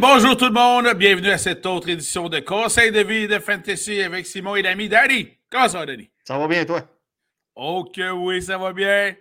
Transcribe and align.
Bonjour 0.00 0.36
tout 0.36 0.44
le 0.44 0.52
monde, 0.52 0.94
bienvenue 0.96 1.30
à 1.30 1.38
cette 1.38 1.66
autre 1.66 1.88
édition 1.88 2.28
de 2.28 2.38
Conseil 2.38 2.92
de 2.92 3.00
vie 3.00 3.26
de 3.26 3.40
Fantasy 3.40 4.00
avec 4.00 4.26
Simon 4.26 4.54
et 4.54 4.62
l'ami 4.62 4.88
Danny. 4.88 5.28
Comment 5.50 5.68
ça 5.68 5.80
va, 5.80 5.86
Danny? 5.86 6.08
Ça 6.22 6.38
va 6.38 6.46
bien, 6.46 6.64
toi? 6.64 6.88
Ok, 7.56 8.00
oui, 8.14 8.40
ça 8.40 8.56
va 8.58 8.72
bien. 8.72 9.16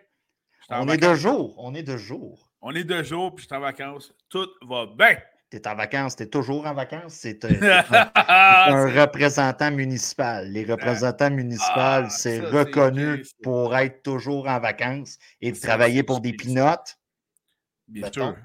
On 0.69 0.87
est 0.89 0.97
de 0.97 1.15
jour, 1.15 1.55
on 1.57 1.73
est 1.73 1.81
de 1.81 1.97
jour. 1.97 2.51
On 2.61 2.75
est 2.75 2.83
de 2.83 3.01
jour, 3.01 3.33
puis 3.33 3.41
je 3.41 3.47
suis 3.47 3.55
en 3.55 3.59
vacances. 3.59 4.13
Tout 4.29 4.47
va 4.69 4.85
bien. 4.85 5.17
Tu 5.49 5.57
es 5.57 5.67
en 5.67 5.73
vacances, 5.73 6.15
tu 6.15 6.23
es 6.23 6.27
toujours 6.27 6.67
en 6.67 6.75
vacances? 6.75 7.13
C'est 7.15 7.43
un, 7.43 9.01
représentant 9.01 9.71
municipal. 9.71 10.47
Les 10.47 10.63
représentants 10.63 11.31
municipaux, 11.31 11.71
ah, 11.75 12.07
c'est 12.09 12.39
reconnu 12.39 13.23
pour 13.41 13.75
être 13.75 14.03
toujours 14.03 14.47
en 14.47 14.59
vacances 14.59 15.17
et 15.41 15.51
de 15.51 15.59
travailler 15.59 16.03
pour 16.03 16.19
des 16.19 16.33
pinottes. 16.33 16.99
Bien 17.87 18.11
sûr. 18.11 18.35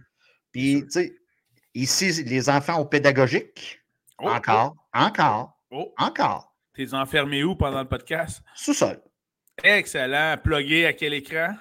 Puis, 0.53 0.85
tu 0.85 0.91
sais, 0.91 1.22
ici, 1.75 2.25
les 2.25 2.49
enfants 2.49 2.79
au 2.79 2.85
pédagogique. 2.85 3.81
Oh, 4.19 4.29
encore, 4.29 4.75
oh. 4.77 4.99
encore, 4.99 5.59
oh. 5.71 5.93
encore. 5.99 6.55
T'es 6.75 6.95
enfermé 6.95 7.45
où 7.45 7.55
pendant 7.55 7.83
le 7.83 7.89
podcast? 7.89 8.43
Sous-sol. 8.55 9.01
Excellent. 9.63 10.37
Plugué 10.43 10.87
à 10.87 10.93
quel 10.93 11.15
écran? 11.15 11.55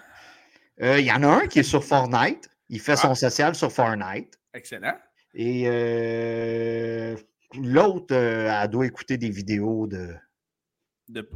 Euh, 0.81 0.99
il 0.99 1.05
y 1.05 1.11
en 1.11 1.23
a 1.23 1.27
un 1.27 1.47
qui 1.47 1.59
est 1.59 1.63
sur 1.63 1.83
Fortnite. 1.83 2.49
Il 2.69 2.79
fait 2.79 2.95
son 2.95 3.11
ah. 3.11 3.15
social 3.15 3.55
sur 3.55 3.71
Fortnite. 3.71 4.39
Excellent. 4.53 4.97
Et 5.33 5.63
euh, 5.65 7.15
l'autre, 7.55 8.15
euh, 8.15 8.61
elle 8.61 8.69
doit 8.69 8.85
écouter 8.85 9.17
des 9.17 9.29
vidéos 9.29 9.87
de, 9.87 10.15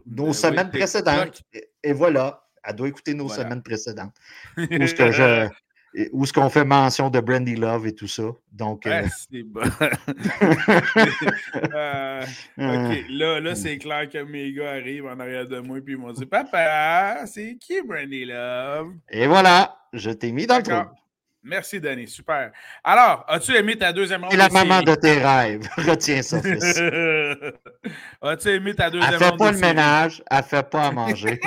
nos 0.06 0.34
semaines 0.34 0.70
précédentes. 0.70 1.42
Et, 1.84 1.94
voilà, 1.94 2.48
elle 2.64 2.76
doit 2.76 2.88
écouter 2.88 3.14
nos 3.14 3.30
semaines 3.30 3.64
précédentes. 3.64 4.16
Où 4.58 4.64
où 6.12 6.26
ce 6.26 6.34
qu'on 6.34 6.50
fait 6.50 6.66
mention 6.66 7.10
de 7.10 7.20
Brandy 7.20 7.56
Love 7.56 7.88
et 7.88 7.96
tout 7.96 8.08
ça? 8.08 8.24
Donc, 8.52 8.86
euh, 8.86 9.04
c'est 9.32 9.44
bon. 9.44 9.62
Euh, 11.74 12.22
OK, 12.58 13.06
là, 13.10 13.40
là 13.40 13.56
c'est 13.56 13.78
clair 13.78 14.10
que 14.10 14.24
mes 14.24 14.52
gars 14.54 14.72
arrivent 14.72 15.06
en 15.06 15.20
arrière 15.20 15.48
de 15.48 15.60
moi 15.60 15.78
et 15.78 15.82
ils 15.88 15.98
m'ont 15.98 16.12
dit 16.12 16.26
Papa, 16.26 17.26
c'est 17.26 17.58
qui 17.60 17.82
Brandy 17.82 18.26
Love? 18.26 18.94
Et 19.10 19.28
voilà, 19.28 19.78
je 19.94 20.12
t'ai 20.12 20.32
mis 20.32 20.46
dans 20.46 20.58
le 20.58 20.64
trou. 20.64 20.76
Merci, 21.44 21.80
Danny. 21.80 22.08
Super. 22.08 22.52
Alors, 22.84 23.24
as-tu 23.28 23.56
aimé 23.56 23.78
ta 23.78 23.94
deuxième 23.94 24.24
ronde? 24.24 24.32
C'est 24.32 24.38
la 24.38 24.50
maman 24.50 24.82
de 24.82 24.96
tes 24.96 25.20
rêves. 25.20 25.68
Retiens 25.78 26.24
ça, 26.24 26.42
fils. 26.42 26.82
as-tu 28.22 28.50
aimé 28.50 28.74
ta 28.74 28.90
deuxième 28.90 29.12
ronde? 29.12 29.22
Elle 29.22 29.30
fait 29.30 29.38
pas 29.38 29.52
le 29.52 29.58
ménage, 29.60 30.24
elle 30.30 30.44
fait 30.44 30.70
pas 30.70 30.88
à 30.88 30.92
manger. 30.92 31.40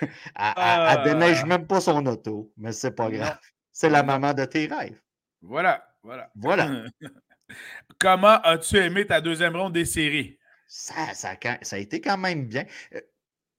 elle, 0.36 0.98
ne 0.98 1.04
déneige 1.04 1.40
ah. 1.42 1.46
même 1.46 1.66
pas 1.66 1.80
son 1.80 2.04
auto, 2.06 2.52
mais 2.56 2.72
c'est 2.72 2.92
pas 2.92 3.10
grave. 3.10 3.38
C'est 3.72 3.90
la 3.90 4.02
maman 4.02 4.34
de 4.34 4.44
tes 4.44 4.66
rêves. 4.66 5.00
Voilà, 5.42 5.84
voilà. 6.02 6.30
Voilà. 6.34 6.84
Comment 7.98 8.40
as-tu 8.42 8.76
aimé 8.76 9.06
ta 9.06 9.20
deuxième 9.20 9.56
ronde 9.56 9.72
des 9.72 9.84
séries? 9.84 10.38
Ça, 10.66 11.14
ça, 11.14 11.34
ça 11.62 11.76
a 11.76 11.78
été 11.78 12.00
quand 12.00 12.18
même 12.18 12.46
bien. 12.46 12.64
Euh, 12.94 13.00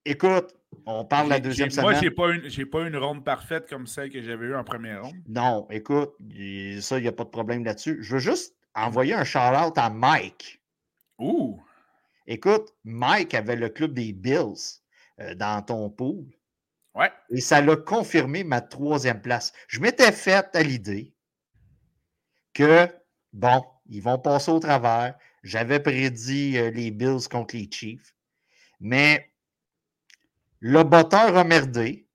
écoute, 0.05 0.53
on 0.85 1.05
parle 1.05 1.25
de 1.25 1.29
la 1.31 1.39
deuxième 1.39 1.69
semaine. 1.69 1.91
Moi, 1.91 1.93
je 1.95 2.01
n'ai 2.01 2.11
pas, 2.11 2.29
une, 2.29 2.65
pas 2.69 2.81
une 2.81 2.97
ronde 2.97 3.23
parfaite 3.23 3.67
comme 3.67 3.87
celle 3.87 4.11
que 4.11 4.21
j'avais 4.21 4.47
eue 4.47 4.55
en 4.55 4.63
première 4.63 5.03
ronde. 5.03 5.15
Non, 5.27 5.67
écoute, 5.71 6.11
ça, 6.81 6.97
il 6.97 7.01
n'y 7.01 7.07
a 7.07 7.11
pas 7.11 7.23
de 7.23 7.29
problème 7.29 7.63
là-dessus. 7.63 7.97
Je 8.01 8.13
veux 8.13 8.19
juste 8.19 8.55
envoyer 8.75 9.13
un 9.13 9.23
shout-out 9.23 9.77
à 9.77 9.89
Mike. 9.89 10.61
Ouh! 11.17 11.59
Écoute, 12.27 12.75
Mike 12.83 13.33
avait 13.33 13.55
le 13.55 13.69
club 13.69 13.93
des 13.93 14.13
Bills. 14.13 14.81
Euh, 15.21 15.35
dans 15.35 15.61
ton 15.61 15.89
pool. 15.89 16.25
Ouais. 16.95 17.11
Et 17.29 17.41
ça 17.41 17.61
l'a 17.61 17.75
confirmé 17.75 18.45
ma 18.45 18.61
troisième 18.61 19.21
place. 19.21 19.51
Je 19.67 19.81
m'étais 19.81 20.13
fait 20.13 20.55
à 20.55 20.63
l'idée 20.63 21.13
que, 22.53 22.87
bon, 23.33 23.61
ils 23.87 24.01
vont 24.01 24.17
passer 24.17 24.51
au 24.51 24.59
travers. 24.59 25.17
J'avais 25.43 25.81
prédit 25.81 26.57
euh, 26.57 26.71
les 26.71 26.91
Bills 26.91 27.27
contre 27.29 27.57
les 27.57 27.69
Chiefs. 27.69 28.15
Mais 28.79 29.33
le 30.59 30.83
botteur 30.83 31.35
a 31.35 31.43
merdé. 31.43 32.07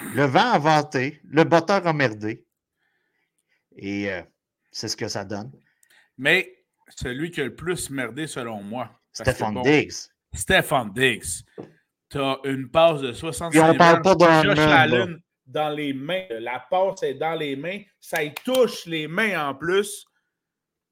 Le 0.00 0.24
vent 0.24 0.52
a 0.52 0.58
vanté. 0.58 1.20
Le 1.24 1.44
botteur 1.44 1.86
a 1.86 1.92
merdé. 1.94 2.46
Et 3.76 4.12
euh, 4.12 4.22
c'est 4.70 4.88
ce 4.88 4.96
que 4.96 5.08
ça 5.08 5.24
donne. 5.24 5.50
Mais 6.18 6.66
celui 6.88 7.30
qui 7.30 7.40
a 7.40 7.44
le 7.44 7.56
plus 7.56 7.88
merdé, 7.88 8.26
selon 8.26 8.62
moi. 8.62 9.00
Stéphane 9.12 9.62
Diggs. 9.62 10.10
Stéphane 10.34 10.92
Diggs. 10.92 11.44
Tu 12.14 12.20
as 12.20 12.38
une 12.44 12.70
passe 12.70 13.00
de 13.00 13.12
65 13.12 13.56
Et 13.56 13.60
on 13.60 13.74
parle 13.74 14.00
pas 14.00 14.14
Josh 14.44 14.56
dans 15.46 15.70
les 15.74 15.92
mains. 15.92 16.26
La 16.38 16.60
passe 16.60 17.02
est 17.02 17.14
dans 17.14 17.34
les 17.34 17.56
mains. 17.56 17.80
Ça 17.98 18.22
y 18.22 18.32
touche 18.32 18.86
les 18.86 19.08
mains 19.08 19.48
en 19.48 19.52
plus. 19.52 20.06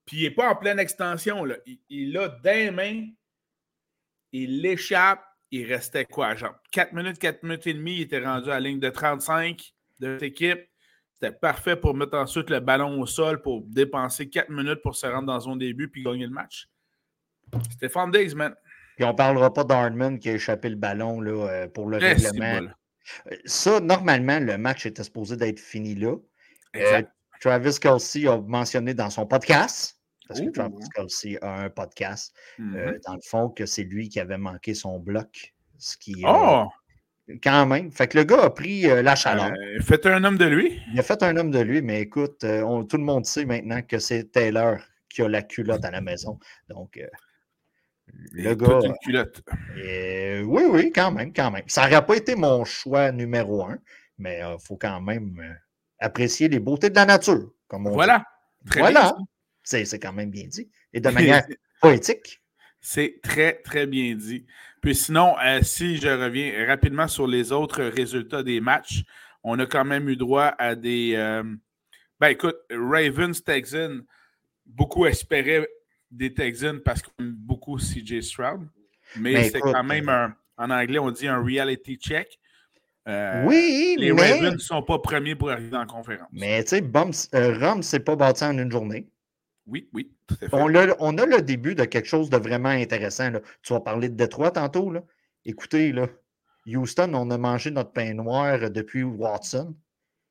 Puis 0.05 0.17
il 0.17 0.23
n'est 0.25 0.31
pas 0.33 0.51
en 0.51 0.57
pleine 0.57 0.81
extension. 0.81 1.45
Là. 1.45 1.55
Il, 1.89 2.19
a 2.19 2.29
des 2.29 2.73
mains. 2.73 3.07
Il 4.33 4.63
l'échappe. 4.63 5.23
Il 5.53 5.73
restait 5.73 6.07
quoi, 6.07 6.35
genre 6.35 6.55
4 6.73 6.93
minutes, 6.93 7.21
4 7.21 7.45
minutes 7.45 7.67
et 7.69 7.75
demie. 7.75 7.97
Il 7.99 8.01
était 8.01 8.25
rendu 8.25 8.51
à 8.51 8.55
la 8.55 8.61
ligne 8.61 8.81
de 8.81 8.91
35 8.91 9.63
de 10.01 10.15
cette 10.15 10.23
équipe. 10.25 10.67
C'était 11.13 11.31
parfait 11.31 11.77
pour 11.77 11.95
mettre 11.95 12.17
ensuite 12.17 12.51
le 12.51 12.59
ballon 12.59 13.01
au 13.01 13.07
sol 13.07 13.41
pour 13.43 13.63
dépenser 13.63 14.29
4 14.29 14.49
minutes 14.51 14.83
pour 14.83 14.97
se 14.97 15.07
rendre 15.07 15.27
dans 15.29 15.39
son 15.39 15.55
début 15.55 15.89
puis 15.89 16.03
gagner 16.03 16.27
le 16.27 16.33
match. 16.33 16.69
Stéphane 17.71 18.11
Diggs, 18.11 18.35
man. 18.35 18.57
Puis 18.97 19.05
on 19.05 19.13
ne 19.13 19.17
parlera 19.17 19.53
pas 19.53 19.65
d'Hardman 19.65 20.19
qui 20.19 20.31
a 20.31 20.35
échappé 20.35 20.69
le 20.69 20.77
ballon 20.77 21.21
là, 21.21 21.49
euh, 21.49 21.69
pour 21.69 21.87
le 21.87 21.99
règlement. 21.99 22.69
Euh, 23.31 23.37
ça, 23.45 23.81
normalement, 23.81 24.39
le 24.39 24.59
match 24.59 24.87
était 24.87 25.05
supposé 25.05 25.37
d'être 25.37 25.61
fini 25.61 25.95
là. 25.95 26.17
Euh, 26.77 27.03
Travis 27.41 27.79
Kelsey 27.81 28.27
a 28.27 28.39
mentionné 28.41 28.95
dans 28.95 29.11
son 29.11 29.27
podcast, 29.27 29.99
parce 30.29 30.41
que 30.41 30.51
Travis 30.51 30.89
Kelsey 30.95 31.39
a 31.43 31.63
un 31.63 31.71
podcast, 31.71 32.35
mm-hmm. 32.59 33.01
dans 33.07 33.15
le 33.15 33.21
fond, 33.25 33.49
que 33.49 33.67
c'est 33.67 33.83
lui 33.83 34.09
qui 34.09 34.21
avait 34.21 34.39
manqué 34.39 34.75
son 34.75 34.99
bloc. 34.99 35.53
Ce 35.79 35.97
qui, 35.97 36.23
oh! 36.25 36.67
quand 37.43 37.67
même. 37.67 37.91
Fait 37.91 38.07
que 38.07 38.19
le 38.19 38.25
gars 38.25 38.43
a 38.45 38.51
pris 38.51 38.83
la 38.83 39.17
chaleur. 39.17 39.51
il 39.75 39.81
a 39.81 39.85
fait 39.85 40.07
un 40.07 40.23
homme 40.23 40.39
de 40.39 40.45
lui. 40.45 40.81
Il 40.93 41.01
a 41.01 41.03
fait 41.03 41.23
un 41.25 41.37
homme 41.37 41.51
de 41.51 41.59
lui, 41.59 41.83
mais 41.83 42.01
écoute, 42.01 42.39
tout 42.41 42.97
le 42.97 43.05
monde 43.05 43.27
sait 43.27 43.45
maintenant 43.45 43.83
que 43.83 43.99
c'est 43.99 44.31
Taylor 44.31 44.77
qui 45.09 45.23
a 45.23 45.29
la 45.29 45.43
culotte 45.43 45.85
à 45.85 45.91
la 45.91 46.01
maison. 46.01 46.39
Donc, 46.69 47.01
le 48.33 48.55
gars. 48.55 50.45
oui, 50.45 50.63
oui, 50.69 50.93
quand 50.95 51.11
même, 51.13 51.33
quand 51.33 51.51
même. 51.51 51.65
Ça 51.67 51.89
n'aurait 51.89 52.05
pas 52.05 52.17
été 52.17 52.35
mon 52.35 52.65
choix 52.65 53.13
numéro 53.13 53.65
un, 53.65 53.79
mais 54.19 54.39
il 54.39 54.43
euh, 54.43 54.59
faut 54.59 54.77
quand 54.77 55.01
même 55.01 55.39
euh, 55.41 55.55
apprécier 55.99 56.49
les 56.49 56.59
beautés 56.59 56.91
de 56.91 56.95
la 56.95 57.07
nature, 57.07 57.53
comme 57.69 57.87
on 57.87 57.93
Voilà. 57.93 58.25
Dit. 58.63 58.79
voilà. 58.79 59.17
C'est 59.63 59.99
quand 59.99 60.13
même 60.13 60.31
bien 60.31 60.47
dit. 60.47 60.71
Et 60.93 61.01
de 61.01 61.09
manière 61.11 61.45
poétique. 61.81 62.43
C'est 62.81 63.21
très, 63.23 63.61
très 63.63 63.87
bien 63.87 64.15
dit. 64.15 64.47
Puis 64.81 64.97
sinon, 64.97 65.37
euh, 65.45 65.61
si 65.63 65.97
je 65.99 66.09
reviens 66.09 66.67
rapidement 66.67 67.07
sur 67.07 67.27
les 67.27 67.53
autres 67.53 67.85
résultats 67.85 68.43
des 68.43 68.61
matchs, 68.61 69.05
on 69.45 69.59
a 69.59 69.67
quand 69.67 69.85
même 69.85 70.09
eu 70.09 70.17
droit 70.17 70.55
à 70.59 70.75
des. 70.75 71.15
ben 72.21 72.29
écoute, 72.29 72.57
Ravens 72.71 73.43
Texans, 73.43 74.05
beaucoup 74.67 75.07
espéraient 75.07 75.69
des 76.13 76.33
Texans 76.33 76.81
parce 76.81 77.03
qu'on 77.03 77.11
aime 77.21 77.33
beaucoup 77.33 77.77
CJ 77.79 78.21
Stroud. 78.21 78.69
Mais, 79.17 79.51
c'est 79.51 79.61
quand 79.61 79.85
même 79.85 80.09
un, 80.09 80.35
en 80.57 80.71
anglais, 80.71 80.99
on 80.99 81.11
dit 81.11 81.27
un 81.27 81.43
reality 81.43 81.97
check. 81.97 82.39
Euh, 83.09 83.45
oui, 83.47 83.97
les 83.99 84.13
Ravens 84.13 84.55
ne 84.55 84.59
sont 84.59 84.83
pas 84.83 84.99
premiers 85.01 85.35
pour 85.35 85.51
arriver 85.51 85.77
en 85.77 85.87
conférence. 85.87 86.29
Mais 86.31 86.63
tu 86.63 86.77
sais, 86.77 86.85
euh, 87.35 87.59
Rome, 87.59 87.83
c'est 87.83 88.01
pas 88.01 88.15
bâti 88.15 88.45
en 88.45 88.57
une 88.57 88.71
journée. 88.71 89.09
Oui, 89.67 89.89
oui, 89.93 90.13
tout 90.27 90.37
à 90.41 90.49
fait. 90.49 90.57
On 90.57 90.73
a, 90.75 90.95
on 91.01 91.19
a, 91.19 91.27
le 91.27 91.43
début 91.43 91.75
de 91.75 91.85
quelque 91.85 92.07
chose 92.07 92.31
de 92.31 92.37
vraiment 92.37 92.69
intéressant. 92.69 93.31
Là. 93.31 93.41
Tu 93.63 93.73
vas 93.73 93.81
parler 93.81 94.09
de 94.09 94.15
Détroit 94.15 94.53
tantôt. 94.53 94.91
Là. 94.91 95.03
Écoutez, 95.45 95.93
là, 95.93 96.07
Houston, 96.67 97.13
on 97.15 97.31
a 97.31 97.39
mangé 97.39 97.71
notre 97.71 97.93
pain 97.93 98.15
noir 98.15 98.71
depuis 98.71 99.03
Watson. 99.03 99.75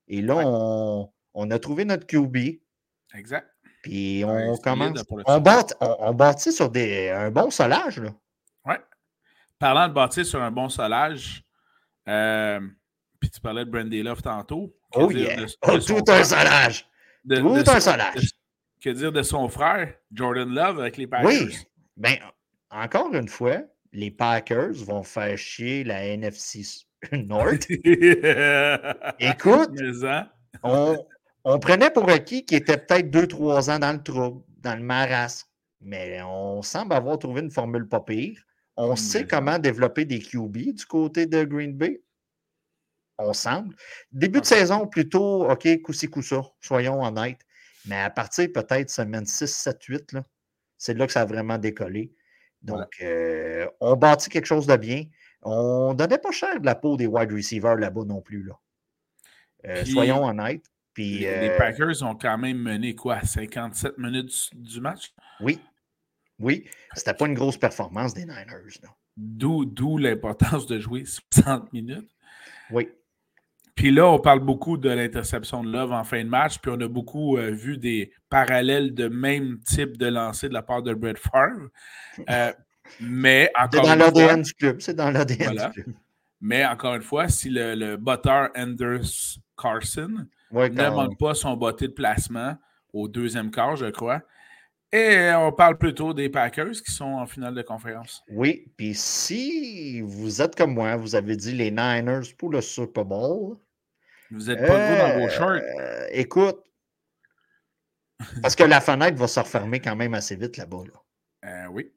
Et 0.07 0.21
là, 0.21 0.37
on, 0.45 1.09
on, 1.33 1.51
a 1.51 1.59
trouvé 1.59 1.85
notre 1.85 2.07
QB. 2.07 2.37
Exact. 3.15 3.50
Puis 3.81 4.23
on 4.25 4.57
commence. 4.57 5.03
On, 5.25 5.39
bâtit, 6.13 6.51
sur 6.51 6.69
des, 6.69 7.09
un 7.09 7.31
bon 7.31 7.49
solage. 7.49 7.99
Là. 7.99 8.09
Ouais. 8.65 8.79
Parlant 9.57 9.87
de 9.87 9.93
bâtir 9.93 10.25
sur 10.25 10.41
un 10.41 10.51
bon 10.51 10.69
solage, 10.69 11.43
euh, 12.07 12.59
puis 13.19 13.29
tu 13.29 13.41
parlais 13.41 13.65
de 13.65 13.69
Brandy 13.71 14.03
Love 14.03 14.21
tantôt. 14.21 14.75
Oh 14.93 15.09
yeah! 15.11 15.45
oh, 15.63 15.77
tout 15.79 16.03
un 16.07 16.23
solage! 16.23 16.87
tout 17.27 17.63
un 17.67 17.79
solage! 17.79 18.31
que 18.81 18.89
dire 18.89 19.11
de 19.11 19.21
son 19.21 19.47
frère, 19.47 19.93
Jordan 20.11 20.49
Love, 20.49 20.79
avec 20.79 20.97
les 20.97 21.07
Packers? 21.07 21.29
Oui. 21.29 21.57
Bien, 21.97 22.17
encore 22.71 23.13
une 23.13 23.27
fois, 23.27 23.61
les 23.93 24.09
Packers 24.09 24.73
vont 24.73 25.03
faire 25.03 25.37
chier 25.37 25.83
la 25.83 26.05
NFC 26.05 26.63
North. 27.11 27.69
Écoute, 29.19 29.71
hein? 30.03 30.29
on, 30.63 30.97
on 31.43 31.59
prenait 31.59 31.91
pour 31.91 32.09
acquis 32.09 32.45
qu'il 32.45 32.57
était 32.57 32.77
peut-être 32.77 33.09
deux, 33.09 33.27
trois 33.27 33.69
ans 33.69 33.79
dans 33.79 33.93
le 33.93 34.03
trouble, 34.03 34.43
dans 34.59 34.75
le 34.75 34.83
marasme. 34.83 35.47
Mais 35.81 36.21
on 36.21 36.61
semble 36.61 36.93
avoir 36.93 37.17
trouvé 37.17 37.41
une 37.41 37.51
formule 37.51 37.87
pas 37.87 38.01
pire. 38.01 38.39
On 38.77 38.95
sait 38.95 39.27
comment 39.27 39.59
développer 39.59 40.05
des 40.05 40.19
QB 40.19 40.57
du 40.73 40.85
côté 40.85 41.25
de 41.25 41.43
Green 41.43 41.73
Bay. 41.73 42.01
On 43.17 43.33
semble. 43.33 43.75
Début 44.11 44.41
de 44.41 44.45
saison, 44.45 44.87
plutôt, 44.87 45.49
OK, 45.49 45.67
coup-ci, 45.81 46.07
coup-ça, 46.07 46.41
soyons 46.61 47.03
honnêtes. 47.03 47.41
Mais 47.85 47.99
à 47.99 48.09
partir 48.09 48.47
peut-être 48.53 48.89
semaine 48.89 49.25
6, 49.25 49.47
7, 49.47 49.83
8, 49.83 50.11
là, 50.13 50.25
c'est 50.77 50.93
là 50.93 51.05
que 51.05 51.13
ça 51.13 51.21
a 51.21 51.25
vraiment 51.25 51.57
décollé. 51.57 52.13
Donc, 52.61 52.97
euh, 53.01 53.67
on 53.79 53.95
bâtit 53.95 54.29
quelque 54.29 54.45
chose 54.45 54.67
de 54.67 54.75
bien. 54.75 55.05
On 55.41 55.89
ne 55.91 55.95
donnait 55.95 56.19
pas 56.19 56.31
cher 56.31 56.59
de 56.59 56.65
la 56.65 56.75
peau 56.75 56.95
des 56.95 57.07
wide 57.07 57.31
receivers 57.31 57.75
là-bas 57.75 58.05
non 58.05 58.21
plus. 58.21 58.43
Là. 58.43 58.59
Euh, 59.65 59.85
soyons 59.85 60.25
honnêtes. 60.25 60.65
Puis, 60.93 61.19
les, 61.19 61.49
euh, 61.49 61.57
Packers 61.57 62.03
ont 62.03 62.15
quand 62.15 62.37
même 62.37 62.57
mené 62.57 62.95
quoi, 62.95 63.21
57 63.21 63.97
minutes 63.97 64.49
du 64.53 64.81
match? 64.81 65.13
Oui. 65.39 65.59
Oui. 66.39 66.65
C'était 66.93 67.13
pas 67.13 67.27
une 67.27 67.33
grosse 67.33 67.57
performance 67.57 68.13
des 68.13 68.25
Niners. 68.25 68.79
D'où 69.15 69.97
l'importance 69.97 70.65
de 70.65 70.79
jouer 70.79 71.03
60 71.05 71.71
minutes. 71.71 72.09
Oui. 72.71 72.89
Puis 73.75 73.91
là, 73.91 74.07
on 74.07 74.19
parle 74.19 74.41
beaucoup 74.41 74.77
de 74.77 74.89
l'interception 74.89 75.63
de 75.63 75.71
Love 75.71 75.93
en 75.93 76.03
fin 76.03 76.23
de 76.23 76.29
match, 76.29 76.59
puis 76.59 76.71
on 76.75 76.79
a 76.81 76.87
beaucoup 76.87 77.37
euh, 77.37 77.51
vu 77.51 77.77
des 77.77 78.11
parallèles 78.29 78.93
de 78.93 79.07
même 79.07 79.59
type 79.61 79.97
de 79.97 80.07
lancer 80.07 80.49
de 80.49 80.53
la 80.53 80.61
part 80.61 80.83
de 80.83 80.93
Brett 80.93 81.17
Favre. 81.17 81.69
Euh, 82.29 82.51
mais 82.99 83.49
encore 83.55 83.85
C'est 83.85 83.89
dans 83.89 83.95
l'ADN 83.95 84.41
du 84.41 84.53
club. 84.53 84.81
C'est 84.81 84.93
dans 84.93 85.09
l'ADN 85.09 85.51
du 85.51 85.83
club. 85.83 85.95
Mais 86.41 86.65
encore 86.65 86.95
une 86.95 87.01
fois, 87.01 87.29
si 87.29 87.49
le, 87.49 87.75
le 87.75 87.97
botteur 87.97 88.49
Anders 88.55 89.39
Carson 89.57 90.25
ne 90.53 90.89
manque 90.89 91.17
pas 91.17 91.33
son 91.33 91.55
botté 91.55 91.87
de 91.87 91.93
placement 91.93 92.55
au 92.93 93.07
deuxième 93.07 93.51
quart, 93.51 93.75
je 93.75 93.85
crois, 93.85 94.21
et 94.93 95.31
on 95.33 95.53
parle 95.53 95.77
plutôt 95.77 96.13
des 96.13 96.27
Packers 96.27 96.81
qui 96.85 96.91
sont 96.91 97.05
en 97.05 97.25
finale 97.25 97.55
de 97.55 97.61
conférence. 97.61 98.23
Oui, 98.29 98.69
puis 98.75 98.93
si 98.93 100.01
vous 100.01 100.41
êtes 100.41 100.55
comme 100.55 100.73
moi, 100.73 100.97
vous 100.97 101.15
avez 101.15 101.37
dit 101.37 101.53
les 101.53 101.71
Niners 101.71 102.33
pour 102.37 102.49
le 102.49 102.59
Super 102.59 103.05
Bowl. 103.05 103.57
Vous 104.31 104.45
n'êtes 104.45 104.65
pas 104.67 104.75
euh, 104.75 104.97
dans 104.97 105.19
vos 105.19 105.29
shorts. 105.29 105.61
Euh, 105.79 106.07
écoute, 106.11 106.59
parce 108.41 108.55
que 108.55 108.63
la 108.63 108.81
fenêtre 108.81 109.17
va 109.17 109.27
se 109.27 109.39
refermer 109.39 109.79
quand 109.79 109.95
même 109.95 110.13
assez 110.13 110.35
vite 110.35 110.57
là-bas. 110.57 110.83
Euh, 111.45 111.67
oui. 111.71 111.91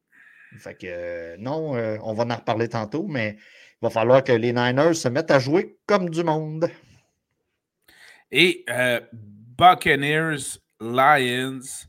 Fait 0.58 0.74
que 0.74 1.36
non, 1.38 1.72
on 2.04 2.14
va 2.14 2.24
en 2.24 2.36
reparler 2.36 2.68
tantôt, 2.68 3.08
mais 3.08 3.36
il 3.40 3.86
va 3.86 3.90
falloir 3.90 4.22
que 4.22 4.30
les 4.30 4.52
Niners 4.52 4.94
se 4.94 5.08
mettent 5.08 5.32
à 5.32 5.40
jouer 5.40 5.78
comme 5.86 6.10
du 6.10 6.22
monde. 6.22 6.70
Et 8.30 8.64
Buccaneers, 9.56 10.58
Lions. 10.80 11.86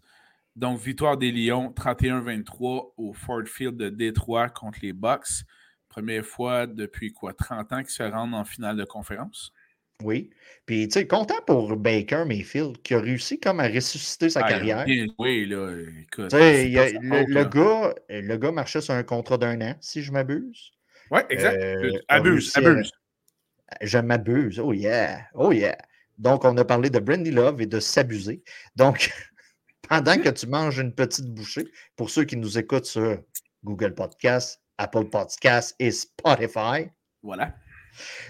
Donc, 0.56 0.80
victoire 0.80 1.18
des 1.18 1.32
Lions 1.32 1.74
31-23 1.76 2.94
au 2.98 3.14
Ford 3.14 3.44
Field 3.46 3.76
de 3.76 3.90
Détroit 3.90 4.50
contre 4.50 4.80
les 4.82 4.94
Bucks. 4.94 5.44
Première 5.90 6.26
fois 6.26 6.66
depuis 6.66 7.12
quoi, 7.12 7.34
30 7.34 7.74
ans 7.74 7.80
qu'ils 7.82 7.90
se 7.90 8.04
rendent 8.04 8.34
en 8.34 8.46
finale 8.46 8.78
de 8.78 8.86
conférence? 8.86 9.52
Oui. 10.04 10.30
Puis, 10.66 10.88
tu 10.88 11.00
sais, 11.00 11.08
content 11.08 11.42
pour 11.46 11.76
Baker 11.78 12.24
Mayfield 12.26 12.82
qui 12.82 12.94
a 12.94 13.00
réussi 13.00 13.40
comme 13.40 13.60
à 13.60 13.68
ressusciter 13.68 14.30
sa 14.30 14.42
ah, 14.42 14.50
carrière. 14.50 14.86
Oui, 15.18 15.46
là, 15.46 15.74
écoute. 16.02 16.34
le, 16.34 17.44
gars, 17.44 17.96
le 18.10 18.38
gars 18.38 18.52
marchait 18.52 18.82
sur 18.82 18.94
un 18.94 19.04
contrat 19.04 19.38
d'un 19.38 19.60
an, 19.62 19.76
si 19.80 20.02
je 20.02 20.12
m'abuse. 20.12 20.72
Oui, 21.12 21.22
exact. 21.30 21.62
Euh, 21.62 21.92
abuse, 22.08 22.52
abuse. 22.56 22.92
Je 23.82 23.98
m'abuse. 23.98 24.60
Oh 24.60 24.74
yeah. 24.74 25.28
Oh 25.34 25.52
yeah. 25.52 25.78
Donc, 26.18 26.46
on 26.46 26.56
a 26.58 26.66
parlé 26.66 26.90
de 26.90 27.00
Brandy 27.00 27.32
Love 27.32 27.62
et 27.62 27.66
de 27.66 27.80
s'abuser. 27.80 28.44
Donc, 28.76 29.12
pendant 29.90 30.18
que 30.18 30.30
tu 30.30 30.48
manges 30.48 30.80
une 30.80 30.94
petite 30.94 31.26
bouchée, 31.26 31.66
pour 31.96 32.10
ceux 32.10 32.24
qui 32.24 32.38
nous 32.38 32.58
écoutent 32.58 32.86
sur 32.86 33.20
Google 33.64 33.94
Podcast, 33.94 34.62
Apple 34.78 35.06
Podcast 35.06 35.76
et 35.80 35.92
Spotify. 35.92 36.90
Voilà. 37.24 37.56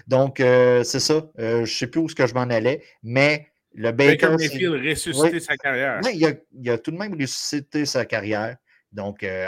Donc, 0.06 0.40
euh, 0.40 0.84
c'est 0.84 1.00
ça. 1.00 1.14
Euh, 1.38 1.56
je 1.56 1.60
ne 1.60 1.66
sais 1.66 1.86
plus 1.86 2.00
où 2.00 2.08
ce 2.08 2.14
que 2.14 2.26
je 2.26 2.34
m'en 2.34 2.42
allais, 2.42 2.82
mais 3.02 3.48
le 3.74 3.92
Baker. 3.92 4.36
Mayfield 4.38 4.84
ressuscité 4.84 5.40
sa 5.40 5.56
carrière. 5.56 6.00
Oui, 6.04 6.38
il 6.52 6.70
a, 6.70 6.78
tout 6.78 6.90
de 6.90 6.96
même 6.96 7.12
ressuscité 7.12 7.84
sa 7.84 8.04
carrière. 8.04 8.56
Donc, 8.92 9.22
euh, 9.22 9.46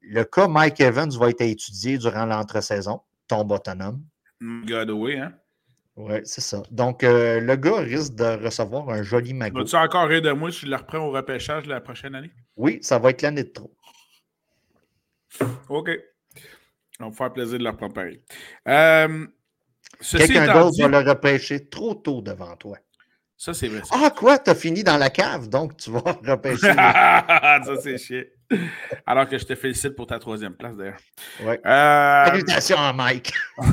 le 0.00 0.24
cas 0.24 0.48
Mike 0.48 0.80
Evans 0.80 1.10
va 1.10 1.30
être 1.30 1.42
étudié 1.42 1.98
durant 1.98 2.26
l'entre-saison, 2.26 3.00
tombe 3.28 3.50
autonome. 3.50 4.02
God 4.40 4.90
away, 4.90 5.18
hein? 5.18 5.34
Oui, 5.96 6.20
c'est 6.24 6.40
ça. 6.40 6.62
Donc, 6.70 7.04
euh, 7.04 7.40
le 7.40 7.56
gars 7.56 7.80
risque 7.80 8.14
de 8.14 8.42
recevoir 8.42 8.88
un 8.88 9.02
joli 9.02 9.34
magot. 9.34 9.58
Vas-tu 9.58 9.76
encore 9.76 10.08
rire 10.08 10.22
de 10.22 10.32
moi 10.32 10.50
si 10.50 10.60
je 10.60 10.66
le 10.66 10.76
reprends 10.76 10.98
au 10.98 11.10
repêchage 11.10 11.66
la 11.66 11.80
prochaine 11.80 12.14
année? 12.14 12.30
Oui, 12.56 12.78
ça 12.82 12.98
va 12.98 13.10
être 13.10 13.20
l'année 13.22 13.44
de 13.44 13.50
trop. 13.50 13.74
OK. 15.68 15.90
On 17.00 17.08
va 17.08 17.16
faire 17.16 17.32
plaisir 17.32 17.58
de 17.58 17.64
le 17.64 17.70
reprendre 17.70 17.94
pareil. 17.94 18.20
Euh, 18.68 19.26
Quelqu'un 20.10 20.52
d'autre 20.52 20.80
va 20.80 20.88
le 20.88 21.08
repêcher 21.08 21.68
trop 21.68 21.94
tôt 21.94 22.22
devant 22.22 22.56
toi. 22.56 22.78
Ça, 23.36 23.52
c'est 23.52 23.68
vrai. 23.68 23.82
Ah, 23.90 24.10
quoi? 24.16 24.38
T'as 24.38 24.54
fini 24.54 24.84
dans 24.84 24.96
la 24.96 25.10
cave, 25.10 25.48
donc 25.48 25.76
tu 25.76 25.90
vas 25.90 26.00
repêcher. 26.26 26.72
ça, 26.74 27.60
c'est 27.82 27.98
chiant. 27.98 28.22
Alors 29.04 29.28
que 29.28 29.36
je 29.36 29.44
te 29.44 29.54
félicite 29.54 29.96
pour 29.96 30.06
ta 30.06 30.18
troisième 30.18 30.54
place, 30.54 30.76
d'ailleurs. 30.76 31.00
Euh... 31.42 32.26
Salutations 32.26 32.78
à 32.78 32.92
Mike. 32.92 33.32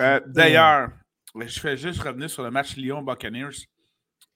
Euh, 0.00 0.20
d'ailleurs, 0.26 0.90
je 1.34 1.60
fais 1.60 1.76
juste 1.76 2.00
revenir 2.02 2.30
sur 2.30 2.42
le 2.42 2.50
match 2.50 2.76
Lyon-Buccaneers. 2.76 3.66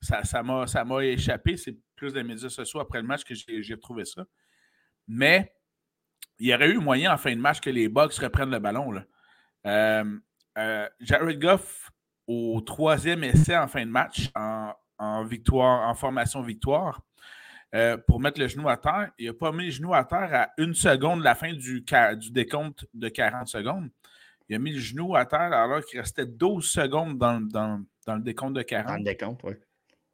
Ça 0.01 0.43
m'a 0.43 0.67
ça 0.67 0.85
échappé. 1.03 1.57
C'est 1.57 1.77
plus 1.95 2.13
des 2.13 2.23
médias 2.23 2.49
sociaux 2.49 2.81
après 2.81 3.01
le 3.01 3.07
match 3.07 3.25
que 3.25 3.35
j'ai 3.35 3.75
retrouvé 3.75 4.05
ça. 4.05 4.25
Mais 5.09 5.53
il 6.39 6.49
y 6.49 6.55
aurait 6.55 6.69
eu 6.69 6.79
moyen 6.79 7.13
en 7.13 7.17
fin 7.17 7.35
de 7.35 7.41
match 7.41 7.61
que 7.61 7.71
les 7.71 7.89
Bucks 7.89 8.15
reprennent 8.15 8.51
le 8.51 8.59
ballon. 8.59 8.93
Là. 8.93 9.05
Euh, 9.67 10.19
euh, 10.59 10.89
Jared 11.01 11.41
Goff, 11.41 11.91
au 12.27 12.61
troisième 12.61 13.25
essai 13.25 13.57
en 13.57 13.69
fin 13.69 13.85
de 13.85 13.91
match, 13.91 14.31
en, 14.35 15.25
victoire, 15.25 15.89
en 15.89 15.95
formation 15.95 16.43
victoire, 16.43 17.01
pour 18.07 18.21
mettre 18.21 18.41
le 18.41 18.49
genou 18.49 18.69
à 18.69 18.77
terre, 18.77 19.11
il 19.19 19.27
n'a 19.27 19.35
pas 19.35 19.53
mis 19.53 19.67
le 19.67 19.71
genou 19.71 19.95
à 19.95 20.05
terre 20.05 20.31
à 20.33 20.49
une 20.57 20.73
seconde 20.73 21.21
de 21.21 21.25
la 21.25 21.35
fin 21.35 21.53
du, 21.53 21.85
du 22.17 22.31
décompte 22.31 22.87
de 22.95 23.09
40 23.09 23.49
secondes. 23.49 23.91
Il 24.49 24.57
a 24.57 24.59
mis 24.59 24.73
le 24.73 24.81
genou 24.81 25.17
à 25.17 25.25
terre 25.27 25.53
alors 25.53 25.85
qu'il 25.85 26.01
restait 26.01 26.27
12 26.27 26.65
secondes 26.65 27.19
dans, 27.19 27.41
le 28.07 28.21
décompte 28.21 28.55
de 28.55 28.63
40. 28.63 28.87
Dans 28.87 28.97
le 28.99 29.05
décompte, 29.05 29.41
oui. 29.45 29.55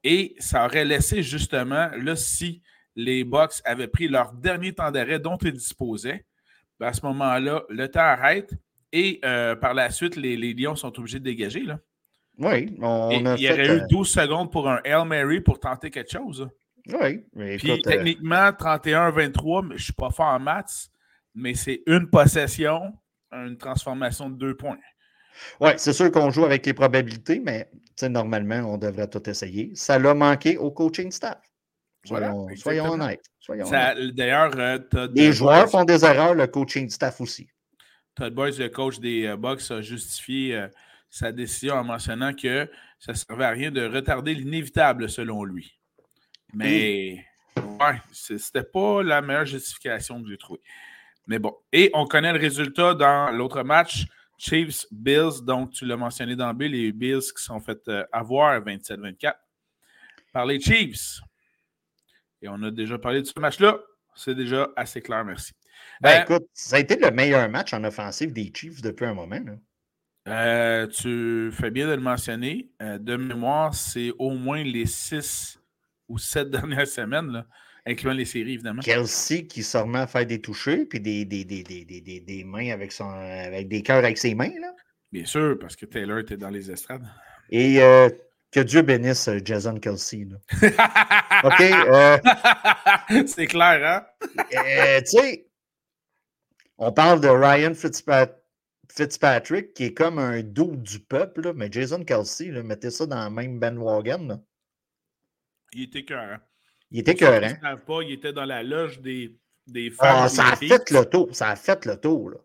Et 0.05 0.35
ça 0.39 0.65
aurait 0.65 0.85
laissé 0.85 1.23
justement, 1.23 1.89
là, 1.97 2.17
si 2.17 2.63
les 2.97 3.25
Bucks 3.25 3.61
avaient 3.65 3.89
pris 3.89 4.09
leur 4.09 4.33
dernier 4.33 4.73
temps 4.73 4.91
d'arrêt 4.91 5.21
dont 5.21 5.37
ils 5.37 5.53
disposaient, 5.53 6.25
ben, 6.81 6.89
à 6.89 6.93
ce 6.93 7.05
moment-là, 7.07 7.63
le 7.69 7.89
temps 7.89 8.01
arrête 8.01 8.55
et 8.93 9.21
euh, 9.25 9.55
par 9.57 9.75
la 9.75 9.91
suite, 9.91 10.17
les, 10.17 10.37
Lions 10.37 10.77
sont 10.77 10.99
obligés 10.99 11.19
de 11.19 11.25
dégager. 11.25 11.63
Là. 11.63 11.79
Oui, 12.39 12.75
on 12.81 13.25
a 13.27 13.37
Il 13.37 13.43
y 13.43 13.51
aurait 13.51 13.77
eu 13.77 13.81
12 13.89 14.19
euh, 14.19 14.23
secondes 14.23 14.51
pour 14.51 14.69
un 14.69 14.81
Hail 14.85 15.07
Mary 15.07 15.41
pour 15.41 15.61
tenter 15.61 15.91
quelque 15.91 16.11
chose. 16.11 16.49
Oui, 16.89 17.25
mais 17.35 17.57
Puis 17.57 17.71
euh, 17.71 17.79
techniquement, 17.83 18.51
31-23, 18.51 19.69
je 19.69 19.73
ne 19.73 19.79
suis 19.79 19.93
pas 19.93 20.11
fort 20.11 20.27
en 20.27 20.41
maths, 20.41 20.91
mais 21.35 21.55
c'est 21.55 21.83
une 21.87 22.11
possession 22.11 22.93
une 23.33 23.57
transformation 23.57 24.31
de 24.31 24.37
deux 24.37 24.57
points. 24.57 24.79
Oui, 25.61 25.71
c'est 25.77 25.93
sûr 25.93 26.11
qu'on 26.11 26.31
joue 26.31 26.45
avec 26.45 26.67
les 26.67 26.75
probabilités, 26.75 27.41
mais 27.41 27.69
normalement, 28.03 28.75
on 28.75 28.79
devrait 28.79 29.09
tout 29.09 29.29
essayer. 29.29 29.71
Ça 29.75 29.99
l'a 29.99 30.15
manqué 30.15 30.57
au 30.59 30.71
coaching 30.71 31.11
staff. 31.11 31.39
Soyons, 32.05 32.93
honnêtes. 32.93 33.25
D'ailleurs, 33.49 34.53
euh, 34.57 35.09
les 35.15 35.33
joueurs 35.33 35.71
font 35.71 35.85
des 35.85 36.05
erreurs, 36.05 36.35
le 36.35 36.47
coaching 36.47 36.91
staff 36.91 37.21
aussi. 37.21 37.49
Todd 38.15 38.35
Boyce, 38.35 38.59
le 38.59 38.69
coach 38.69 38.99
des 38.99 39.27
euh, 39.27 39.37
Bucks, 39.37 39.71
a 39.71 39.81
justifié 39.81 40.57
euh, 40.57 40.69
sa 41.09 41.31
décision 41.31 41.77
en 41.77 41.85
mentionnant 41.85 42.35
que 42.35 42.69
ça 42.99 43.13
ne 43.13 43.17
servait 43.17 43.45
à 43.45 43.51
rien 43.51 43.71
de 43.71 43.85
retarder 43.87 44.35
l'inévitable, 44.35 45.09
selon 45.09 45.45
lui. 45.45 45.79
Mais, 46.53 47.25
ouais, 47.57 48.01
c'était 48.13 48.65
pas 48.65 49.03
la 49.03 49.23
meilleure 49.23 49.47
justification 49.47 50.23
que 50.23 50.29
j'ai 50.29 50.39
trouvée. 50.39 50.61
Mais 51.27 51.39
bon. 51.39 51.57
Et 51.73 51.91
on 51.95 52.07
connaît 52.07 52.33
le 52.33 52.39
résultat 52.39 52.95
dans 52.95 53.31
l'autre 53.31 53.63
match. 53.63 54.07
Chiefs, 54.39 54.87
Bills. 54.91 55.45
Donc, 55.45 55.71
tu 55.71 55.87
l'as 55.87 55.97
mentionné 55.97 56.35
dans 56.35 56.53
B, 56.53 56.63
les 56.63 56.93
Bills 56.93 57.21
qui 57.21 57.43
sont 57.43 57.61
fait 57.61 57.87
euh, 57.89 58.05
avoir 58.11 58.61
27-24 58.61 59.35
par 60.33 60.47
les 60.47 60.61
Chiefs. 60.61 61.21
Et 62.41 62.49
on 62.49 62.61
a 62.65 62.71
déjà 62.71 62.99
parlé 62.99 63.23
de 63.23 63.27
ce 63.27 63.39
match-là. 63.39 63.79
C'est 64.17 64.35
déjà 64.35 64.69
assez 64.77 65.01
clair, 65.01 65.25
merci. 65.25 65.53
Ben, 66.01 66.11
euh, 66.11 66.23
écoute, 66.23 66.49
ça 66.53 66.77
a 66.77 66.79
été 66.81 66.97
le 66.97 67.11
meilleur 67.13 67.49
match 67.49 67.73
en 67.73 67.85
offensive 67.85 68.33
des 68.33 68.53
Chiefs 68.55 68.83
depuis 68.83 69.07
un 69.07 69.15
moment. 69.15 69.41
Euh, 70.29 70.87
tu 70.89 71.51
fais 71.53 71.71
bien 71.71 71.87
de 71.87 71.93
le 71.93 72.01
mentionner. 72.01 72.69
de 72.81 73.17
mémoire, 73.17 73.75
c'est 73.75 74.13
au 74.19 74.31
moins 74.31 74.63
les 74.65 74.87
six 74.87 75.59
ou 76.09 76.19
sept 76.19 76.51
dernières 76.51 76.89
semaines. 76.89 77.31
Là 77.31 77.47
incluant 77.87 78.13
les 78.13 78.25
séries, 78.25 78.55
évidemment. 78.55 78.83
Kelsey 78.83 79.47
qui 79.47 79.63
se 79.63 79.77
remet 79.77 80.01
à 80.01 80.07
faire 80.07 80.27
des 80.27 80.41
touchés, 80.41 80.85
puis 80.87 81.01
des, 81.01 81.25
des, 81.25 81.45
des, 81.45 81.63
des, 81.63 82.45
mains 82.45 82.71
avec, 82.71 82.93
son, 82.93 83.09
avec 83.11 83.69
des 83.69 83.83
cœurs 83.83 83.99
avec 83.99 84.19
ses 84.19 84.35
mains. 84.35 84.53
Là. 84.61 84.75
Bien 85.11 85.25
sûr, 85.27 85.59
parce 85.59 85.77
que 85.77 85.87
Taylor 85.87 86.21
était 86.21 86.37
dans 86.37 86.51
les 86.51 86.71
estrades. 86.71 87.07
Et 87.51 87.83
euh, 87.83 88.09
que 88.51 88.61
Dieu 88.61 88.83
bénisse 88.83 89.29
euh, 89.29 89.41
Jason 89.45 89.79
Kelsey. 89.79 90.27
OK. 91.45 91.61
Euh, 91.61 92.19
C'est 93.27 93.47
clair, 93.47 93.85
hein? 93.85 94.07
tu 95.01 95.19
sais, 95.19 95.47
on 96.79 96.93
parle 96.93 97.21
de 97.21 97.29
Ryan 97.29 97.75
Fitzpatrick, 98.89 99.75
qui 99.75 99.85
est 99.85 99.95
comme 99.95 100.19
un 100.19 100.43
dos 100.43 100.77
du 100.77 100.99
peuple, 101.01 101.53
mais 101.55 101.69
Jason 101.71 102.05
Kelsey, 102.05 102.51
mettez 102.63 102.91
ça 102.91 103.05
dans 103.07 103.25
le 103.25 103.31
même 103.31 103.59
bandwagon. 103.59 104.43
Il 105.75 105.85
était 105.85 106.05
cœur. 106.05 106.39
Il 106.93 107.01
était 107.01 107.15
cœur. 107.15 107.41
pas, 107.87 108.03
il 108.03 108.13
était 108.13 108.33
dans 108.33 108.45
la 108.45 108.63
loge 108.63 109.01
des, 109.01 109.35
des 109.67 109.91
femmes. 109.91 110.25
Ah, 110.25 110.29
ça 110.29 110.49
a 110.49 110.57
fait 110.57 110.91
le 110.91 111.05
tour. 111.05 111.29
Ça 111.33 111.49
a 111.49 111.57
fait 111.57 111.85
le 111.87 111.97
tour. 111.97 112.31
Là. 112.31 112.37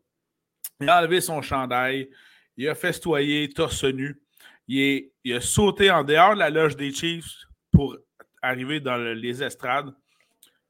Il 0.79 0.89
a 0.89 0.99
enlevé 0.99 1.21
son 1.21 1.41
chandail. 1.41 2.09
Il 2.55 2.67
a 2.69 2.75
festoyé 2.75 3.49
torse 3.49 3.83
nu. 3.83 4.21
Il, 4.67 5.11
il 5.23 5.33
a 5.33 5.41
sauté 5.41 5.91
en 5.91 6.03
dehors 6.03 6.33
de 6.33 6.39
la 6.39 6.49
loge 6.49 6.75
des 6.75 6.91
Chiefs 6.93 7.45
pour 7.71 7.97
arriver 8.41 8.79
dans 8.79 8.97
les 8.97 9.43
estrades. 9.43 9.93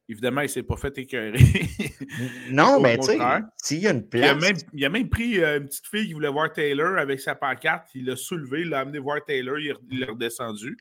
Évidemment, 0.10 0.42
il 0.42 0.46
ne 0.46 0.50
s'est 0.50 0.64
pas 0.64 0.78
fait 0.78 0.98
écœurer. 0.98 1.40
non, 2.50 2.80
mais 2.80 2.98
tu 2.98 3.08
sais, 3.08 3.20
s'il 3.58 3.80
y 3.80 3.88
a 3.88 3.92
une 3.92 4.08
place. 4.08 4.26
Il 4.26 4.30
a 4.30 4.36
même, 4.36 4.58
il 4.74 4.86
a 4.86 4.90
même 4.90 5.10
pris 5.10 5.44
euh, 5.44 5.58
une 5.58 5.66
petite 5.66 5.86
fille 5.86 6.08
qui 6.08 6.14
voulait 6.14 6.30
voir 6.30 6.52
Taylor 6.52 6.98
avec 6.98 7.20
sa 7.20 7.36
pancarte. 7.36 7.90
Il 7.94 8.06
l'a 8.06 8.16
soulevé, 8.16 8.62
il 8.62 8.70
l'a 8.70 8.80
amené 8.80 9.00
voir 9.00 9.24
Taylor, 9.26 9.60
il 9.60 10.02
est 10.02 10.06
redescendu. 10.06 10.78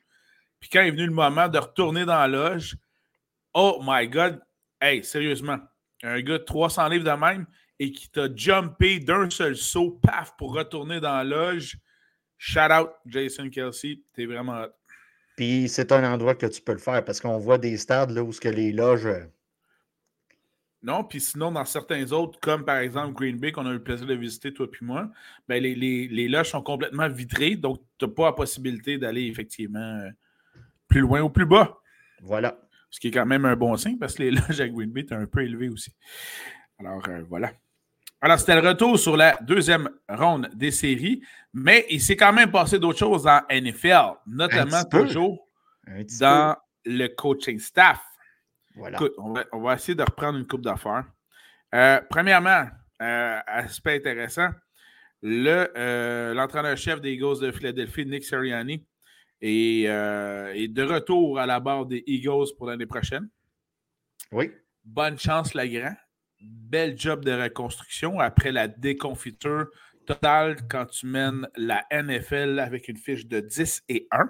Puis 0.60 0.70
quand 0.70 0.80
est 0.80 0.92
venu 0.92 1.06
le 1.06 1.12
moment 1.12 1.48
de 1.48 1.58
retourner 1.58 2.04
dans 2.04 2.14
la 2.14 2.28
loge, 2.28 2.76
oh 3.56 3.80
my 3.82 4.06
God, 4.06 4.40
hey, 4.80 5.02
sérieusement, 5.02 5.58
un 6.02 6.20
gars 6.20 6.38
de 6.38 6.44
300 6.44 6.88
livres 6.88 7.04
de 7.04 7.18
même 7.18 7.46
et 7.78 7.90
qui 7.90 8.08
t'a 8.10 8.28
jumpé 8.34 9.00
d'un 9.00 9.28
seul 9.30 9.56
saut, 9.56 9.98
paf, 10.02 10.36
pour 10.36 10.54
retourner 10.54 11.00
dans 11.00 11.14
la 11.16 11.24
loge. 11.24 11.78
Shout 12.36 12.70
out, 12.70 12.90
Jason 13.06 13.48
Kelsey, 13.48 14.02
t'es 14.12 14.26
vraiment 14.26 14.60
hot. 14.60 14.72
Puis 15.36 15.68
c'est 15.68 15.90
un 15.90 16.04
endroit 16.12 16.34
que 16.34 16.46
tu 16.46 16.60
peux 16.60 16.72
le 16.72 16.78
faire 16.78 17.02
parce 17.04 17.18
qu'on 17.20 17.38
voit 17.38 17.58
des 17.58 17.76
stades 17.78 18.10
là, 18.10 18.22
où 18.22 18.32
ce 18.32 18.40
que 18.40 18.48
les 18.48 18.72
loges. 18.72 19.06
Euh, 19.06 19.24
non, 20.82 21.02
puis 21.02 21.20
sinon, 21.20 21.50
dans 21.50 21.64
certains 21.64 22.12
autres, 22.12 22.38
comme 22.40 22.64
par 22.64 22.78
exemple 22.78 23.14
Green 23.14 23.38
Bay, 23.38 23.52
qu'on 23.52 23.66
a 23.66 23.70
eu 23.70 23.74
le 23.74 23.82
plaisir 23.82 24.06
de 24.06 24.14
visiter, 24.14 24.52
toi 24.52 24.70
puis 24.70 24.84
moi, 24.84 25.10
ben 25.48 25.62
les, 25.62 25.74
les, 25.74 26.28
loges 26.28 26.50
sont 26.50 26.62
complètement 26.62 27.08
vitrées, 27.08 27.56
donc 27.56 27.80
tu 27.98 28.04
n'as 28.04 28.12
pas 28.12 28.26
la 28.26 28.32
possibilité 28.32 28.98
d'aller 28.98 29.26
effectivement 29.26 29.78
euh, 29.78 30.10
plus 30.88 31.00
loin 31.00 31.22
ou 31.22 31.30
plus 31.30 31.46
bas. 31.46 31.78
Voilà. 32.22 32.58
Ce 32.96 33.00
qui 33.00 33.08
est 33.08 33.10
quand 33.10 33.26
même 33.26 33.44
un 33.44 33.56
bon 33.56 33.76
signe 33.76 33.98
parce 33.98 34.14
que 34.14 34.22
les 34.22 34.30
loges 34.48 34.58
à 34.58 34.66
Green 34.70 34.90
Bay 34.90 35.04
sont 35.06 35.16
un 35.16 35.26
peu 35.26 35.42
élevées 35.42 35.68
aussi. 35.68 35.92
Alors, 36.78 37.06
euh, 37.08 37.24
voilà. 37.28 37.52
Alors, 38.22 38.38
c'était 38.38 38.58
le 38.58 38.66
retour 38.66 38.98
sur 38.98 39.18
la 39.18 39.36
deuxième 39.42 39.90
ronde 40.08 40.48
des 40.54 40.70
séries, 40.70 41.20
mais 41.52 41.84
il 41.90 42.00
s'est 42.00 42.16
quand 42.16 42.32
même 42.32 42.50
passé 42.50 42.78
d'autres 42.78 42.98
choses 42.98 43.26
en 43.26 43.42
NFL, 43.50 44.14
notamment 44.26 44.82
toujours 44.84 45.46
dans 46.18 46.56
le 46.86 47.08
coaching 47.08 47.58
staff. 47.58 48.00
Voilà. 48.74 48.96
Écoute, 48.96 49.12
on 49.18 49.60
va, 49.60 49.74
essayer 49.74 49.94
de 49.94 50.02
reprendre 50.02 50.38
une 50.38 50.46
coupe 50.46 50.62
d'affaires. 50.62 51.04
Euh, 51.74 52.00
premièrement, 52.08 52.64
euh, 53.02 53.38
aspect 53.46 53.96
intéressant, 53.96 54.48
euh, 55.22 56.32
l'entraîneur-chef 56.32 57.02
des 57.02 57.12
Eagles 57.12 57.40
de 57.42 57.52
Philadelphie, 57.52 58.06
Nick 58.06 58.24
Sirianni, 58.24 58.86
est, 59.40 59.84
est, 59.84 60.68
de 60.68 60.82
retour 60.82 61.38
à 61.38 61.46
la 61.46 61.60
barre 61.60 61.86
des 61.86 62.02
Eagles 62.06 62.54
pour 62.56 62.66
l'année 62.66 62.86
prochaine. 62.86 63.28
Oui. 64.32 64.50
Bonne 64.84 65.18
chance, 65.18 65.54
la 65.54 65.66
grand 65.66 65.94
bel 66.40 66.98
job 66.98 67.24
de 67.24 67.32
reconstruction 67.32 68.20
après 68.20 68.52
la 68.52 68.68
déconfiture 68.68 69.66
totale 70.06 70.56
quand 70.68 70.86
tu 70.86 71.06
mènes 71.06 71.48
la 71.56 71.84
NFL 71.90 72.58
avec 72.58 72.88
une 72.88 72.96
fiche 72.96 73.26
de 73.26 73.40
10 73.40 73.82
et 73.88 74.06
1. 74.10 74.28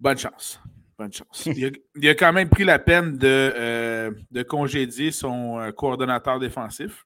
Bonne 0.00 0.18
chance. 0.18 0.60
Bonne 0.98 1.12
chance. 1.12 1.46
Il 1.96 2.08
a, 2.08 2.14
quand 2.14 2.32
même 2.32 2.48
pris 2.48 2.64
la 2.64 2.78
peine 2.78 3.16
de, 3.16 3.52
euh, 3.56 4.10
de 4.30 4.42
congédier 4.42 5.10
son 5.12 5.60
euh, 5.60 5.72
coordonnateur 5.72 6.38
défensif. 6.38 7.04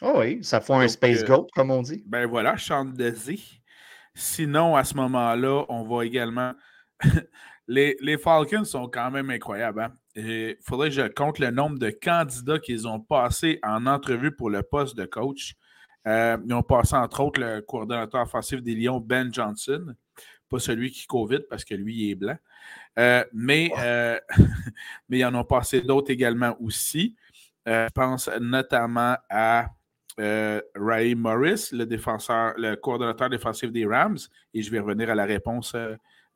Oh 0.00 0.14
oui, 0.16 0.42
ça 0.42 0.60
fait 0.60 0.72
un 0.72 0.88
space 0.88 1.22
euh, 1.22 1.26
goat, 1.26 1.46
comme 1.54 1.70
on 1.70 1.82
dit. 1.82 2.02
Ben 2.06 2.26
voilà, 2.26 2.56
chante 2.56 2.94
de 2.94 3.10
Sinon, 4.14 4.76
à 4.76 4.84
ce 4.84 4.94
moment-là, 4.94 5.64
on 5.68 5.84
va 5.84 6.04
également. 6.04 6.52
les, 7.68 7.96
les, 8.00 8.18
Falcons 8.18 8.64
sont 8.64 8.88
quand 8.88 9.10
même 9.10 9.30
incroyables. 9.30 9.80
Hein? 9.80 9.94
il 10.14 10.56
faudrait 10.62 10.90
que 10.90 10.96
je 10.96 11.08
compte 11.08 11.38
le 11.38 11.50
nombre 11.50 11.78
de 11.78 11.90
candidats 11.90 12.58
qu'ils 12.58 12.86
ont 12.86 13.00
passé 13.00 13.58
en 13.62 13.86
entrevue 13.86 14.34
pour 14.34 14.50
le 14.50 14.62
poste 14.62 14.96
de 14.96 15.04
coach. 15.06 15.54
Euh, 16.06 16.36
ils 16.44 16.52
ont 16.52 16.62
passé, 16.62 16.96
entre 16.96 17.20
autres, 17.20 17.40
le 17.40 17.60
coordonnateur 17.60 18.22
offensif 18.22 18.62
des 18.62 18.74
Lions, 18.74 19.00
Ben 19.00 19.32
Johnson. 19.32 19.94
Pas 20.48 20.58
celui 20.58 20.90
qui 20.90 21.06
COVID 21.06 21.40
parce 21.48 21.64
que 21.64 21.74
lui, 21.74 21.94
il 21.96 22.10
est 22.10 22.14
blanc. 22.14 22.36
Euh, 22.98 23.24
mais, 23.32 23.72
euh, 23.78 24.18
mais 25.08 25.20
ils 25.20 25.24
en 25.24 25.34
ont 25.34 25.44
passé 25.44 25.80
d'autres 25.80 26.10
également 26.10 26.56
aussi. 26.60 27.16
je 27.64 27.88
pense 27.94 28.28
notamment 28.40 29.16
à 29.30 29.68
Ray 30.18 31.14
Morris, 31.14 31.68
le 31.72 31.84
défenseur, 31.84 32.54
le 32.56 32.76
coordonnateur 32.76 33.30
défensif 33.30 33.70
des 33.72 33.86
Rams, 33.86 34.18
et 34.54 34.62
je 34.62 34.70
vais 34.70 34.80
revenir 34.80 35.10
à 35.10 35.14
la 35.14 35.24
réponse 35.24 35.74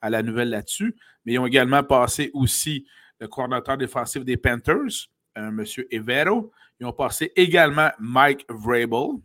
à 0.00 0.10
la 0.10 0.22
nouvelle 0.22 0.50
là-dessus. 0.50 0.96
Mais 1.24 1.34
ils 1.34 1.38
ont 1.38 1.46
également 1.46 1.82
passé 1.82 2.30
aussi 2.32 2.86
le 3.18 3.28
coordinateur 3.28 3.76
défensif 3.76 4.24
des 4.24 4.36
Panthers, 4.36 5.08
M. 5.34 5.64
Evero. 5.90 6.52
Ils 6.80 6.86
ont 6.86 6.92
passé 6.92 7.32
également 7.36 7.90
Mike 7.98 8.44
Vrabel. 8.48 9.20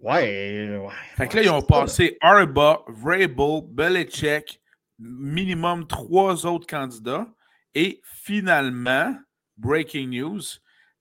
Ouais, 0.00 0.78
ouais. 0.78 0.92
Fait 1.16 1.28
que 1.28 1.36
là, 1.36 1.42
ils 1.42 1.50
ont 1.50 1.62
passé 1.62 2.16
Arba, 2.20 2.82
Vrabel, 2.86 3.62
Belichick, 3.68 4.60
minimum 4.98 5.86
trois 5.86 6.46
autres 6.46 6.66
candidats. 6.66 7.26
Et 7.74 8.00
finalement, 8.04 9.14
breaking 9.56 10.10
news, 10.10 10.40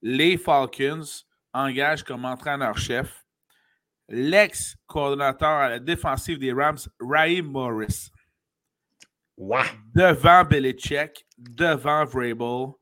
les 0.01 0.37
Falcons 0.37 1.23
engagent 1.53 2.03
comme 2.03 2.25
entraîneur-chef 2.25 3.25
l'ex-coordinateur 4.09 5.49
à 5.49 5.69
la 5.69 5.79
défensive 5.79 6.39
des 6.39 6.53
Rams, 6.53 6.77
Ray 6.99 7.41
Morris. 7.41 8.11
Devant 9.93 10.43
Belichick, 10.45 11.25
devant 11.37 12.05
Vrabel. 12.05 12.73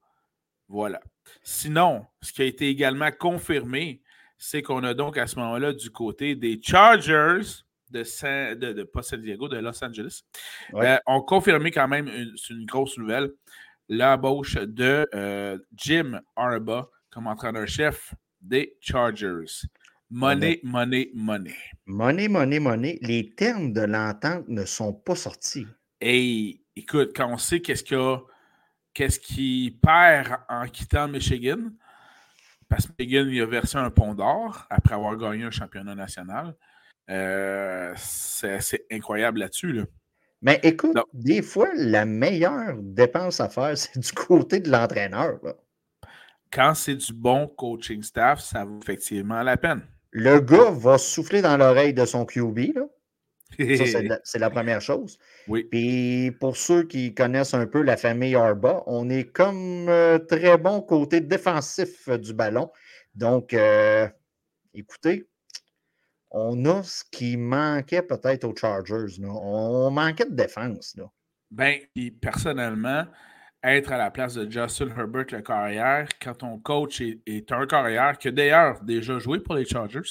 Voilà. 0.67 1.01
Sinon, 1.43 2.05
ce 2.21 2.31
qui 2.31 2.41
a 2.41 2.45
été 2.45 2.69
également 2.69 3.11
confirmé, 3.11 4.01
c'est 4.37 4.61
qu'on 4.61 4.83
a 4.83 4.93
donc 4.93 5.17
à 5.17 5.27
ce 5.27 5.37
moment-là 5.39 5.73
du 5.73 5.89
côté 5.89 6.35
des 6.35 6.59
Chargers 6.61 7.63
de, 7.89 8.03
San, 8.03 8.55
de, 8.55 8.83
pas 8.83 9.03
San 9.03 9.21
Diego, 9.21 9.47
de 9.47 9.57
Los 9.57 9.83
Angeles, 9.83 10.21
euh, 10.73 10.97
ont 11.05 11.21
confirmé 11.21 11.71
quand 11.71 11.87
même, 11.87 12.09
c'est 12.35 12.53
une 12.53 12.65
grosse 12.65 12.97
nouvelle, 12.97 13.31
l'embauche 13.89 14.55
de 14.55 15.07
euh, 15.13 15.57
Jim 15.75 16.19
Arba 16.35 16.89
comme 17.09 17.27
entraîneur-chef 17.27 18.13
des 18.47 18.77
Chargers. 18.79 19.67
Money, 20.09 20.59
money, 20.63 21.09
money. 21.13 21.55
Money, 21.85 22.27
money, 22.27 22.59
money. 22.59 22.99
Les 23.01 23.31
termes 23.31 23.73
de 23.73 23.81
l'entente 23.81 24.47
ne 24.47 24.65
sont 24.65 24.93
pas 24.93 25.15
sortis. 25.15 25.65
Et 25.99 26.61
écoute, 26.75 27.11
quand 27.15 27.31
on 27.31 27.37
sait 27.37 27.59
qu'est-ce 27.59 27.83
qu'il 27.83 28.19
qu'est-ce 28.93 29.71
perd 29.79 30.37
en 30.47 30.67
quittant 30.67 31.07
Michigan, 31.07 31.71
parce 32.69 32.85
que 32.85 32.91
Michigan 32.99 33.27
il 33.27 33.41
a 33.41 33.45
versé 33.45 33.77
un 33.77 33.89
pont 33.89 34.13
d'or 34.13 34.65
après 34.69 34.95
avoir 34.95 35.17
gagné 35.17 35.43
un 35.43 35.51
championnat 35.51 35.95
national. 35.95 36.55
Euh, 37.09 37.93
c'est 37.97 38.85
incroyable 38.91 39.39
là-dessus. 39.39 39.81
Mais 40.41 40.59
écoute, 40.63 40.97
des 41.13 41.41
fois, 41.41 41.69
la 41.75 42.05
meilleure 42.05 42.75
dépense 42.81 43.39
à 43.39 43.49
faire, 43.49 43.77
c'est 43.77 43.99
du 43.99 44.11
côté 44.11 44.59
de 44.59 44.69
l'entraîneur. 44.69 45.39
Quand 46.55 46.73
c'est 46.73 46.95
du 46.95 47.11
bon 47.11 47.47
coaching 47.47 48.01
staff, 48.01 48.39
ça 48.39 48.63
vaut 48.63 48.79
effectivement 48.81 49.43
la 49.43 49.57
peine. 49.57 49.81
Le 50.11 50.39
gars 50.39 50.71
va 50.71 50.97
souffler 50.97 51.41
dans 51.41 51.57
l'oreille 51.57 51.93
de 51.93 52.05
son 52.05 52.25
QB. 52.25 52.73
Là. 52.75 52.87
c'est 53.59 54.39
la, 54.39 54.49
première 54.49 54.79
chose. 54.79 55.19
Oui. 55.49 55.65
Puis 55.65 56.31
pour 56.39 56.55
ceux 56.55 56.83
qui 56.83 57.13
connaissent 57.13 57.53
un 57.53 57.67
peu 57.67 57.81
la 57.81 57.97
famille 57.97 58.35
Arba, 58.35 58.83
on 58.87 59.09
est 59.09 59.25
comme 59.25 59.89
euh, 59.89 60.17
très 60.17 60.57
bon 60.57 60.81
côté 60.81 61.19
défensif 61.19 62.07
du 62.09 62.33
ballon. 62.33 62.71
Donc, 63.15 63.53
euh, 63.53 64.07
écoutez, 64.73 65.27
on 66.31 66.63
a 66.63 66.83
ce 66.83 67.03
qui 67.11 67.35
manquait 67.35 68.01
peut-être 68.01 68.45
aux 68.45 68.55
Chargers. 68.55 69.21
On 69.21 69.91
manquait 69.91 70.25
de 70.25 70.35
défense. 70.35 70.95
Là. 70.95 71.11
Ben, 71.51 71.79
personnellement, 72.21 73.05
être 73.65 73.91
à 73.91 73.97
la 73.97 74.11
place 74.11 74.35
de 74.35 74.49
Justin 74.49 74.89
Herbert, 74.95 75.25
le 75.31 75.41
carrière, 75.41 76.07
quand 76.21 76.35
ton 76.35 76.57
coach 76.59 77.01
est, 77.01 77.51
un 77.51 77.65
carrière 77.65 78.17
qui 78.17 78.29
a 78.29 78.31
d'ailleurs 78.31 78.81
déjà 78.83 79.19
joué 79.19 79.39
pour 79.39 79.55
les 79.55 79.65
Chargers, 79.65 80.01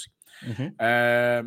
mm-hmm. 0.42 0.72
euh, 0.80 1.42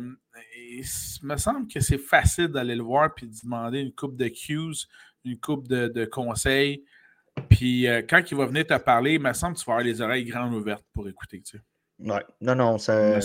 il 0.70 0.84
me 1.22 1.36
semble 1.36 1.68
que 1.68 1.80
c'est 1.80 1.98
facile 1.98 2.48
d'aller 2.48 2.76
le 2.76 2.82
voir 2.82 3.14
puis 3.14 3.26
de 3.26 3.34
demander 3.42 3.80
une 3.80 3.92
coupe 3.92 4.16
de 4.16 4.28
cues, 4.28 4.86
une 5.24 5.38
coupe 5.38 5.68
de, 5.68 6.04
conseils. 6.04 6.84
Puis 7.48 7.86
euh, 7.86 8.02
quand 8.08 8.22
il 8.30 8.36
va 8.36 8.46
venir 8.46 8.66
te 8.66 8.76
parler, 8.78 9.14
il 9.14 9.20
me 9.20 9.32
semble 9.32 9.54
que 9.54 9.60
tu 9.60 9.66
vas 9.66 9.74
avoir 9.74 9.86
les 9.86 10.00
oreilles 10.00 10.24
grandes 10.24 10.54
ouvertes 10.54 10.84
pour 10.92 11.08
écouter. 11.08 11.42
Tu 11.42 11.60
Ouais. 11.98 12.24
Non, 12.40 12.54
non, 12.54 12.78
ça. 12.78 13.18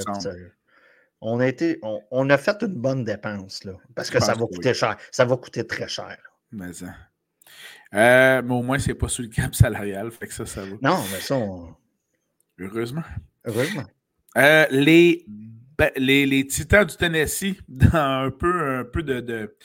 on, 1.21 1.39
a 1.39 1.47
été, 1.47 1.79
on, 1.83 2.29
a 2.29 2.37
fait 2.37 2.61
une 2.63 2.73
bonne 2.73 3.03
dépense, 3.03 3.63
là. 3.63 3.73
Parce 3.95 4.09
que 4.09 4.19
ça 4.19 4.33
va 4.33 4.45
coûter 4.45 4.73
cher. 4.73 4.97
Ça 5.11 5.25
va 5.25 5.37
coûter 5.37 5.65
très 5.65 5.87
cher. 5.87 6.17
Mais, 6.51 6.73
ça. 6.73 6.87
Euh, 7.93 8.41
mais 8.43 8.53
au 8.53 8.63
moins, 8.63 8.79
c'est 8.79 8.95
pas 8.95 9.07
sous 9.07 9.21
le 9.21 9.27
cap 9.27 9.53
salarial. 9.53 10.11
Fait 10.11 10.27
que 10.27 10.33
ça, 10.33 10.45
ça 10.45 10.61
va. 10.61 10.75
Non, 10.81 11.03
mais 11.11 11.19
ça, 11.19 11.37
Heureusement. 12.59 13.03
Heureusement. 13.45 13.83
Euh, 14.37 14.65
les 14.71 15.25
ben, 15.77 15.91
les, 15.95 16.47
Titans 16.47 16.85
du 16.85 16.95
Tennessee, 16.95 17.55
dans 17.67 18.25
un 18.25 18.31
peu, 18.31 18.79
un 18.79 18.83
peu 18.83 19.03
de, 19.03 19.55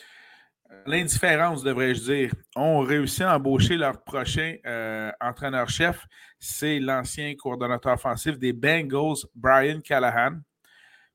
l'indifférence, 0.86 1.62
devrais-je 1.62 2.00
dire, 2.00 2.34
ont 2.56 2.80
réussi 2.80 3.22
à 3.22 3.36
embaucher 3.36 3.76
leur 3.76 4.02
prochain 4.02 4.56
euh, 4.66 5.10
entraîneur-chef. 5.20 6.06
C'est 6.38 6.78
l'ancien 6.80 7.34
coordonnateur 7.34 7.94
offensif 7.94 8.38
des 8.38 8.52
Bengals, 8.52 9.26
Brian 9.34 9.80
Callahan. 9.80 10.38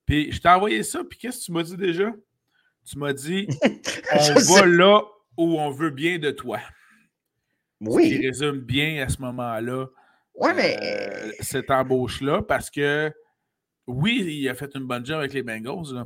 Puis 0.05 0.31
je 0.31 0.39
t'ai 0.39 0.49
envoyé 0.49 0.83
ça, 0.83 1.01
puis 1.03 1.17
qu'est-ce 1.17 1.39
que 1.39 1.45
tu 1.45 1.51
m'as 1.53 1.63
dit 1.63 1.77
déjà? 1.77 2.11
Tu 2.85 2.97
m'as 2.97 3.13
dit 3.13 3.47
on 4.13 4.53
va 4.53 4.65
là 4.65 5.01
où 5.37 5.59
on 5.59 5.71
veut 5.71 5.91
bien 5.91 6.19
de 6.19 6.31
toi. 6.31 6.59
Oui. 7.89 8.09
Ce 8.09 8.15
qui 8.15 8.27
résume 8.27 8.59
bien 8.61 9.03
à 9.03 9.09
ce 9.09 9.21
moment-là 9.21 9.87
mais. 10.55 10.77
euh, 10.81 11.31
cette 11.41 11.69
embauche-là, 11.69 12.41
parce 12.41 12.69
que 12.69 13.13
oui, 13.87 14.23
il 14.41 14.49
a 14.49 14.55
fait 14.55 14.73
une 14.75 14.87
bonne 14.87 15.05
job 15.05 15.19
avec 15.19 15.33
les 15.33 15.43
Bengals, 15.43 15.93
là, 15.93 16.05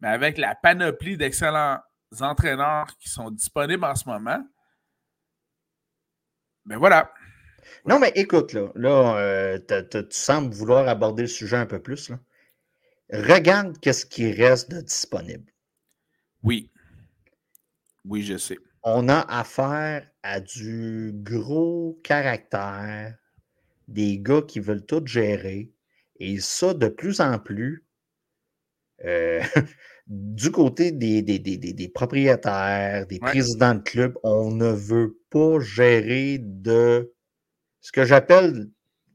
mais 0.00 0.08
avec 0.08 0.38
la 0.38 0.54
panoplie 0.54 1.16
d'excellents 1.16 1.78
entraîneurs 2.20 2.96
qui 2.98 3.08
sont 3.08 3.30
disponibles 3.30 3.84
en 3.84 3.94
ce 3.94 4.08
moment, 4.08 4.44
ben 6.64 6.78
voilà. 6.78 7.12
Non, 7.86 7.98
mais 7.98 8.12
écoute, 8.14 8.52
là, 8.52 8.68
là 8.74 9.18
euh, 9.18 9.58
tu 9.90 9.98
sembles 10.10 10.54
vouloir 10.54 10.88
aborder 10.88 11.22
le 11.22 11.28
sujet 11.28 11.56
un 11.56 11.66
peu 11.66 11.80
plus. 11.80 12.10
Là. 12.10 12.18
Regarde 13.12 13.78
qu'est-ce 13.80 14.06
qui 14.06 14.32
reste 14.32 14.70
de 14.70 14.80
disponible. 14.80 15.52
Oui. 16.42 16.70
Oui, 18.04 18.22
je 18.22 18.36
sais. 18.36 18.58
On 18.84 19.08
a 19.08 19.20
affaire 19.20 20.06
à 20.22 20.40
du 20.40 21.10
gros 21.14 21.98
caractère, 22.04 23.16
des 23.88 24.18
gars 24.18 24.42
qui 24.42 24.60
veulent 24.60 24.84
tout 24.84 25.02
gérer, 25.06 25.70
et 26.20 26.38
ça, 26.40 26.74
de 26.74 26.88
plus 26.88 27.20
en 27.20 27.38
plus, 27.38 27.84
euh, 29.04 29.40
du 30.06 30.50
côté 30.50 30.92
des, 30.92 31.22
des, 31.22 31.38
des- 31.38 31.56
des- 31.56 31.88
propriétaires, 31.88 33.06
des 33.06 33.16
Ouais. 33.22 33.30
présidents 33.30 33.74
de 33.74 33.80
clubs, 33.82 34.16
on 34.22 34.50
ne 34.50 34.70
veut 34.70 35.18
pas 35.30 35.60
gérer 35.60 36.38
de 36.40 37.12
ce 37.80 37.90
que 37.92 38.04
j'appelle 38.04 38.68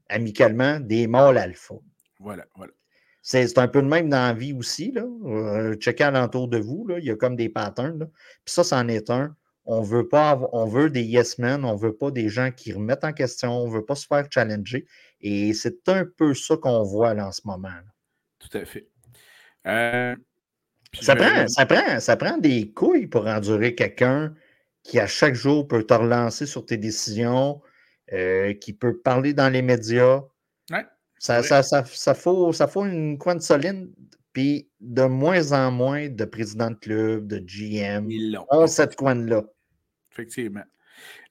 amicalement 0.08 0.80
des 0.80 1.06
mâles 1.06 1.38
alpha. 1.38 1.74
Voilà, 2.18 2.46
voilà. 2.56 2.72
C'est 3.22 3.46
c'est 3.48 3.58
un 3.58 3.68
peu 3.68 3.80
le 3.80 3.86
même 3.88 4.08
dans 4.08 4.16
la 4.28 4.32
vie 4.32 4.52
aussi. 4.52 4.92
Là. 4.92 5.04
Euh, 5.26 5.74
checkez 5.76 6.04
alentour 6.04 6.48
de 6.48 6.58
vous, 6.58 6.86
là, 6.86 6.98
il 6.98 7.04
y 7.04 7.10
a 7.10 7.16
comme 7.16 7.36
des 7.36 7.48
patterns. 7.48 7.98
là. 8.00 8.06
Puis 8.44 8.54
ça, 8.54 8.64
c'en 8.64 8.88
est 8.88 9.10
un. 9.10 9.36
On 9.66 9.82
veut 9.82 10.08
pas 10.08 10.40
on 10.52 10.64
veut 10.66 10.90
des 10.90 11.02
yes 11.02 11.38
men, 11.38 11.64
on 11.64 11.76
veut 11.76 11.94
pas 11.94 12.10
des 12.10 12.28
gens 12.28 12.50
qui 12.50 12.72
remettent 12.72 13.04
en 13.04 13.12
question, 13.12 13.52
on 13.52 13.68
veut 13.68 13.84
pas 13.84 13.94
se 13.94 14.06
faire 14.06 14.26
challenger. 14.30 14.86
Et 15.20 15.52
c'est 15.54 15.88
un 15.88 16.04
peu 16.04 16.34
ça 16.34 16.56
qu'on 16.56 16.82
voit 16.82 17.14
là, 17.14 17.28
en 17.28 17.32
ce 17.32 17.42
moment. 17.44 17.68
là. 17.68 17.84
Tout 18.38 18.56
à 18.56 18.64
fait. 18.64 18.88
Euh, 19.66 20.16
Ça 21.00 21.14
vais- 21.14 21.20
prend, 21.30 21.48
ça, 21.48 21.66
prend, 21.66 22.00
ça 22.00 22.16
prend 22.16 22.38
des 22.38 22.72
couilles 22.72 23.06
pour 23.06 23.26
endurer 23.26 23.74
quelqu'un 23.74 24.34
qui, 24.82 24.98
à 24.98 25.06
chaque 25.06 25.34
jour, 25.34 25.68
peut 25.68 25.84
te 25.84 25.92
relancer 25.94 26.46
sur 26.46 26.64
tes 26.64 26.78
décisions, 26.78 27.60
euh, 28.12 28.54
qui 28.54 28.72
peut 28.72 28.98
parler 28.98 29.34
dans 29.34 29.50
les 29.50 29.62
médias. 29.62 30.22
Ouais, 30.70 30.84
Ça, 31.18 31.42
c'est 31.42 31.48
ça, 31.48 31.62
ça, 31.62 31.84
ça, 31.84 32.14
faut, 32.14 32.52
ça 32.54 32.66
faut 32.66 32.86
une 32.86 33.18
coin 33.18 33.34
de 33.36 33.40
solide. 33.42 33.90
Puis 34.32 34.68
de 34.80 35.02
moins 35.02 35.52
en 35.52 35.70
moins 35.70 36.08
de 36.08 36.24
présidents 36.24 36.70
de 36.70 36.76
club, 36.76 37.26
de 37.26 37.38
GM 37.38 38.08
ont 38.50 38.66
cette 38.66 38.96
coin-là. 38.96 39.42
Effectivement. 40.12 40.64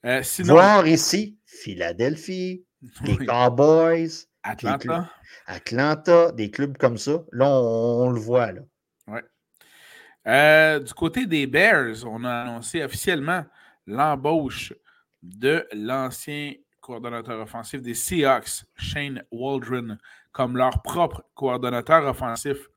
Euh, 0.04 0.22
sinon, 0.22 0.54
Voir 0.54 0.86
ici, 0.86 1.38
Philadelphie, 1.46 2.64
les 3.04 3.16
Cowboys, 3.18 4.26
Atlanta. 4.42 5.10
Atlanta, 5.46 6.32
des 6.32 6.50
clubs 6.50 6.76
comme 6.76 6.98
ça. 6.98 7.22
Là, 7.32 7.48
on, 7.48 8.06
on 8.06 8.10
le 8.10 8.20
voit. 8.20 8.52
Là. 8.52 8.62
Euh, 10.26 10.80
du 10.80 10.92
côté 10.92 11.26
des 11.26 11.46
Bears, 11.46 12.04
on 12.04 12.24
a 12.24 12.42
annoncé 12.42 12.82
officiellement 12.84 13.44
l'embauche 13.86 14.74
de 15.22 15.66
l'ancien 15.72 16.54
coordonnateur 16.80 17.40
offensif 17.40 17.80
des 17.82 17.94
Seahawks, 17.94 18.64
Shane 18.76 19.22
Waldron, 19.30 19.96
comme 20.32 20.56
leur 20.56 20.82
propre 20.82 21.24
coordonnateur 21.34 22.06
offensif. 22.06 22.68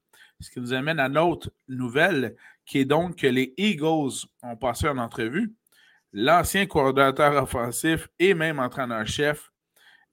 Ce 0.43 0.51
qui 0.51 0.59
nous 0.59 0.73
amène 0.73 0.99
à 0.99 1.07
notre 1.07 1.51
nouvelle, 1.69 2.35
qui 2.65 2.79
est 2.79 2.85
donc 2.85 3.15
que 3.15 3.27
les 3.27 3.53
Eagles 3.57 4.25
ont 4.43 4.57
passé 4.57 4.87
en 4.89 4.97
entrevue 4.97 5.53
l'ancien 6.11 6.65
coordonnateur 6.65 7.41
offensif 7.41 8.09
et 8.19 8.33
même 8.33 8.59
entraîneur-chef, 8.59 9.51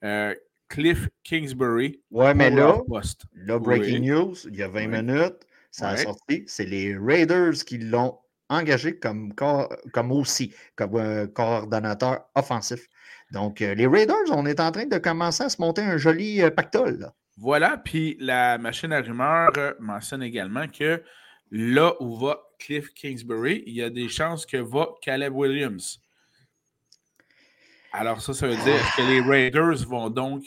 euh, 0.05 0.35
Cliff 0.69 1.09
Kingsbury, 1.25 2.01
Ouais, 2.13 2.33
mais 2.33 2.49
là, 2.49 2.57
leur 2.57 2.85
poste. 2.87 3.23
là, 3.35 3.59
breaking 3.59 4.01
Oui. 4.03 4.09
news, 4.09 4.35
il 4.47 4.55
y 4.57 4.63
a 4.63 4.69
20 4.69 4.87
Oui. 4.89 5.03
minutes, 5.03 5.41
ça 5.73 5.89
a 5.89 5.97
sorti. 5.97 6.45
C'est 6.47 6.65
les 6.65 6.97
Raiders 6.97 7.53
qui 7.67 7.79
l'ont 7.79 8.17
engagé 8.49 8.99
comme, 8.99 9.35
comme 9.35 10.13
aussi, 10.13 10.55
comme 10.77 10.95
euh, 10.95 11.27
coordonnateur 11.27 12.21
offensif. 12.37 12.87
Donc, 13.33 13.61
euh, 13.63 13.75
les 13.75 13.87
Raiders, 13.89 14.31
on 14.31 14.47
est 14.47 14.61
en 14.61 14.71
train 14.71 14.87
de 14.87 14.99
commencer 14.99 15.43
à 15.43 15.49
se 15.49 15.61
monter 15.61 15.83
un 15.83 15.97
joli 15.99 16.41
pactole. 16.55 16.99
là. 17.01 17.15
Voilà, 17.41 17.79
puis 17.79 18.19
la 18.21 18.59
machine 18.59 18.93
à 18.93 19.01
rumeurs 19.01 19.51
euh, 19.57 19.73
mentionne 19.81 20.23
également 20.23 20.69
que 20.69 21.03
là 21.51 21.95
où 21.99 22.15
va 22.15 22.39
Cliff 22.59 22.93
Kingsbury, 22.93 23.65
il 23.67 23.77
y 23.77 23.83
a 23.83 23.89
des 23.89 24.11
chances 24.11 24.45
que 24.45 24.59
va 24.59 24.91
Caleb 25.01 25.35
Williams. 25.35 26.03
Alors 27.93 28.21
ça, 28.21 28.35
ça 28.35 28.47
veut 28.47 28.57
dire 28.57 28.93
que 28.95 29.01
les 29.09 29.23
Raiders 29.23 29.87
vont 29.89 30.11
donc 30.11 30.45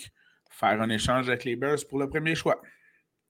faire 0.51 0.79
un 0.79 0.89
échange 0.91 1.29
avec 1.29 1.45
les 1.45 1.55
Bears 1.55 1.79
pour 1.89 1.97
le 1.97 2.07
premier 2.07 2.35
choix. 2.35 2.61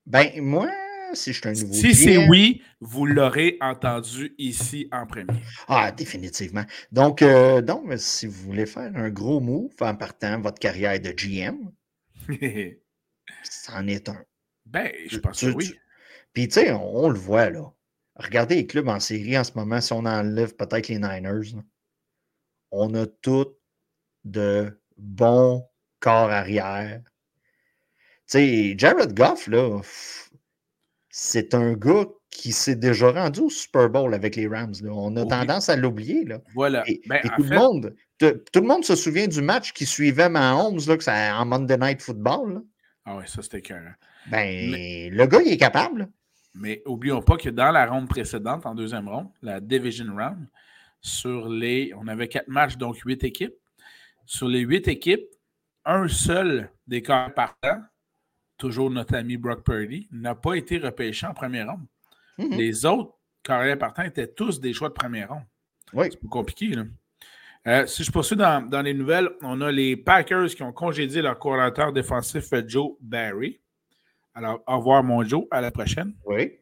Ben, 0.05 0.29
moi, 0.41 0.69
si 1.13 1.31
je 1.31 1.39
suis 1.39 1.47
un 1.47 1.53
nouveau 1.53 1.73
Si 1.73 1.95
c'est 1.95 2.27
oui, 2.27 2.61
vous 2.81 3.05
l'aurez 3.05 3.57
entendu 3.61 4.35
ici 4.37 4.89
en 4.91 5.07
premier. 5.07 5.39
Ah, 5.69 5.89
définitivement. 5.93 6.65
Donc, 6.91 7.21
euh, 7.21 7.61
donc, 7.61 7.85
si 7.95 8.27
vous 8.27 8.43
voulez 8.43 8.65
faire 8.65 8.91
un 8.93 9.09
gros 9.09 9.39
move 9.39 9.71
en 9.79 9.95
partant 9.95 10.41
votre 10.41 10.59
carrière 10.59 10.99
de 10.99 11.11
GM, 11.11 11.71
c'en 13.43 13.87
est 13.87 14.09
un. 14.09 14.23
ben, 14.65 14.91
je 15.07 15.17
pense 15.17 15.37
Tu- 15.37 15.51
que 15.51 15.57
oui. 15.57 15.69
tu- 15.69 15.79
Puis, 16.33 16.47
tu 16.47 16.53
sais, 16.55 16.71
on, 16.71 17.05
on 17.05 17.09
le 17.09 17.19
voit, 17.19 17.49
là. 17.49 17.71
Regardez 18.15 18.55
les 18.55 18.67
clubs 18.67 18.87
en 18.87 18.99
série 18.99 19.37
en 19.37 19.43
ce 19.43 19.51
moment, 19.55 19.81
si 19.81 19.91
on 19.93 20.05
enlève 20.05 20.55
peut-être 20.55 20.87
les 20.87 20.95
Niners, 20.99 21.53
là, 21.55 21.63
on 22.71 22.93
a 22.95 23.05
tous 23.07 23.47
de 24.23 24.79
bons 24.97 25.67
corps 25.99 26.29
arrière. 26.31 27.01
Tu 27.05 28.37
sais, 28.37 28.75
Jared 28.77 29.13
Goff, 29.13 29.47
là, 29.47 29.81
c'est 31.09 31.53
un 31.53 31.73
gars 31.73 32.05
qui 32.29 32.51
s'est 32.51 32.75
déjà 32.75 33.11
rendu 33.11 33.41
au 33.41 33.49
Super 33.49 33.89
Bowl 33.89 34.13
avec 34.13 34.35
les 34.35 34.47
Rams. 34.47 34.73
là. 34.81 34.91
On 34.91 35.15
a 35.17 35.21
Oui. 35.21 35.27
tendance 35.27 35.69
à 35.69 35.75
l'oublier, 35.75 36.25
là. 36.25 36.41
Voilà. 36.55 36.83
Et, 36.87 37.01
Ben, 37.05 37.19
et 37.23 37.29
tout, 37.29 37.43
fait, 37.43 37.49
le 37.53 37.55
monde, 37.59 37.95
tout, 38.17 38.31
tout 38.51 38.61
le 38.61 38.67
monde 38.67 38.83
se 38.83 38.95
souvient 38.95 39.27
du 39.27 39.41
match 39.41 39.71
qui 39.73 39.85
suivait 39.85 40.29
Mahomes 40.29 40.79
là, 40.87 40.97
que 40.97 41.03
ça, 41.03 41.37
en 41.37 41.45
Monday 41.45 41.77
Night 41.77 42.01
Football. 42.01 42.53
là. 42.55 42.61
Ah 43.05 43.17
ouais, 43.17 43.27
ça 43.27 43.41
c'était 43.41 43.61
cœur. 43.61 43.93
Ben, 44.27 45.11
le 45.11 45.25
gars, 45.25 45.41
il 45.41 45.51
est 45.51 45.57
capable. 45.57 46.09
Mais 46.55 46.81
oublions 46.85 47.21
pas 47.21 47.37
que 47.37 47.49
dans 47.49 47.71
la 47.71 47.85
ronde 47.85 48.07
précédente, 48.07 48.65
en 48.65 48.75
deuxième 48.75 49.09
ronde, 49.09 49.29
la 49.41 49.59
Division 49.59 50.15
Round, 50.15 50.47
sur 51.01 51.49
les. 51.49 51.93
On 51.95 52.07
avait 52.07 52.27
quatre 52.27 52.47
matchs, 52.47 52.77
donc 52.77 52.97
huit 52.99 53.23
équipes. 53.23 53.55
Sur 54.25 54.47
les 54.47 54.61
huit 54.61 54.87
équipes, 54.87 55.25
un 55.83 56.07
seul 56.07 56.69
des 56.87 57.01
corps 57.01 57.33
partants, 57.33 57.81
toujours 58.57 58.89
notre 58.89 59.15
ami 59.15 59.35
Brock 59.35 59.65
Purdy, 59.65 60.07
n'a 60.11 60.35
pas 60.35 60.53
été 60.53 60.77
repêché 60.77 61.25
en 61.25 61.33
première 61.33 61.71
ronde. 61.71 61.85
Mhm. 62.37 62.57
Les 62.57 62.85
autres 62.85 63.17
carrières 63.41 63.77
partants 63.77 64.03
étaient 64.03 64.27
tous 64.27 64.61
des 64.61 64.73
choix 64.73 64.89
de 64.89 64.93
première 64.93 65.29
ronde. 65.29 65.43
Oui. 65.91 66.07
C'est 66.09 66.21
pas 66.21 66.29
compliqué, 66.29 66.67
là. 66.67 66.83
Euh, 67.65 67.85
si 67.85 68.03
je 68.03 68.11
poursuis 68.11 68.35
dans, 68.35 68.67
dans 68.67 68.81
les 68.81 68.93
nouvelles, 68.93 69.29
on 69.41 69.61
a 69.61 69.71
les 69.71 69.95
Packers 69.95 70.49
qui 70.49 70.63
ont 70.63 70.73
congédié 70.73 71.21
leur 71.21 71.39
coordinateur 71.39 71.93
défensif 71.93 72.53
Joe 72.67 72.93
Barry. 72.99 73.61
Alors, 74.33 74.61
au 74.67 74.77
revoir, 74.77 75.03
mon 75.03 75.23
Joe. 75.23 75.45
À 75.51 75.61
la 75.61 75.71
prochaine. 75.71 76.13
Oui. 76.25 76.59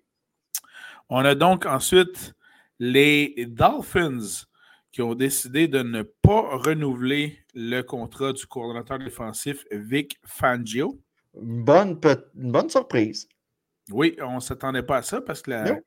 On 1.10 1.26
a 1.26 1.36
donc 1.36 1.66
ensuite 1.66 2.34
les 2.80 3.46
Dolphins 3.48 4.46
qui 4.92 5.02
ont 5.02 5.16
décidé 5.16 5.68
de 5.68 5.82
ne 5.82 6.04
pas 6.04 6.58
renouveler 6.58 7.40
le 7.54 7.82
contrat 7.82 8.34
du 8.34 8.46
coordonnateur 8.46 9.00
défensif 9.00 9.66
Vic 9.72 10.20
Fangio. 10.26 11.02
Une 11.34 11.64
bonne, 11.64 12.00
bonne 12.34 12.70
surprise. 12.70 13.28
Oui, 13.90 14.18
on 14.22 14.36
ne 14.36 14.40
s'attendait 14.40 14.84
pas 14.84 14.98
à 14.98 15.02
ça 15.02 15.22
parce 15.22 15.42
que 15.42 15.52
la. 15.52 15.80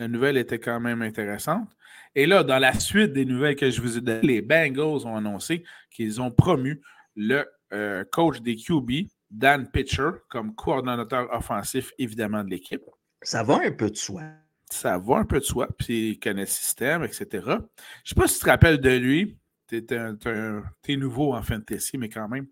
La 0.00 0.08
nouvelle 0.08 0.38
était 0.38 0.58
quand 0.58 0.80
même 0.80 1.02
intéressante. 1.02 1.68
Et 2.14 2.26
là, 2.26 2.42
dans 2.42 2.58
la 2.58 2.72
suite 2.80 3.12
des 3.12 3.26
nouvelles 3.26 3.54
que 3.54 3.70
je 3.70 3.80
vous 3.82 3.98
ai 3.98 4.00
données, 4.00 4.26
les 4.26 4.42
Bengals 4.42 5.06
ont 5.06 5.14
annoncé 5.14 5.62
qu'ils 5.90 6.20
ont 6.20 6.30
promu 6.30 6.80
le 7.14 7.44
euh, 7.72 8.02
coach 8.10 8.40
des 8.40 8.56
QB, 8.56 9.08
Dan 9.30 9.70
Pitcher, 9.70 10.10
comme 10.28 10.54
coordonnateur 10.54 11.28
offensif, 11.32 11.92
évidemment, 11.98 12.42
de 12.42 12.48
l'équipe. 12.48 12.82
Ça 13.22 13.42
va 13.42 13.60
un 13.62 13.70
peu 13.70 13.90
de 13.90 13.96
soi. 13.96 14.22
ça 14.70 14.98
va 14.98 15.18
un 15.18 15.24
peu 15.24 15.38
de 15.38 15.44
soi, 15.44 15.68
puis 15.78 16.12
il 16.12 16.18
connaît 16.18 16.42
le 16.42 16.46
système, 16.46 17.04
etc. 17.04 17.26
Je 17.32 17.50
ne 17.50 17.58
sais 18.04 18.14
pas 18.16 18.26
si 18.26 18.38
tu 18.38 18.44
te 18.44 18.50
rappelles 18.50 18.80
de 18.80 18.96
lui. 18.96 19.36
Tu 19.68 19.84
es, 19.86 20.96
nouveau 20.96 21.34
en 21.34 21.42
fantasy, 21.42 21.98
mais 21.98 22.08
quand 22.08 22.26
même. 22.26 22.46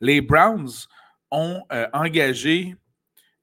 Les 0.00 0.20
Browns 0.20 0.88
ont 1.30 1.62
euh, 1.70 1.86
engagé 1.92 2.74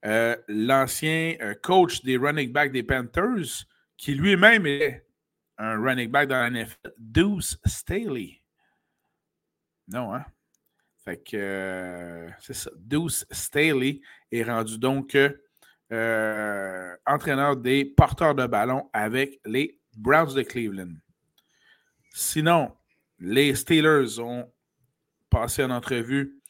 euh, 0.06 0.36
l'ancien 0.48 1.36
euh, 1.42 1.54
coach 1.62 2.02
des 2.04 2.18
running 2.18 2.52
backs 2.52 2.72
des 2.72 2.84
Panthers, 2.84 3.66
qui 3.98 4.16
lui-même 4.16 4.66
est 4.66 5.06
un 5.58 5.80
running 5.80 6.10
back 6.10 6.28
dans 6.30 6.38
la 6.38 6.50
NFL, 6.50 6.94
Deuce 6.98 7.58
Staley. 7.66 8.42
Non, 9.88 10.14
hein? 10.16 10.26
Fait 11.04 11.18
que 11.18 11.38
euh, 11.38 12.30
c'est 12.40 12.54
ça. 12.54 12.72
Deuce 12.78 13.26
Staley 13.32 14.02
est 14.32 14.44
rendu 14.44 14.78
donc 14.78 15.18
entraîneur 17.06 17.58
des 17.58 17.84
porteurs 17.86 18.34
de 18.34 18.48
ballon 18.48 18.90
avec 18.94 19.42
les 19.46 19.78
Browns 19.98 20.34
de 20.34 20.42
Cleveland. 20.42 20.94
Sinon, 22.14 22.72
les 23.20 23.56
Steelers 23.56 24.20
ont 24.20 24.50
passé 25.30 25.64
en 25.64 25.72
entrevue 25.72 26.42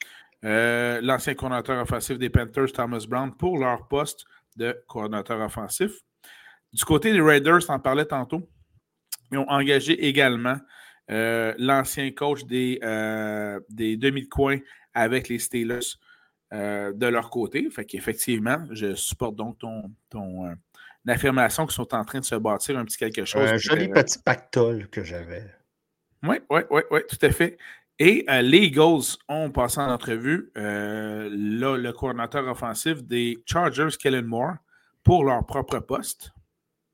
euh, 0.43 0.99
l'ancien 1.01 1.36
coordinateur 1.36 1.82
offensif 1.82 2.17
des 2.17 2.30
Panthers, 2.30 2.71
Thomas 2.71 3.06
Brown, 3.08 3.36
pour 3.36 3.58
leur 3.58 3.88
poste 3.88 4.25
de 4.56 4.75
coordinateur 4.88 5.39
offensif. 5.39 5.91
Du 6.73 6.84
côté 6.84 7.12
des 7.12 7.21
Raiders, 7.21 7.60
on 7.69 7.73
en 7.73 7.80
parlait 7.80 8.06
tantôt, 8.06 8.49
ils 9.32 9.38
ont 9.38 9.49
engagé 9.49 10.08
également 10.08 10.58
euh, 11.10 11.54
l'ancien 11.58 12.12
coach 12.12 12.43
des, 12.45 12.80
euh, 12.84 13.60
des 13.69 13.97
demi 13.97 14.23
de 14.23 14.30
coin 14.30 14.58
avec 14.93 15.30
les 15.30 15.39
Steelers 15.39 15.97
de 16.51 17.08
leur 17.08 17.30
côté. 17.30 17.69
Fait 17.69 17.86
qu'effectivement, 17.86 18.65
je 18.71 18.93
supporte 18.95 19.36
donc 19.36 19.58
ton, 19.58 19.89
ton 20.10 20.54
affirmation 21.08 21.65
qu'ils 21.65 21.75
sont 21.75 21.93
en 21.93 22.04
train 22.04 22.19
de 22.19 22.25
se 22.25 22.36
bâtir 22.36 22.77
un 22.77 22.84
petit 22.84 22.97
quelque 22.97 23.23
chose. 23.23 23.49
Un 23.49 23.58
joli 23.58 23.88
petit 23.88 24.19
pactole 24.19 24.89
que 24.89 25.01
j'avais. 25.01 25.49
Oui, 26.23 26.38
oui, 26.49 26.62
oui, 26.69 26.82
oui, 26.91 26.99
tout 27.10 27.25
à 27.25 27.32
fait. 27.32 27.58
Et 28.04 28.26
euh, 28.32 28.42
les 28.42 28.58
Eagles 28.58 29.16
ont 29.30 29.52
passé 29.52 29.80
en 29.80 29.92
entrevue 29.92 30.52
euh, 30.58 31.30
le 31.32 31.92
coordinateur 31.92 32.48
offensif 32.48 33.04
des 33.04 33.38
Chargers, 33.46 33.96
Kellen 34.00 34.26
Moore, 34.26 34.56
pour 35.04 35.24
leur 35.24 35.46
propre 35.46 35.78
poste. 35.78 36.32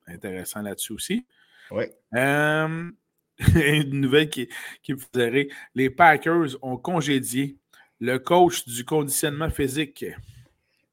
Intéressant 0.05 0.61
là-dessus 0.61 0.91
aussi. 0.91 1.25
Oui. 1.71 1.85
Euh, 2.13 2.91
une 3.55 4.01
nouvelle 4.01 4.29
qui, 4.29 4.49
qui 4.83 4.95
me 4.95 4.97
faisait 4.97 5.29
rire. 5.29 5.55
Les 5.75 5.89
Packers 5.89 6.61
ont 6.61 6.75
congédié 6.75 7.55
le 8.01 8.19
coach 8.19 8.67
du 8.67 8.83
conditionnement 8.83 9.49
physique. 9.49 10.03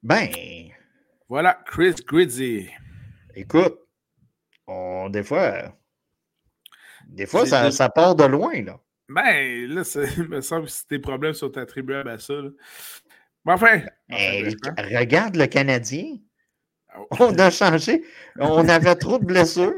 Ben. 0.00 0.28
Voilà, 1.28 1.60
Chris 1.66 1.96
Gridzy. 2.06 2.70
Écoute, 3.34 3.80
on, 4.68 5.08
des 5.10 5.24
fois, 5.24 5.74
des 7.04 7.26
fois, 7.26 7.46
ça, 7.46 7.72
ça, 7.72 7.88
part 7.88 8.14
de 8.14 8.24
loin, 8.26 8.62
là. 8.62 8.78
Ben, 9.08 9.66
là, 9.68 9.82
il 10.16 10.28
me 10.28 10.40
semble 10.40 10.66
que 10.66 10.72
tes 10.88 10.98
problèmes 10.98 11.34
sont 11.34 11.56
attribuables 11.56 12.10
à 12.10 12.18
ça. 12.18 12.34
Mais 13.44 13.52
enfin. 13.52 13.82
regarde 14.10 15.36
le 15.36 15.46
Canadien. 15.46 16.16
Ah 16.88 17.00
On 17.20 17.38
a 17.38 17.50
changé. 17.50 18.02
On 18.38 18.68
avait 18.68 18.94
trop 18.94 19.18
de 19.18 19.24
blessures. 19.24 19.74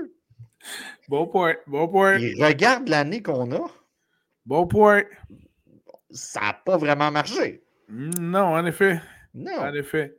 Bon 1.08 1.26
point. 1.26 1.54
Bon 1.66 1.88
point. 1.88 2.18
regarde 2.38 2.88
l'année 2.88 3.22
qu'on 3.22 3.50
a. 3.52 3.66
Bon 4.44 4.66
point. 4.66 5.02
Ça 6.10 6.40
n'a 6.40 6.52
pas 6.52 6.76
vraiment 6.76 7.10
marché. 7.10 7.62
Non, 7.88 8.54
en 8.54 8.66
effet. 8.66 9.00
Non. 9.34 9.58
En 9.58 9.74
effet. 9.74 10.16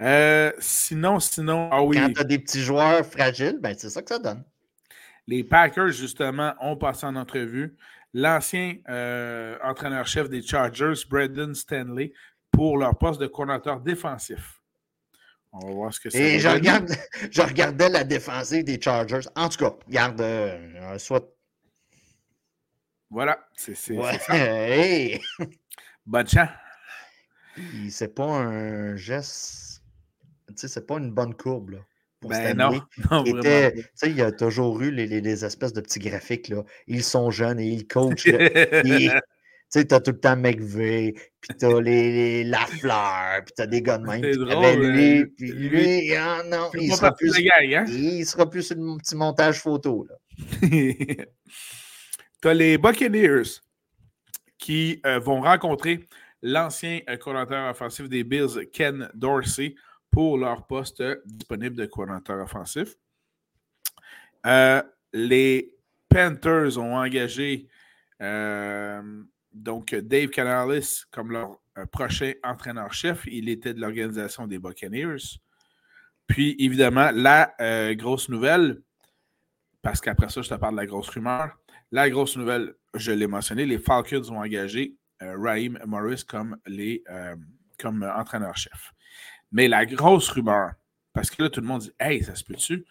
Euh, 0.00 0.52
sinon, 0.58 1.18
sinon, 1.18 1.68
ah 1.72 1.82
oui. 1.82 1.96
Quand 1.96 2.12
tu 2.12 2.20
as 2.20 2.24
des 2.24 2.38
petits 2.38 2.60
joueurs 2.60 3.04
fragiles, 3.04 3.58
ben 3.60 3.74
c'est 3.76 3.90
ça 3.90 4.02
que 4.02 4.08
ça 4.08 4.18
donne. 4.18 4.44
Les 5.26 5.44
Packers, 5.44 5.90
justement, 5.90 6.54
ont 6.60 6.76
passé 6.76 7.04
en 7.04 7.16
entrevue 7.16 7.76
l'ancien 8.14 8.76
euh, 8.88 9.58
entraîneur-chef 9.62 10.28
des 10.28 10.42
Chargers, 10.42 10.94
Braden 11.08 11.54
Stanley, 11.54 12.12
pour 12.50 12.78
leur 12.78 12.96
poste 12.96 13.20
de 13.20 13.26
coordinateur 13.26 13.80
défensif. 13.80 14.60
On 15.52 15.66
va 15.66 15.72
voir 15.72 15.94
ce 15.94 16.00
que 16.00 16.10
c'est. 16.10 16.34
Et 16.34 16.40
je, 16.40 16.48
regarde, 16.48 16.90
je, 17.30 17.42
regardais 17.42 17.88
la 17.88 18.04
défensive 18.04 18.64
des 18.64 18.80
Chargers. 18.80 19.28
En 19.34 19.48
tout 19.48 19.58
cas, 19.58 19.74
garde 19.88 20.20
euh, 20.20 20.98
soit. 20.98 21.24
Voilà, 23.10 23.38
c'est 23.56 23.72
ouais. 23.92 24.18
ça. 24.18 24.34
Hey. 24.36 25.20
Bonne 26.04 26.28
chance. 26.28 26.50
C'est 27.90 28.14
pas 28.14 28.24
un 28.24 28.96
geste. 28.96 29.82
Tu 30.48 30.54
sais, 30.56 30.68
c'est 30.68 30.86
pas 30.86 30.98
une 30.98 31.12
bonne 31.12 31.34
courbe, 31.34 31.70
là 31.70 31.78
ben 32.22 32.56
non, 32.56 32.80
il 34.02 34.16
y 34.16 34.22
a 34.22 34.32
toujours 34.32 34.80
eu 34.80 34.90
les, 34.90 35.06
les, 35.06 35.44
espèces 35.44 35.72
de 35.72 35.80
petits 35.80 36.00
graphiques. 36.00 36.48
Là. 36.48 36.64
Ils 36.86 37.04
sont 37.04 37.30
jeunes 37.30 37.60
et 37.60 37.66
ils 37.66 37.86
coachent. 37.86 38.24
tu 38.24 39.10
sais, 39.68 39.84
t'as 39.84 40.00
tout 40.00 40.12
le 40.12 40.20
temps 40.20 40.36
McVeigh, 40.36 41.12
puis 41.40 41.56
t'as 41.58 41.80
les, 41.80 42.42
la 42.42 42.66
fleur, 42.66 43.44
puis 43.44 43.54
t'as 43.56 43.66
des 43.66 43.82
gars 43.82 43.98
de 43.98 44.06
même. 44.06 44.20
Drôle, 44.22 44.86
lui, 44.86 45.18
hein. 45.18 45.24
puis 45.36 45.52
lui, 45.52 46.14
ah, 46.14 46.42
non, 46.46 46.70
il 46.74 46.92
sera, 46.94 47.14
plus, 47.14 47.32
hein? 47.36 47.84
il 47.86 48.24
sera 48.24 48.48
plus 48.48 48.62
sur 48.62 48.76
le 48.76 48.98
petit 48.98 49.14
montage 49.14 49.60
photo. 49.60 50.06
Là. 50.08 50.16
t'as 52.40 52.54
les 52.54 52.78
Buccaneers 52.78 53.60
qui 54.58 55.00
euh, 55.06 55.18
vont 55.18 55.40
rencontrer 55.40 56.08
l'ancien 56.42 57.00
euh, 57.08 57.16
coordinateur 57.16 57.70
offensif 57.70 58.08
des 58.08 58.24
Bills, 58.24 58.68
Ken 58.72 59.08
Dorsey, 59.14 59.74
pour 60.10 60.38
leur 60.38 60.66
poste 60.66 61.02
disponible 61.26 61.76
de 61.76 61.86
coordinateur 61.86 62.42
offensif. 62.42 62.96
Euh, 64.46 64.82
les 65.12 65.74
Panthers 66.08 66.78
ont 66.78 66.96
engagé 66.96 67.68
euh, 68.22 69.22
donc 69.52 69.94
Dave 69.94 70.28
Canales 70.28 70.82
comme 71.10 71.32
leur 71.32 71.60
euh, 71.76 71.86
prochain 71.86 72.32
entraîneur-chef. 72.42 73.26
Il 73.26 73.48
était 73.48 73.74
de 73.74 73.80
l'organisation 73.80 74.46
des 74.46 74.58
Buccaneers. 74.58 75.38
Puis, 76.26 76.56
évidemment, 76.58 77.10
la 77.14 77.54
grosse 77.94 78.28
nouvelle, 78.28 78.82
parce 79.80 80.00
qu'après 80.02 80.28
ça, 80.28 80.42
je 80.42 80.48
te 80.50 80.54
parle 80.54 80.74
de 80.74 80.80
la 80.80 80.86
grosse 80.86 81.08
rumeur. 81.08 81.58
La 81.90 82.10
grosse 82.10 82.36
nouvelle, 82.36 82.74
je 82.94 83.12
l'ai 83.12 83.26
mentionné, 83.26 83.64
les 83.64 83.78
Falcons 83.78 84.30
ont 84.30 84.38
engagé 84.38 84.94
Raheem 85.20 85.78
Morris 85.86 86.24
comme, 86.28 86.58
comme 87.78 88.02
entraîneur-chef. 88.02 88.92
Mais 89.52 89.68
la 89.68 89.86
grosse 89.86 90.28
rumeur, 90.28 90.72
parce 91.12 91.30
que 91.30 91.42
là, 91.42 91.50
tout 91.50 91.60
le 91.60 91.66
monde 91.66 91.82
dit 91.82 91.92
Hey, 91.98 92.22
ça 92.22 92.34
se 92.34 92.44
peut-tu? 92.44 92.84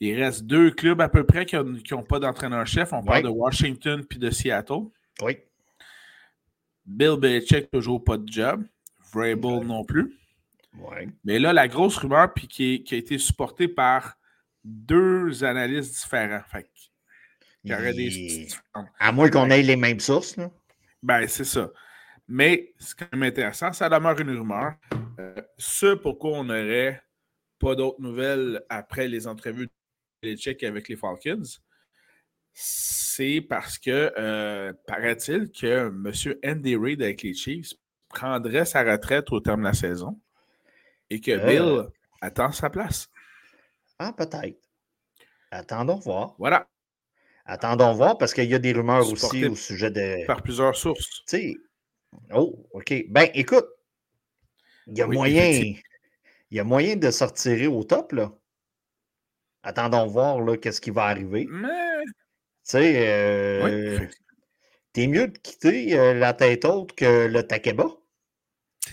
Il 0.00 0.22
reste 0.22 0.44
deux 0.44 0.70
clubs 0.70 1.00
à 1.00 1.08
peu 1.08 1.24
près 1.24 1.46
qui 1.46 1.56
n'ont 1.56 2.02
pas 2.02 2.18
d'entraîneur-chef. 2.18 2.92
On 2.92 3.02
parle 3.02 3.22
de 3.22 3.28
Washington 3.28 4.04
puis 4.04 4.18
de 4.18 4.30
Seattle. 4.30 4.88
Oui. 5.22 5.38
Bill 6.84 7.16
Belichick, 7.18 7.70
toujours 7.70 8.04
pas 8.04 8.18
de 8.18 8.30
job. 8.30 8.64
Vrabel 9.12 9.66
non 9.66 9.84
plus. 9.84 10.14
Oui. 10.78 11.08
Mais 11.24 11.38
là, 11.38 11.54
la 11.54 11.66
grosse 11.66 11.96
rumeur, 11.96 12.32
puis 12.34 12.46
qui, 12.46 12.84
a 12.90 12.96
été 12.96 13.16
supportée 13.16 13.68
par 13.68 14.18
deux 14.64 15.44
analystes 15.44 15.94
différents. 15.94 16.42
Fait 16.50 16.68
il 17.64 17.72
y 17.72 17.74
aurait 17.74 17.94
des... 17.94 18.48
À 19.00 19.10
moins 19.10 19.28
qu'on 19.28 19.50
ait 19.50 19.62
les 19.62 19.76
mêmes 19.76 19.98
sources. 19.98 20.36
Là. 20.36 20.50
Ben, 21.02 21.26
c'est 21.26 21.44
ça. 21.44 21.70
Mais 22.28 22.72
c'est 22.78 22.98
quand 22.98 23.12
même 23.12 23.22
intéressant. 23.22 23.72
Ça 23.72 23.88
demeure 23.88 24.18
une 24.20 24.30
rumeur. 24.30 24.74
Euh, 25.18 25.34
ce 25.58 25.94
pourquoi 25.94 26.38
on 26.38 26.44
n'aurait 26.44 27.02
pas 27.58 27.74
d'autres 27.74 28.00
nouvelles 28.00 28.62
après 28.68 29.08
les 29.08 29.26
entrevues 29.26 29.68
de 30.22 30.34
Tchèques 30.34 30.64
avec 30.64 30.88
les 30.88 30.96
Falcons, 30.96 31.42
c'est 32.52 33.40
parce 33.42 33.78
que, 33.78 34.12
euh, 34.18 34.72
paraît-il, 34.86 35.50
que 35.50 35.88
M. 35.88 36.34
Andy 36.44 36.76
Reid 36.76 37.02
avec 37.02 37.22
les 37.22 37.34
Chiefs 37.34 37.74
prendrait 38.08 38.64
sa 38.64 38.82
retraite 38.82 39.30
au 39.30 39.40
terme 39.40 39.60
de 39.60 39.66
la 39.66 39.72
saison 39.74 40.18
et 41.10 41.20
que 41.20 41.32
euh. 41.32 41.46
Bill 41.46 41.88
attend 42.20 42.52
sa 42.52 42.70
place. 42.70 43.10
Ah, 43.98 44.12
peut-être. 44.12 44.58
Attendons 45.50 45.98
voir. 45.98 46.34
Voilà. 46.38 46.66
Attendons 47.44 47.92
voir 47.92 48.18
parce 48.18 48.34
qu'il 48.34 48.50
y 48.50 48.54
a 48.54 48.58
des 48.58 48.72
rumeurs 48.72 49.10
aussi 49.10 49.46
au 49.46 49.54
sujet 49.54 49.90
de. 49.90 50.26
Par 50.26 50.42
plusieurs 50.42 50.76
sources. 50.76 51.08
Tu 51.08 51.22
sais. 51.26 51.56
Oh, 52.34 52.66
OK. 52.72 52.92
Ben, 53.08 53.28
écoute, 53.34 53.66
il 54.86 54.98
y 54.98 55.02
a 55.02 55.06
moyen. 55.06 55.74
Il 56.50 56.56
y 56.56 56.60
a 56.60 56.64
moyen 56.64 56.96
de 56.96 57.10
sortir 57.10 57.74
au 57.74 57.82
top, 57.84 58.12
là. 58.12 58.32
Attendons 59.62 60.06
voir 60.06 60.40
là, 60.40 60.56
qu'est-ce 60.56 60.80
qui 60.80 60.90
va 60.90 61.04
arriver. 61.06 61.46
Mais... 61.50 62.04
Tu 62.04 62.72
sais, 62.72 63.08
euh, 63.08 64.06
t'es 64.92 65.06
mieux 65.06 65.28
de 65.28 65.38
quitter 65.38 65.98
euh, 65.98 66.14
la 66.14 66.34
tête 66.34 66.64
haute 66.64 66.94
que 66.94 67.26
le 67.26 67.42
Takeba? 67.42 67.86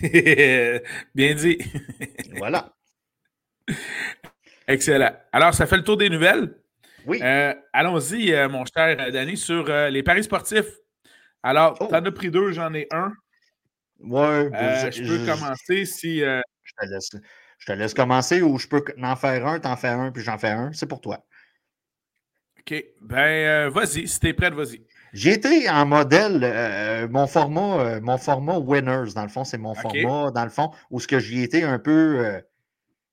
Bien 1.14 1.34
dit. 1.34 1.58
voilà. 2.36 2.72
Excellent. 4.68 5.12
Alors, 5.32 5.54
ça 5.54 5.66
fait 5.66 5.76
le 5.76 5.84
tour 5.84 5.96
des 5.96 6.08
nouvelles. 6.08 6.56
Oui. 7.06 7.20
Euh, 7.22 7.54
allons-y, 7.72 8.32
mon 8.48 8.64
cher 8.64 9.12
Danny, 9.12 9.36
sur 9.36 9.64
les 9.68 10.02
paris 10.02 10.24
sportifs. 10.24 10.80
Alors, 11.44 11.76
oh. 11.80 11.86
t'en 11.86 12.02
as 12.02 12.10
pris 12.10 12.30
deux, 12.30 12.52
j'en 12.52 12.72
ai 12.72 12.88
un. 12.90 13.12
Ouais, 14.00 14.50
euh, 14.52 14.90
je, 14.90 15.02
peux 15.02 15.30
commencer 15.30 15.84
si. 15.84 16.22
Euh, 16.22 16.40
je, 16.62 16.72
te 16.72 16.90
laisse, 16.90 17.10
je 17.58 17.66
te 17.66 17.72
laisse 17.72 17.92
commencer 17.92 18.40
ou 18.40 18.58
je 18.58 18.66
peux 18.66 18.82
en 19.00 19.14
faire 19.14 19.46
un, 19.46 19.60
t'en 19.60 19.76
fais 19.76 19.88
un, 19.88 20.10
puis 20.10 20.22
j'en 20.22 20.38
fais 20.38 20.50
un. 20.50 20.72
C'est 20.72 20.86
pour 20.86 21.02
toi. 21.02 21.24
OK. 22.58 22.82
Ben, 23.02 23.18
euh, 23.18 23.70
vas-y. 23.70 24.08
Si 24.08 24.18
t'es 24.18 24.32
prêt, 24.32 24.50
vas-y. 24.50 24.86
J'ai 25.12 25.34
été 25.34 25.68
en 25.68 25.84
modèle, 25.84 27.08
mon 27.10 27.26
format, 27.26 28.00
mon 28.00 28.18
format 28.18 28.58
winners, 28.58 29.12
dans 29.14 29.22
le 29.22 29.28
fond, 29.28 29.44
c'est 29.44 29.58
mon 29.58 29.74
format, 29.74 30.32
dans 30.32 30.44
le 30.44 30.50
fond, 30.50 30.72
où 30.90 30.98
ce 30.98 31.06
que 31.06 31.20
j'y 31.20 31.42
étais 31.42 31.62
un 31.62 31.78
peu 31.78 32.42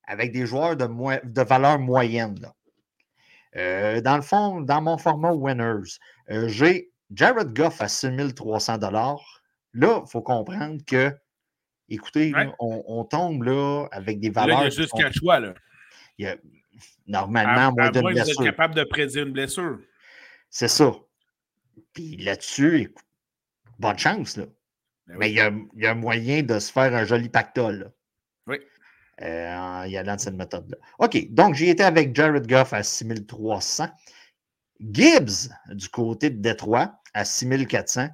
avec 0.06 0.32
des 0.32 0.48
joueurs 0.48 0.76
de, 0.76 0.88
de 1.28 1.42
valeur 1.44 1.78
moyenne. 1.78 2.40
Euh, 3.56 4.02
dans 4.02 4.16
le 4.16 4.22
fond, 4.22 4.62
dans 4.62 4.82
mon 4.82 4.98
format 4.98 5.34
Winners, 5.34 6.00
j'ai 6.48 6.92
Jared 7.14 7.54
Goff 7.54 7.82
à 7.82 7.88
6300 7.88 8.80
Là, 9.74 10.02
il 10.06 10.10
faut 10.10 10.22
comprendre 10.22 10.82
que, 10.86 11.16
écoutez, 11.90 12.34
on, 12.60 13.04
tombe 13.06 13.44
là 13.44 13.88
avec 13.92 14.20
des 14.20 14.30
valeurs. 14.30 14.60
Là, 14.60 14.68
il 14.68 14.72
y 14.72 14.74
a 14.74 14.82
juste 14.82 14.94
qu'un 14.94 15.12
choix. 15.12 15.40
Là. 15.40 15.54
Il 16.18 16.26
y 16.26 16.28
a, 16.28 16.36
normalement, 17.08 17.72
moins 17.72 17.92
de. 17.92 18.00
Vous 18.00 18.30
êtes 18.30 18.38
capable 18.38 18.76
de 18.76 18.84
prédire 18.84 19.26
une 19.26 19.34
blessure. 19.34 19.80
C'est 20.50 20.68
ça. 20.68 20.94
Puis 21.94 22.18
là-dessus, 22.18 22.94
bonne 23.80 23.98
chance. 23.98 24.38
Là. 24.38 24.46
Ben 25.08 25.18
Mais 25.18 25.30
il 25.32 25.36
y, 25.36 25.40
a, 25.40 25.52
il 25.76 25.84
y, 25.84 25.88
a, 25.88 25.96
moyen 25.96 26.44
de 26.44 26.60
se 26.60 26.72
faire 26.72 26.94
un 26.94 27.06
joli 27.06 27.30
pactole. 27.30 27.92
Oui. 28.48 28.58
Euh, 29.22 29.56
en 29.56 29.84
y 29.86 29.98
allant 29.98 30.16
de 30.16 30.22
cette 30.22 30.36
méthode-là. 30.36 30.78
OK, 31.00 31.32
donc 31.32 31.56
j'ai 31.56 31.70
été 31.70 31.84
avec 31.84 32.16
Jared 32.16 32.48
Goff 32.48 32.74
à 32.74 32.84
6300. 32.84 33.88
Gibbs, 34.82 35.50
du 35.70 35.90
côté 35.90 36.30
de 36.30 36.42
Détroit, 36.42 37.00
à 37.14 37.26
6400. 37.26 38.10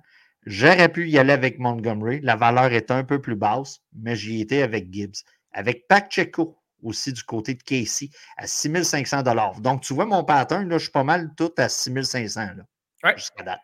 J'aurais 0.45 0.89
pu 0.89 1.09
y 1.09 1.17
aller 1.17 1.33
avec 1.33 1.59
Montgomery. 1.59 2.19
La 2.21 2.35
valeur 2.35 2.71
est 2.71 2.91
un 2.91 3.03
peu 3.03 3.21
plus 3.21 3.35
basse, 3.35 3.79
mais 3.93 4.15
j'y 4.15 4.41
étais 4.41 4.61
avec 4.61 4.91
Gibbs. 4.91 5.23
Avec 5.51 5.87
Pacheco, 5.87 6.57
aussi 6.83 7.11
du 7.13 7.23
côté 7.23 7.53
de 7.55 7.63
Casey, 7.63 8.09
à 8.37 8.47
6500 8.47 9.23
Donc, 9.59 9.81
tu 9.81 9.93
vois 9.93 10.05
mon 10.05 10.23
pattern, 10.23 10.67
là, 10.69 10.77
je 10.77 10.83
suis 10.83 10.91
pas 10.91 11.03
mal 11.03 11.31
tout 11.35 11.51
à 11.57 11.69
6500 11.69 12.47
jusqu'à 13.15 13.43
date. 13.43 13.61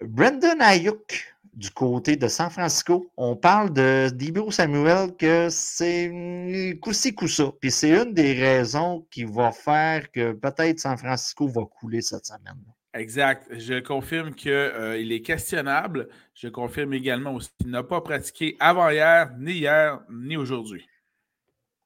Brendan 0.00 0.60
Ayuk, 0.62 1.34
du 1.54 1.70
côté 1.70 2.16
de 2.16 2.28
San 2.28 2.50
Francisco, 2.50 3.10
on 3.16 3.36
parle 3.36 3.72
de 3.72 4.10
Debo 4.10 4.50
Samuel 4.50 5.14
que 5.16 5.48
c'est 5.50 6.78
coussi 6.80 7.14
coussa. 7.14 7.52
Puis 7.60 7.70
c'est 7.70 7.90
une 7.90 8.14
des 8.14 8.32
raisons 8.32 9.06
qui 9.10 9.24
va 9.24 9.52
faire 9.52 10.10
que 10.10 10.32
peut-être 10.32 10.78
San 10.78 10.96
Francisco 10.96 11.48
va 11.48 11.62
couler 11.64 12.00
cette 12.00 12.26
semaine. 12.26 12.62
Exact. 12.94 13.46
Je 13.52 13.80
confirme 13.80 14.34
qu'il 14.34 14.50
euh, 14.50 14.98
est 14.98 15.22
questionnable. 15.22 16.08
Je 16.34 16.48
confirme 16.48 16.92
également 16.92 17.34
aussi 17.34 17.50
qu'il 17.58 17.70
n'a 17.70 17.84
pas 17.84 18.00
pratiqué 18.00 18.56
avant-hier, 18.58 19.30
ni 19.38 19.52
hier, 19.52 20.00
ni 20.10 20.36
aujourd'hui. 20.36 20.88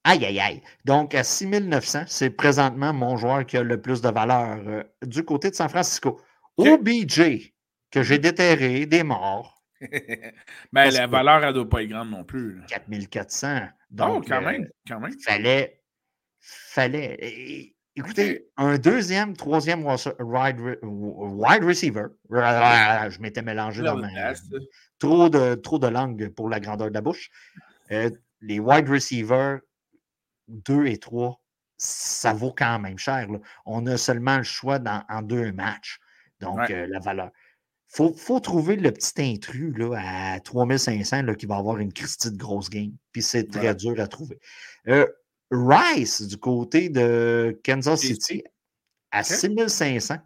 Aïe, 0.04 0.24
aïe, 0.24 0.40
aïe. 0.40 0.62
Donc, 0.84 1.14
à 1.14 1.24
6900, 1.24 2.04
c'est 2.06 2.30
présentement 2.30 2.92
mon 2.92 3.16
joueur 3.16 3.44
qui 3.46 3.56
a 3.56 3.62
le 3.62 3.80
plus 3.80 4.00
de 4.02 4.08
valeur 4.08 4.58
euh, 4.66 4.82
du 5.04 5.24
côté 5.24 5.50
de 5.50 5.54
San 5.54 5.68
Francisco. 5.68 6.20
OBJ, 6.56 7.53
que 7.94 8.02
j'ai 8.02 8.18
déterré, 8.18 8.86
des 8.86 9.04
morts. 9.04 9.62
Mais 10.72 10.90
la 10.90 11.06
valeur, 11.06 11.44
elle 11.44 11.50
ne 11.50 11.52
doit 11.52 11.68
pas 11.68 11.82
être 11.84 11.88
grande 11.88 12.10
non 12.10 12.24
plus. 12.24 12.60
4400. 12.66 13.68
Donc, 13.90 14.26
quand 14.26 14.40
même, 14.40 14.68
quand 14.88 14.98
même. 14.98 15.12
Fallait, 15.20 15.80
fallait. 16.40 17.72
Écoutez, 17.94 18.48
un 18.56 18.78
deuxième, 18.78 19.36
troisième 19.36 19.84
wide, 19.84 20.60
receiver. 21.62 22.06
Je 22.30 23.20
m'étais 23.20 23.42
mélangé 23.42 23.82
dans 23.82 23.96
ma. 23.96 24.08
Trop 24.98 25.28
de, 25.28 25.54
trop 25.54 25.78
de 25.78 25.86
langue 25.86 26.28
pour 26.30 26.48
la 26.48 26.58
grandeur 26.58 26.88
de 26.88 26.94
la 26.94 27.00
bouche. 27.00 27.30
Euh, 27.92 28.10
les 28.40 28.58
wide 28.58 28.88
receivers 28.88 29.60
2 30.48 30.86
et 30.86 30.98
3, 30.98 31.40
ça 31.76 32.32
vaut 32.32 32.54
quand 32.56 32.80
même 32.80 32.98
cher. 32.98 33.28
On 33.66 33.86
a 33.86 33.96
seulement 33.96 34.38
le 34.38 34.42
choix 34.42 34.80
dans, 34.80 35.04
en 35.08 35.22
deux 35.22 35.52
matchs. 35.52 36.00
Donc, 36.40 36.70
euh, 36.70 36.86
la 36.88 36.98
valeur. 36.98 37.30
Il 37.98 38.12
faut, 38.16 38.40
trouver 38.40 38.76
le 38.76 38.90
petit 38.90 39.22
intrus 39.22 39.72
là, 39.76 40.34
à 40.34 40.40
3500 40.40 41.22
là, 41.22 41.34
qui 41.34 41.46
va 41.46 41.56
avoir 41.56 41.78
une 41.78 41.92
Christie 41.92 42.32
de 42.32 42.36
grosse 42.36 42.68
game. 42.68 42.92
Puis 43.12 43.22
c'est 43.22 43.48
très 43.48 43.74
dur 43.74 44.00
à 44.00 44.08
trouver. 44.08 44.38
Euh, 44.88 45.06
Rice, 45.50 46.22
du 46.22 46.36
côté 46.36 46.88
de 46.88 47.58
Kansas 47.64 48.00
City, 48.00 48.42
à 49.12 49.22
6500. 49.22 50.16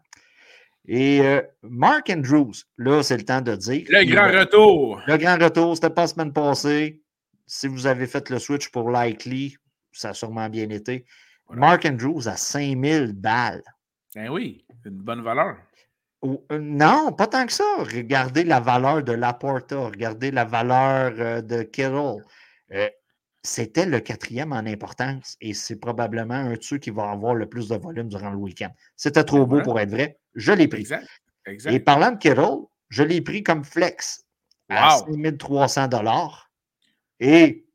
Et 0.86 1.20
euh, 1.20 1.42
Mark 1.62 2.08
Andrews, 2.08 2.54
là, 2.78 3.02
c'est 3.02 3.18
le 3.18 3.24
temps 3.24 3.42
de 3.42 3.54
dire. 3.54 3.84
Le 3.90 4.04
grand 4.04 4.40
retour. 4.40 5.02
Le 5.06 5.18
grand 5.18 5.36
retour, 5.36 5.74
c'était 5.74 5.90
pas 5.90 6.02
la 6.02 6.08
semaine 6.08 6.32
passée. 6.32 7.02
Si 7.46 7.68
vous 7.68 7.86
avez 7.86 8.06
fait 8.06 8.30
le 8.30 8.38
switch 8.38 8.70
pour 8.70 8.90
Likely, 8.90 9.56
ça 9.92 10.10
a 10.10 10.14
sûrement 10.14 10.48
bien 10.48 10.70
été. 10.70 11.04
Mark 11.50 11.84
Andrews 11.84 12.26
à 12.28 12.36
5000 12.36 13.12
balles. 13.12 13.62
Ben 14.14 14.30
oui, 14.30 14.64
une 14.86 14.92
bonne 14.92 15.22
valeur. 15.22 15.56
Euh, 16.24 16.58
non, 16.58 17.12
pas 17.12 17.26
tant 17.26 17.46
que 17.46 17.52
ça. 17.52 17.64
Regardez 17.78 18.44
la 18.44 18.60
valeur 18.60 19.02
de 19.02 19.12
Laporta, 19.12 19.78
regardez 19.78 20.30
la 20.30 20.44
valeur 20.44 21.12
euh, 21.18 21.40
de 21.42 21.62
Kittle 21.62 22.22
c'était 23.42 23.86
le 23.86 24.00
quatrième 24.00 24.52
en 24.52 24.66
importance 24.66 25.36
et 25.40 25.54
c'est 25.54 25.76
probablement 25.76 26.34
un 26.34 26.54
de 26.54 26.62
ceux 26.62 26.78
qui 26.78 26.90
va 26.90 27.10
avoir 27.10 27.34
le 27.34 27.48
plus 27.48 27.68
de 27.68 27.76
volume 27.76 28.08
durant 28.08 28.30
le 28.30 28.36
week-end. 28.36 28.70
C'était 28.96 29.24
trop 29.24 29.46
beau 29.46 29.62
pour 29.62 29.78
être 29.80 29.90
vrai. 29.90 30.18
Je 30.34 30.52
l'ai 30.52 30.68
pris. 30.68 30.86
Exact. 31.46 31.72
Et 31.72 31.80
parlant 31.80 32.12
de 32.12 32.18
Kittle, 32.18 32.66
je 32.88 33.02
l'ai 33.02 33.20
pris 33.20 33.42
comme 33.42 33.64
flex 33.64 34.24
à 34.68 34.98
5300 34.98 35.88
dollars. 35.88 36.50
Et 37.20 37.66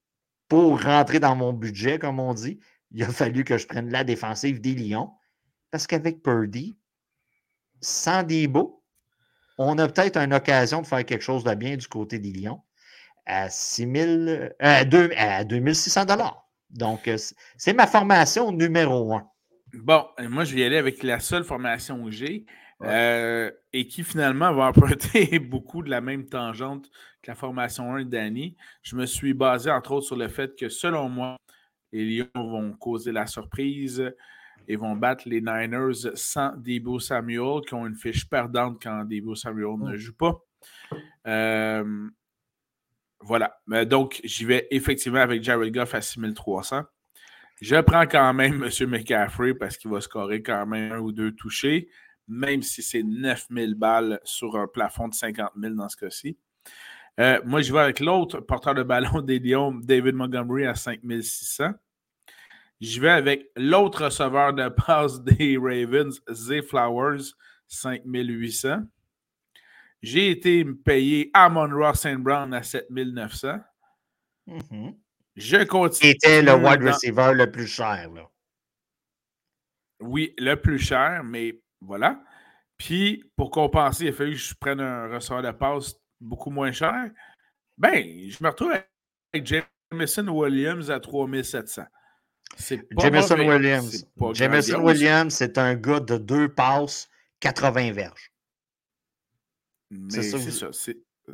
pour 0.48 0.82
rentrer 0.84 1.20
dans 1.20 1.36
mon 1.36 1.54
budget, 1.54 1.98
comme 1.98 2.20
on 2.20 2.34
dit, 2.34 2.60
il 2.92 3.04
a 3.04 3.08
fallu 3.08 3.44
que 3.44 3.58
je 3.58 3.66
prenne 3.66 3.90
la 3.90 4.04
défensive 4.04 4.62
des 4.62 4.76
Lions. 4.76 5.12
Parce 5.72 5.88
qu'avec 5.88 6.22
Purdy, 6.22 6.78
sans 7.84 8.24
Debo, 8.24 8.82
on 9.58 9.78
a 9.78 9.88
peut-être 9.88 10.18
une 10.18 10.34
occasion 10.34 10.82
de 10.82 10.88
faire 10.88 11.06
quelque 11.06 11.22
chose 11.22 11.44
de 11.44 11.54
bien 11.54 11.78
du 11.78 11.88
côté 11.88 12.18
des 12.20 12.32
Lions 12.32 12.62
à, 13.26 13.50
6 13.50 13.88
euh, 13.98 14.50
à, 14.60 15.44
2600 15.44 16.06
dollars. 16.06 16.50
Donc, 16.70 17.08
euh, 17.08 17.18
c'est 17.58 17.74
ma 17.74 17.88
formation 17.88 18.52
numéro 18.52 19.14
un. 19.14 19.28
Bon, 19.74 20.06
moi, 20.30 20.44
je 20.44 20.56
vais 20.56 20.62
y 20.62 20.64
aller 20.64 20.78
avec 20.78 21.04
la 21.04 21.20
seule 21.20 21.44
formation 21.44 22.04
que 22.06 22.12
j'ai 22.12 22.46
euh, 22.84 23.52
et 23.72 23.88
qui 23.88 24.04
finalement 24.04 24.54
va 24.54 24.68
emprunter 24.68 25.40
beaucoup 25.40 25.84
de 25.84 25.90
la 25.90 26.02
même 26.02 26.26
tangente 26.26 26.90
que 27.22 27.32
la 27.32 27.36
formation 27.36 27.96
1 27.96 28.06
d'Annie. 28.06 28.56
Je 28.82 28.96
me 28.96 29.06
suis 29.06 29.34
basé 29.34 29.72
entre 29.72 29.94
autres 29.94 30.08
sur 30.08 30.16
le 30.16 30.28
fait 30.28 30.58
que 30.58 30.70
selon 30.70 31.10
moi, 31.10 31.38
les 31.92 32.06
Lions 32.06 32.28
vont 32.36 32.74
causer 32.74 33.12
la 33.12 33.28
surprise 33.28 34.14
et 34.68 34.76
vont 34.76 34.96
battre 34.96 35.28
les 35.28 35.42
Niners 35.42 36.16
sans 36.16 36.54
Debo 36.58 37.00
Samuel, 37.00 37.62
qui 37.68 37.74
ont 37.74 37.86
une 37.86 37.96
fiche 37.96 38.30
perdante 38.30 38.82
quand 38.82 39.06
Debo 39.06 39.36
Samuel 39.36 39.78
ne 39.80 39.98
joue 39.98 40.16
pas. 40.16 40.40
Euh, 41.28 42.10
voilà. 43.20 43.58
Donc, 43.86 44.20
j'y 44.24 44.46
vais 44.46 44.68
effectivement 44.72 45.20
avec 45.20 45.44
Jared 45.44 45.74
Goff 45.74 45.96
à 45.96 46.02
6300. 46.02 46.84
Je 47.62 47.80
prends 47.82 48.06
quand 48.06 48.34
même 48.34 48.64
M. 48.64 48.90
McCaffrey 48.90 49.54
parce 49.54 49.78
qu'il 49.78 49.90
va 49.90 50.02
scorer 50.02 50.42
quand 50.42 50.66
même 50.66 50.92
un 50.92 51.00
ou 51.00 51.12
deux 51.12 51.32
touchés, 51.32 51.88
même 52.28 52.62
si 52.62 52.82
c'est 52.82 53.04
9000 53.04 53.76
balles 53.76 54.20
sur 54.24 54.58
un 54.58 54.68
plafond 54.68 55.08
de 55.08 55.14
50 55.14 55.52
000 55.58 55.76
dans 55.76 55.88
ce 55.88 55.98
cas-ci. 55.98 56.38
Euh, 57.20 57.40
moi, 57.46 57.62
je 57.62 57.72
vais 57.72 57.80
avec 57.80 58.00
l'autre 58.00 58.40
porteur 58.40 58.74
de 58.74 58.84
ballon 58.84 59.22
des 59.22 59.40
Lions, 59.40 59.72
David 59.72 60.16
Montgomery, 60.16 60.66
à 60.66 60.76
5600. 60.76 61.72
Je 62.84 63.00
vais 63.00 63.12
avec 63.12 63.50
l'autre 63.56 64.04
receveur 64.04 64.54
de 64.54 64.68
passe 64.68 65.22
des 65.24 65.58
Ravens, 65.58 66.20
Zay 66.30 66.62
Flowers, 66.62 67.32
5800. 67.68 68.82
J'ai 70.02 70.32
été 70.32 70.66
payé 70.66 71.32
Amon 71.34 71.70
Ross 71.70 72.02
St. 72.02 72.18
Brown 72.18 72.54
à 72.54 72.62
7900. 72.62 73.60
Mm-hmm. 74.50 74.98
Je 75.38 75.64
continue. 75.64 76.12
C'était 76.12 76.42
le 76.42 76.56
wide 76.56 76.84
receiver 76.84 77.32
le 77.34 77.50
plus 77.50 77.68
cher. 77.68 78.12
Là. 78.14 78.30
Oui, 80.02 80.34
le 80.38 80.56
plus 80.56 80.78
cher, 80.78 81.24
mais 81.24 81.62
voilà. 81.80 82.22
Puis, 82.78 83.24
pour 83.38 83.50
compenser, 83.50 84.06
il 84.06 84.10
a 84.10 84.12
fallu 84.12 84.34
que 84.34 84.40
je 84.40 84.56
prenne 84.60 84.82
un 84.82 85.08
receveur 85.08 85.42
de 85.42 85.52
passe 85.52 85.96
beaucoup 86.20 86.50
moins 86.50 86.74
cher. 86.74 87.12
Ben, 87.78 88.04
je 88.30 88.44
me 88.44 88.50
retrouve 88.50 88.74
avec 89.34 89.64
Jameson 89.90 90.28
Williams 90.28 90.92
à 90.92 91.00
3700. 91.00 91.84
Jameson 92.98 93.40
Williams. 93.40 94.06
Jameson 94.34 94.84
Williams, 94.84 95.34
c'est 95.34 95.58
un 95.58 95.76
gars 95.76 96.00
de 96.00 96.18
deux 96.18 96.50
passes, 96.50 97.10
80 97.40 97.92
verges. 97.92 98.32
C'est 100.10 100.24
ça, 100.24 100.70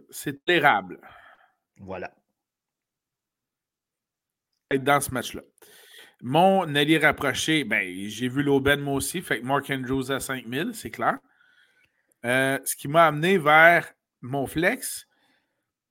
c'est 0.10 0.45
terrible. 0.45 0.99
Voilà. 1.77 2.13
Dans 4.71 5.01
ce 5.01 5.12
match-là. 5.12 5.41
Mon 6.21 6.75
allié 6.75 6.97
rapproché, 6.97 7.63
ben, 7.63 8.08
j'ai 8.08 8.27
vu 8.27 8.43
l'aubaine 8.43 8.82
moi 8.82 8.95
aussi, 8.95 9.21
fait 9.21 9.39
que 9.39 9.45
Mark 9.45 9.69
Andrews 9.69 10.12
à 10.12 10.19
5000, 10.19 10.71
c'est 10.73 10.91
clair. 10.91 11.17
Euh, 12.25 12.60
ce 12.65 12.75
qui 12.75 12.89
m'a 12.89 13.08
amené 13.08 13.38
vers 13.38 13.93
mon 14.21 14.45
flex. 14.45 15.08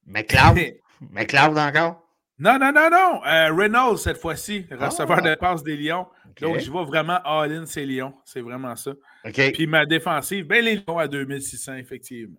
McLeod. 0.07 0.77
McLeod 1.01 1.57
encore? 1.57 2.08
Non, 2.39 2.59
non, 2.59 2.73
non, 2.73 2.89
non. 2.91 3.25
Euh, 3.27 3.53
Reynolds 3.53 3.99
cette 3.99 4.19
fois-ci, 4.19 4.67
receveur 4.71 5.19
ah! 5.19 5.31
de 5.31 5.35
passe 5.35 5.63
des 5.63 5.77
Lions. 5.77 6.07
Donc, 6.41 6.59
je 6.59 6.71
vois 6.71 6.85
vraiment 6.85 7.19
all-in, 7.25 7.67
c'est 7.67 7.85
Lions. 7.85 8.15
C'est 8.25 8.41
vraiment 8.41 8.77
ça. 8.77 8.93
Puis 9.25 9.67
ma 9.67 9.87
défensive, 9.87 10.47
ben, 10.47 10.65
les 10.65 10.77
Lions 10.77 10.99
à 10.99 11.09
2600, 11.09 11.75
effectivement. 11.75 12.39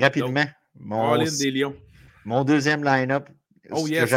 Rapidement, 0.00 0.44
mon, 0.74 1.16
des 1.16 1.50
Lions. 1.50 1.74
mon 2.24 2.44
deuxième 2.44 2.82
line-up, 2.82 3.28
Oh 3.70 3.86
yes, 3.88 4.14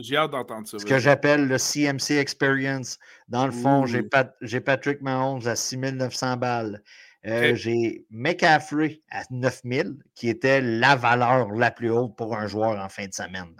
j'ai 0.00 0.16
hâte 0.16 0.30
d'entendre 0.30 0.66
ça. 0.66 0.78
Ce 0.78 0.84
que 0.84 0.98
j'appelle 0.98 1.46
le 1.46 1.56
CMC 1.56 2.18
Experience. 2.18 2.98
Dans 3.28 3.46
le 3.46 3.52
fond, 3.52 3.86
j'ai 3.86 4.60
Patrick 4.60 5.00
Mahomes 5.02 5.46
à 5.46 5.56
6900 5.56 6.36
balles. 6.36 6.82
Euh, 7.26 7.54
j'ai 7.54 8.06
McCaffrey 8.10 9.02
à 9.10 9.22
9000, 9.30 9.96
qui 10.14 10.28
était 10.28 10.60
la 10.60 10.94
valeur 10.94 11.50
la 11.50 11.70
plus 11.70 11.90
haute 11.90 12.16
pour 12.16 12.36
un 12.36 12.46
joueur 12.46 12.82
en 12.82 12.88
fin 12.88 13.06
de 13.06 13.12
semaine. 13.12 13.54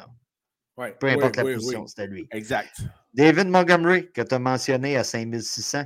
Peu 1.00 1.08
importe 1.08 1.36
la 1.36 1.42
position, 1.42 1.86
c'était 1.86 2.06
lui. 2.06 2.28
Exact. 2.30 2.80
David 3.14 3.48
Montgomery, 3.48 4.10
que 4.12 4.22
tu 4.22 4.34
as 4.34 4.38
mentionné 4.38 4.96
à 4.96 5.04
5600. 5.04 5.84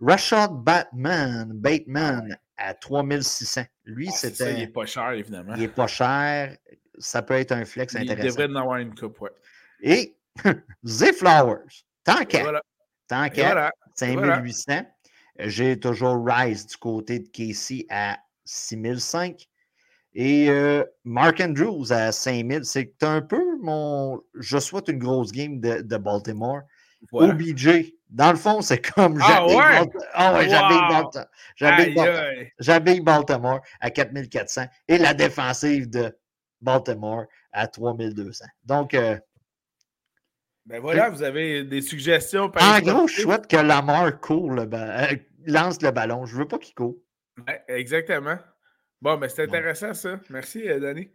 Rashad 0.00 0.50
Batman, 0.52 1.50
Bateman 1.52 2.36
à 2.56 2.74
3600. 2.74 3.62
Lui, 3.84 4.08
ah, 4.10 4.14
c'était. 4.14 4.52
Il 4.54 4.58
n'est 4.58 4.66
pas 4.66 4.86
cher, 4.86 5.12
évidemment. 5.12 5.54
Il 5.54 5.60
n'est 5.60 5.68
pas 5.68 5.86
cher. 5.86 6.56
Ça 6.98 7.22
peut 7.22 7.34
être 7.34 7.52
un 7.52 7.64
flex 7.64 7.94
intéressant. 7.94 8.22
Il 8.22 8.30
devrait 8.30 8.48
en 8.48 8.56
avoir 8.56 8.78
une 8.78 8.94
coupe, 8.94 9.20
ouais. 9.20 9.30
Et 9.80 10.16
Z 10.84 11.12
Flowers, 11.12 11.84
tant 12.02 12.24
qu'à. 12.24 12.62
Tant 13.08 13.28
qu'à. 13.28 13.70
5800. 13.94 14.84
J'ai 15.38 15.78
toujours 15.78 16.24
Rice 16.24 16.66
du 16.66 16.76
côté 16.76 17.20
de 17.20 17.28
Casey 17.28 17.86
à 17.88 18.18
6005. 18.44 19.48
Et 20.14 20.48
euh, 20.48 20.84
Mark 21.04 21.40
Andrews 21.40 21.92
à 21.92 22.12
5000. 22.12 22.64
C'est 22.64 23.02
un 23.02 23.20
peu 23.20 23.42
mon. 23.60 24.20
Je 24.34 24.58
souhaite 24.58 24.88
une 24.88 24.98
grosse 24.98 25.32
game 25.32 25.60
de, 25.60 25.80
de 25.82 25.96
Baltimore. 25.96 26.60
OBJ, 27.12 27.92
dans 28.08 28.30
le 28.30 28.38
fond, 28.38 28.62
c'est 28.62 28.80
comme 28.94 29.18
ah, 29.22 29.46
ouais? 29.46 29.90
Ah 30.14 30.40
j'habille 32.58 33.00
Baltimore 33.00 33.60
à 33.80 33.90
4400 33.90 34.66
et 34.88 34.98
la 34.98 35.14
défensive 35.14 35.90
de 35.90 36.16
Baltimore 36.60 37.24
à 37.52 37.66
3200. 37.66 38.44
Donc, 38.64 38.94
euh, 38.94 39.18
ben 40.66 40.80
voilà, 40.80 41.10
vous 41.10 41.22
avez 41.22 41.64
des 41.64 41.82
suggestions. 41.82 42.50
en 42.58 42.80
gros, 42.80 43.06
je 43.06 43.20
souhaite 43.20 43.46
que 43.48 43.56
Lamar 43.56 44.18
court 44.20 44.50
le 44.50 44.62
euh, 44.72 45.16
lance 45.44 45.82
le 45.82 45.90
ballon. 45.90 46.24
Je 46.24 46.36
veux 46.36 46.48
pas 46.48 46.58
qu'il 46.58 46.74
court. 46.74 46.96
exactement. 47.68 48.38
Bon, 49.04 49.18
mais 49.18 49.28
c'est 49.28 49.42
intéressant 49.42 49.92
ça. 49.92 50.18
Merci, 50.30 50.66
euh, 50.66 50.80
Danny. 50.80 51.10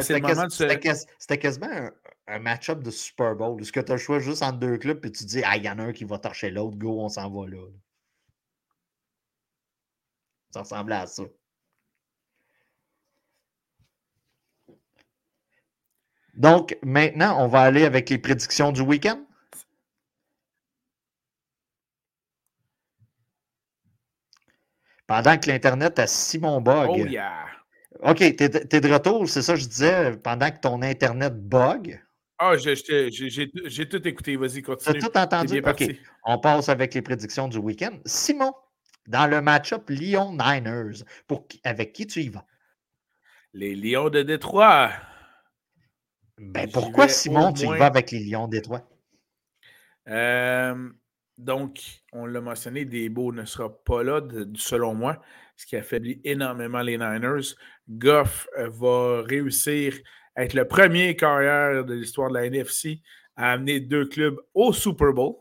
C'était 0.00 1.38
quasiment 1.38 1.90
un, 2.26 2.38
match-up 2.38 2.82
de 2.82 2.90
Super 2.90 3.36
Bowl. 3.36 3.60
Est-ce 3.60 3.70
que 3.70 3.80
tu 3.80 3.92
as 3.92 3.96
le 3.96 4.00
choix 4.00 4.18
juste 4.18 4.42
entre 4.42 4.58
deux 4.58 4.78
clubs 4.78 5.04
et 5.04 5.12
tu 5.12 5.26
dis, 5.26 5.42
ah, 5.44 5.58
il 5.58 5.62
y 5.62 5.68
en 5.68 5.78
a 5.78 5.82
un 5.82 5.92
qui 5.92 6.04
va 6.04 6.18
torcher 6.18 6.50
l'autre, 6.50 6.78
go, 6.78 6.98
on 7.02 7.10
s'en 7.10 7.28
va 7.28 7.46
là? 7.46 7.58
Ça 10.54 10.60
ressemblait 10.60 10.94
à 10.94 11.06
ça. 11.06 11.24
Donc, 16.32 16.78
maintenant, 16.82 17.44
on 17.44 17.48
va 17.48 17.60
aller 17.60 17.84
avec 17.84 18.08
les 18.08 18.16
prédictions 18.16 18.72
du 18.72 18.80
week-end? 18.80 19.22
Pendant 25.08 25.38
que 25.38 25.50
l'Internet 25.50 25.98
a 25.98 26.06
Simon 26.06 26.60
Bug. 26.60 26.90
Oh 26.90 27.06
yeah! 27.06 27.46
OK, 28.02 28.18
tu 28.18 28.44
es, 28.44 28.48
de 28.80 28.92
retour, 28.92 29.28
c'est 29.28 29.42
ça 29.42 29.54
que 29.54 29.60
je 29.60 29.66
disais, 29.66 30.16
pendant 30.18 30.50
que 30.50 30.60
ton 30.60 30.82
Internet 30.82 31.34
bug? 31.34 32.00
Ah, 32.38 32.56
j'ai 32.56 33.88
tout 33.88 34.06
écouté. 34.06 34.36
Vas-y, 34.36 34.62
continue. 34.62 35.00
Tu 35.00 35.04
as 35.04 35.08
tout 35.08 35.18
entendu? 35.18 35.60
OK. 35.66 35.84
On 36.24 36.38
passe 36.38 36.68
avec 36.68 36.94
les 36.94 37.02
prédictions 37.02 37.48
du 37.48 37.58
week-end. 37.58 37.98
Simon, 38.04 38.52
dans 39.08 39.26
le 39.26 39.40
match-up 39.40 39.88
Lyon-Niners, 39.88 41.02
avec 41.64 41.92
qui 41.92 42.06
tu 42.06 42.20
y 42.20 42.28
vas? 42.28 42.46
Les 43.54 43.74
Lions 43.74 44.10
de 44.10 44.22
Détroit. 44.22 44.92
Ben, 46.36 46.70
pourquoi, 46.70 47.08
Simon, 47.08 47.52
tu 47.52 47.64
y 47.64 47.76
vas 47.76 47.86
avec 47.86 48.12
les 48.12 48.20
Lions 48.20 48.46
de 48.46 48.52
Détroit? 48.52 48.88
Euh, 50.06 50.90
donc, 51.38 52.02
on 52.12 52.26
l'a 52.26 52.40
mentionné, 52.40 52.84
Debo 52.84 53.32
ne 53.32 53.44
sera 53.44 53.72
pas 53.84 54.02
là, 54.02 54.20
selon 54.56 54.94
moi, 54.94 55.22
ce 55.56 55.66
qui 55.66 55.76
affaiblit 55.76 56.20
énormément 56.24 56.82
les 56.82 56.98
Niners. 56.98 57.54
Goff 57.88 58.48
euh, 58.58 58.68
va 58.70 59.22
réussir 59.22 59.96
à 60.34 60.44
être 60.44 60.54
le 60.54 60.66
premier 60.66 61.14
carrière 61.14 61.84
de 61.84 61.94
l'histoire 61.94 62.28
de 62.30 62.34
la 62.34 62.46
NFC 62.46 63.00
à 63.36 63.52
amener 63.52 63.78
deux 63.78 64.06
clubs 64.06 64.36
au 64.52 64.72
Super 64.72 65.12
Bowl, 65.12 65.36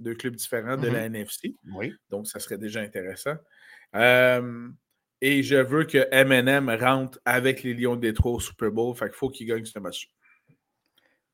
deux 0.00 0.16
clubs 0.16 0.34
différents 0.34 0.76
de 0.76 0.88
la 0.88 1.08
mm-hmm. 1.08 1.14
NFC. 1.14 1.54
Oui. 1.74 1.94
Donc, 2.10 2.26
ça 2.26 2.40
serait 2.40 2.58
déjà 2.58 2.80
intéressant. 2.80 3.36
Euh, 3.94 4.68
et 5.20 5.44
je 5.44 5.56
veux 5.56 5.84
que 5.84 6.08
M&M 6.10 6.68
rentre 6.80 7.20
avec 7.24 7.62
les 7.62 7.72
Lions 7.72 7.94
de 7.94 8.00
Détroit 8.00 8.32
au 8.32 8.40
Super 8.40 8.72
Bowl. 8.72 8.96
Fait 8.96 9.06
qu'il 9.06 9.14
faut 9.14 9.30
qu'ils 9.30 9.46
gagnent 9.46 9.64
ce 9.64 9.78
match. 9.78 10.10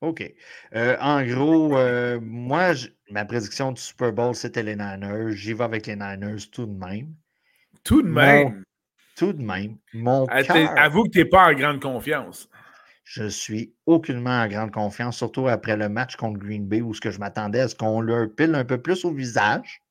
OK. 0.03 0.21
Euh, 0.75 0.97
en 0.99 1.23
gros, 1.23 1.77
euh, 1.77 2.19
moi, 2.21 2.73
ma 3.09 3.23
prédiction 3.23 3.71
du 3.71 3.81
Super 3.81 4.11
Bowl, 4.11 4.35
c'était 4.35 4.61
les 4.61 4.75
Niners. 4.75 5.31
J'y 5.31 5.53
vais 5.53 5.63
avec 5.63 5.87
les 5.87 5.95
Niners 5.95 6.49
tout 6.51 6.65
de 6.65 6.77
même. 6.77 7.13
Tout 7.85 8.01
de 8.01 8.07
même? 8.07 8.63
tout 9.15 9.31
de 9.31 9.41
même. 9.41 9.77
Mon 9.93 10.25
Avoue 10.25 11.03
que 11.05 11.09
tu 11.09 11.19
n'es 11.19 11.25
pas 11.25 11.47
en 11.47 11.53
grande 11.53 11.81
confiance. 11.81 12.49
Je 13.05 13.27
suis 13.27 13.73
aucunement 13.85 14.41
en 14.41 14.47
grande 14.47 14.71
confiance, 14.71 15.17
surtout 15.17 15.47
après 15.47 15.77
le 15.77 15.87
match 15.87 16.15
contre 16.15 16.39
Green 16.39 16.67
Bay 16.67 16.81
où 16.81 16.93
ce 16.93 17.01
que 17.01 17.11
je 17.11 17.19
m'attendais 17.19 17.61
à 17.61 17.67
ce 17.67 17.75
qu'on 17.75 18.01
leur 18.01 18.27
pile 18.35 18.55
un 18.55 18.65
peu 18.65 18.81
plus 18.81 19.05
au 19.05 19.13
visage. 19.13 19.81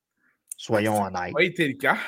Soyons 0.57 1.03
honnêtes. 1.03 1.13
Ça 1.15 1.29
n'a 1.29 1.33
pas 1.33 1.43
été 1.45 1.69
le 1.69 1.75
cas. 1.75 1.99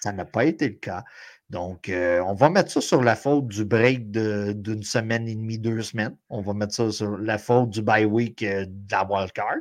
Ça 0.00 0.12
n'a 0.12 0.24
pas 0.24 0.44
été 0.44 0.68
le 0.68 0.74
cas. 0.74 1.04
Donc, 1.50 1.88
euh, 1.88 2.20
on 2.26 2.34
va 2.34 2.50
mettre 2.50 2.72
ça 2.72 2.80
sur 2.80 3.02
la 3.02 3.14
faute 3.14 3.46
du 3.46 3.64
break 3.64 4.10
d'une 4.10 4.82
semaine 4.82 5.28
et 5.28 5.34
demie, 5.34 5.58
deux 5.58 5.82
semaines. 5.82 6.16
On 6.28 6.40
va 6.40 6.54
mettre 6.54 6.74
ça 6.74 6.90
sur 6.90 7.16
la 7.18 7.38
faute 7.38 7.70
du 7.70 7.82
bye 7.82 8.04
week 8.04 8.42
euh, 8.42 8.66
de 8.66 8.90
la 8.90 9.04
wildcard. 9.04 9.58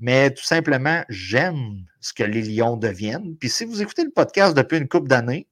Mais 0.00 0.30
tout 0.34 0.42
simplement, 0.42 1.04
j'aime 1.08 1.84
ce 2.00 2.12
que 2.12 2.24
les 2.24 2.42
Lions 2.42 2.76
deviennent. 2.76 3.36
Puis 3.36 3.48
si 3.48 3.64
vous 3.64 3.80
écoutez 3.80 4.04
le 4.04 4.10
podcast 4.10 4.56
depuis 4.56 4.78
une 4.78 4.88
couple 4.88 5.08
d'années, 5.08 5.46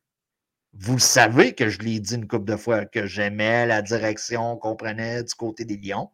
vous 0.75 0.99
savez 0.99 1.55
que 1.55 1.69
je 1.69 1.79
l'ai 1.81 2.01
dit 2.01 2.15
une 2.17 2.27
couple 2.27 2.47
de 2.47 2.57
fois, 2.57 2.85
que 2.87 3.07
j'aimais 3.07 3.67
la 3.67 3.83
direction 3.83 4.57
qu'on 4.57 4.75
prenait 4.75 5.23
du 5.23 5.35
côté 5.35 5.65
des 5.65 5.77
Lions. 5.77 6.11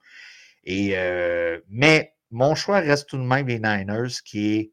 Et, 0.64 0.92
euh, 0.98 1.58
mais 1.70 2.14
mon 2.30 2.54
choix 2.54 2.80
reste 2.80 3.08
tout 3.08 3.16
de 3.16 3.22
même 3.22 3.46
les 3.46 3.58
Niners, 3.60 4.20
qui 4.24 4.54
est 4.56 4.72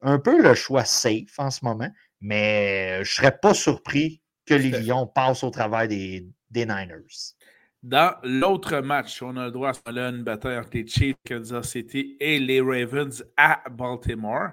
un 0.00 0.18
peu 0.18 0.40
le 0.40 0.54
choix 0.54 0.84
safe 0.84 1.38
en 1.38 1.50
ce 1.50 1.64
moment. 1.64 1.90
Mais 2.22 2.94
je 2.94 3.00
ne 3.00 3.04
serais 3.04 3.36
pas 3.36 3.52
surpris 3.52 4.22
que 4.46 4.54
les 4.54 4.70
Lions 4.70 5.06
passent 5.06 5.42
au 5.42 5.50
travers 5.50 5.88
des, 5.88 6.26
Niners. 6.54 7.34
Dans 7.82 8.14
l'autre 8.22 8.78
match, 8.78 9.22
on 9.22 9.36
a 9.36 9.46
le 9.46 9.50
droit 9.50 9.70
à 9.70 9.74
ce 9.74 9.80
une 9.86 10.22
bataille 10.22 10.58
entre 10.58 10.70
les 10.72 10.86
Chiefs, 10.86 11.16
Kansas 11.26 11.68
City 11.68 12.16
et 12.20 12.38
les 12.38 12.60
Ravens 12.60 13.24
à 13.36 13.62
Baltimore. 13.68 14.50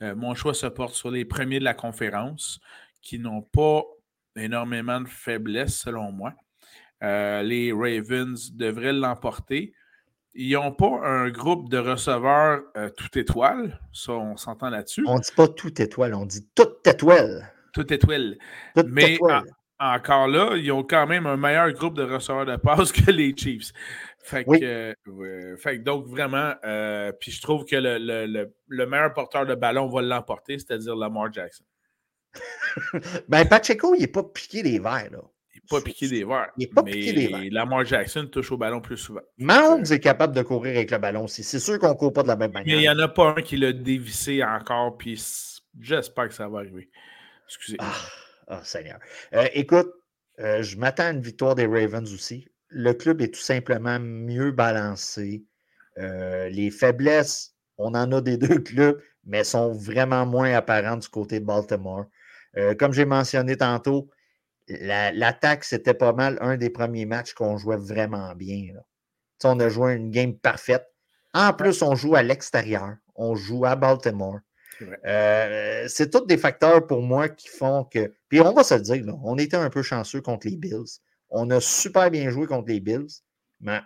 Euh, 0.00 0.14
mon 0.14 0.34
choix 0.34 0.54
se 0.54 0.66
porte 0.66 0.94
sur 0.94 1.10
les 1.10 1.24
premiers 1.24 1.58
de 1.58 1.64
la 1.64 1.74
conférence 1.74 2.60
qui 3.02 3.18
n'ont 3.18 3.42
pas 3.42 3.82
énormément 4.36 5.00
de 5.00 5.08
faiblesse 5.08 5.76
selon 5.76 6.12
moi. 6.12 6.34
Euh, 7.02 7.42
les 7.42 7.72
Ravens 7.72 8.52
devraient 8.54 8.92
l'emporter. 8.92 9.72
Ils 10.34 10.52
n'ont 10.52 10.72
pas 10.72 11.00
un 11.04 11.30
groupe 11.30 11.68
de 11.68 11.78
receveurs 11.78 12.62
euh, 12.76 12.90
tout 12.90 13.18
étoile. 13.18 13.80
Ça, 13.92 14.12
on 14.12 14.36
s'entend 14.36 14.70
là-dessus. 14.70 15.04
On 15.06 15.16
ne 15.16 15.20
dit 15.20 15.32
pas 15.34 15.48
tout 15.48 15.80
étoile, 15.80 16.14
on 16.14 16.26
dit 16.26 16.46
toute 16.54 16.86
étoile. 16.86 17.52
Tout 17.72 17.92
étoile. 17.92 18.38
Mais 18.86 19.18
encore 19.80 20.28
là, 20.28 20.56
ils 20.56 20.72
ont 20.72 20.82
quand 20.82 21.06
même 21.06 21.26
un 21.26 21.36
meilleur 21.36 21.72
groupe 21.72 21.94
de 21.94 22.02
receveurs 22.02 22.46
de 22.46 22.56
passe 22.56 22.92
que 22.92 23.10
les 23.10 23.34
Chiefs. 23.36 23.72
Fait 24.22 24.44
que, 24.44 25.76
donc, 25.78 26.06
vraiment, 26.06 26.52
euh, 26.64 27.12
puis 27.12 27.30
je 27.30 27.40
trouve 27.40 27.64
que 27.64 27.76
le, 27.76 28.86
meilleur 28.86 29.14
porteur 29.14 29.46
de 29.46 29.54
ballon 29.54 29.88
va 29.88 30.02
l'emporter, 30.02 30.58
c'est-à-dire 30.58 30.94
Lamar 30.94 31.32
Jackson. 31.32 31.64
ben, 33.28 33.46
Pacheco, 33.48 33.94
il 33.94 34.00
n'est 34.00 34.06
pas 34.06 34.22
piqué 34.22 34.62
des 34.62 34.78
verres, 34.78 35.10
là 35.10 35.22
pas 35.68 35.80
piqué 35.80 36.08
des 36.08 36.24
verres. 36.24 36.50
Il 36.56 36.60
n'est 36.60 36.66
pas 36.66 36.82
piqué 36.82 37.12
des 37.12 37.28
verres. 37.28 37.48
Lamar 37.50 37.84
Jackson 37.84 38.26
touche 38.30 38.50
au 38.52 38.56
ballon 38.56 38.80
plus 38.80 38.96
souvent. 38.96 39.20
Mahomes 39.36 39.84
est 39.90 40.00
capable 40.00 40.34
de 40.34 40.42
courir 40.42 40.76
avec 40.76 40.90
le 40.90 40.98
ballon 40.98 41.24
aussi. 41.24 41.42
C'est 41.42 41.58
sûr 41.58 41.78
qu'on 41.78 41.90
ne 41.90 41.94
court 41.94 42.12
pas 42.12 42.22
de 42.22 42.28
la 42.28 42.36
même 42.36 42.52
manière. 42.52 42.76
Mais 42.76 42.82
il 42.82 42.86
n'y 42.86 42.88
en 42.88 42.98
a 42.98 43.08
pas 43.08 43.34
un 43.36 43.42
qui 43.42 43.56
l'a 43.56 43.72
dévissé 43.72 44.42
encore, 44.42 44.96
puis 44.96 45.22
j'espère 45.80 46.28
que 46.28 46.34
ça 46.34 46.48
va 46.48 46.58
arriver. 46.58 46.90
Excusez. 47.46 47.76
Ah, 47.80 47.94
oh, 48.48 48.58
Seigneur. 48.62 48.98
Euh, 49.34 49.48
écoute, 49.54 49.90
euh, 50.40 50.62
je 50.62 50.76
m'attends 50.76 51.04
à 51.04 51.10
une 51.10 51.22
victoire 51.22 51.54
des 51.54 51.66
Ravens 51.66 52.12
aussi. 52.12 52.46
Le 52.68 52.92
club 52.92 53.22
est 53.22 53.32
tout 53.32 53.40
simplement 53.40 53.98
mieux 53.98 54.50
balancé. 54.50 55.44
Euh, 55.98 56.48
les 56.48 56.70
faiblesses, 56.70 57.54
on 57.78 57.94
en 57.94 58.12
a 58.12 58.20
des 58.20 58.36
deux 58.36 58.58
clubs, 58.58 59.00
mais 59.24 59.44
sont 59.44 59.72
vraiment 59.72 60.26
moins 60.26 60.52
apparentes 60.52 61.02
du 61.02 61.08
côté 61.08 61.40
de 61.40 61.44
Baltimore. 61.44 62.06
comme 62.78 62.92
j'ai 62.92 63.04
mentionné 63.04 63.56
tantôt, 63.56 64.10
l'attaque, 64.68 65.64
c'était 65.64 65.94
pas 65.94 66.12
mal 66.12 66.38
un 66.40 66.56
des 66.56 66.70
premiers 66.70 67.06
matchs 67.06 67.32
qu'on 67.32 67.56
jouait 67.56 67.76
vraiment 67.76 68.34
bien. 68.34 68.74
On 69.44 69.58
a 69.60 69.68
joué 69.68 69.94
une 69.94 70.10
game 70.10 70.34
parfaite. 70.34 70.86
En 71.34 71.52
plus, 71.52 71.82
on 71.82 71.94
joue 71.94 72.16
à 72.16 72.22
l'extérieur. 72.22 72.96
On 73.14 73.34
joue 73.34 73.64
à 73.64 73.76
Baltimore. 73.76 74.38
Euh, 75.06 75.86
c'est 75.88 76.10
tous 76.10 76.26
des 76.26 76.38
facteurs 76.38 76.86
pour 76.86 77.02
moi 77.02 77.28
qui 77.28 77.48
font 77.48 77.84
que. 77.84 78.12
Puis 78.28 78.40
on 78.40 78.52
va 78.52 78.62
se 78.62 78.74
le 78.74 78.80
dire, 78.80 79.04
on 79.24 79.36
était 79.38 79.56
un 79.56 79.70
peu 79.70 79.82
chanceux 79.82 80.20
contre 80.20 80.46
les 80.46 80.56
Bills. 80.56 81.00
On 81.30 81.50
a 81.50 81.60
super 81.60 82.10
bien 82.10 82.30
joué 82.30 82.46
contre 82.46 82.68
les 82.68 82.80
Bills, 82.80 83.22
mais 83.60 83.80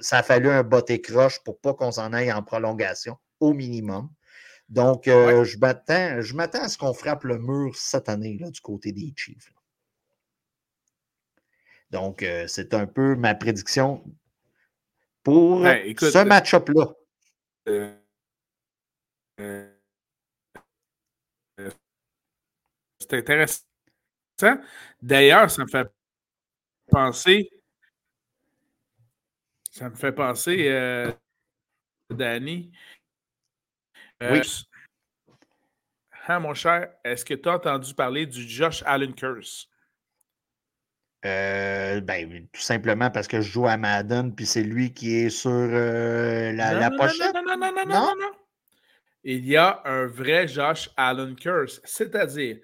ça 0.00 0.18
a 0.18 0.22
fallu 0.22 0.50
un 0.50 0.62
botté 0.62 1.00
croche 1.00 1.42
pour 1.44 1.58
pas 1.60 1.74
qu'on 1.74 1.92
s'en 1.92 2.12
aille 2.12 2.32
en 2.32 2.42
prolongation, 2.42 3.16
au 3.40 3.52
minimum. 3.52 4.10
Donc, 4.68 5.08
euh, 5.08 5.44
je 5.44 5.58
m'attends 5.58 6.62
à 6.62 6.68
ce 6.68 6.78
qu'on 6.78 6.94
frappe 6.94 7.24
le 7.24 7.38
mur 7.38 7.74
cette 7.76 8.08
année 8.08 8.38
là, 8.40 8.50
du 8.50 8.60
côté 8.60 8.92
des 8.92 9.12
Chiefs. 9.16 9.52
Donc, 11.94 12.24
euh, 12.24 12.48
c'est 12.48 12.74
un 12.74 12.88
peu 12.88 13.14
ma 13.14 13.36
prédiction 13.36 14.04
pour 15.22 15.60
ben, 15.60 15.94
ce 15.96 16.24
match-up-là. 16.24 16.92
Euh, 17.68 17.94
c'est 22.98 23.12
intéressant. 23.12 23.62
D'ailleurs, 25.00 25.48
ça 25.48 25.62
me 25.62 25.68
fait 25.68 25.86
penser. 26.88 27.48
Ça 29.70 29.88
me 29.88 29.94
fait 29.94 30.10
penser, 30.10 30.66
euh, 30.66 31.12
Danny. 32.10 32.72
Euh, 34.20 34.40
oui. 34.40 34.66
Hein, 36.26 36.40
mon 36.40 36.54
cher, 36.54 36.92
est-ce 37.04 37.24
que 37.24 37.34
tu 37.34 37.48
as 37.48 37.54
entendu 37.54 37.94
parler 37.94 38.26
du 38.26 38.48
Josh 38.48 38.82
Allen 38.84 39.14
Curse? 39.14 39.70
Euh, 41.24 42.00
ben, 42.00 42.46
tout 42.52 42.60
simplement 42.60 43.10
parce 43.10 43.26
que 43.26 43.40
je 43.40 43.50
joue 43.50 43.66
à 43.66 43.76
Madden, 43.78 44.34
puis 44.34 44.44
c'est 44.44 44.62
lui 44.62 44.92
qui 44.92 45.14
est 45.16 45.30
sur 45.30 45.50
la, 45.50 46.52
la 46.52 46.90
pochette? 46.90 47.34
Non 47.34 47.42
non 47.42 47.56
non, 47.56 47.72
non, 47.72 47.86
non, 47.86 48.14
non, 48.20 48.32
Il 49.22 49.46
y 49.46 49.56
a 49.56 49.80
un 49.86 50.06
vrai 50.06 50.46
Josh 50.46 50.90
Allen 50.96 51.34
Curse. 51.34 51.80
C'est-à-dire 51.84 52.58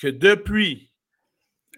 que 0.00 0.06
depuis 0.06 0.92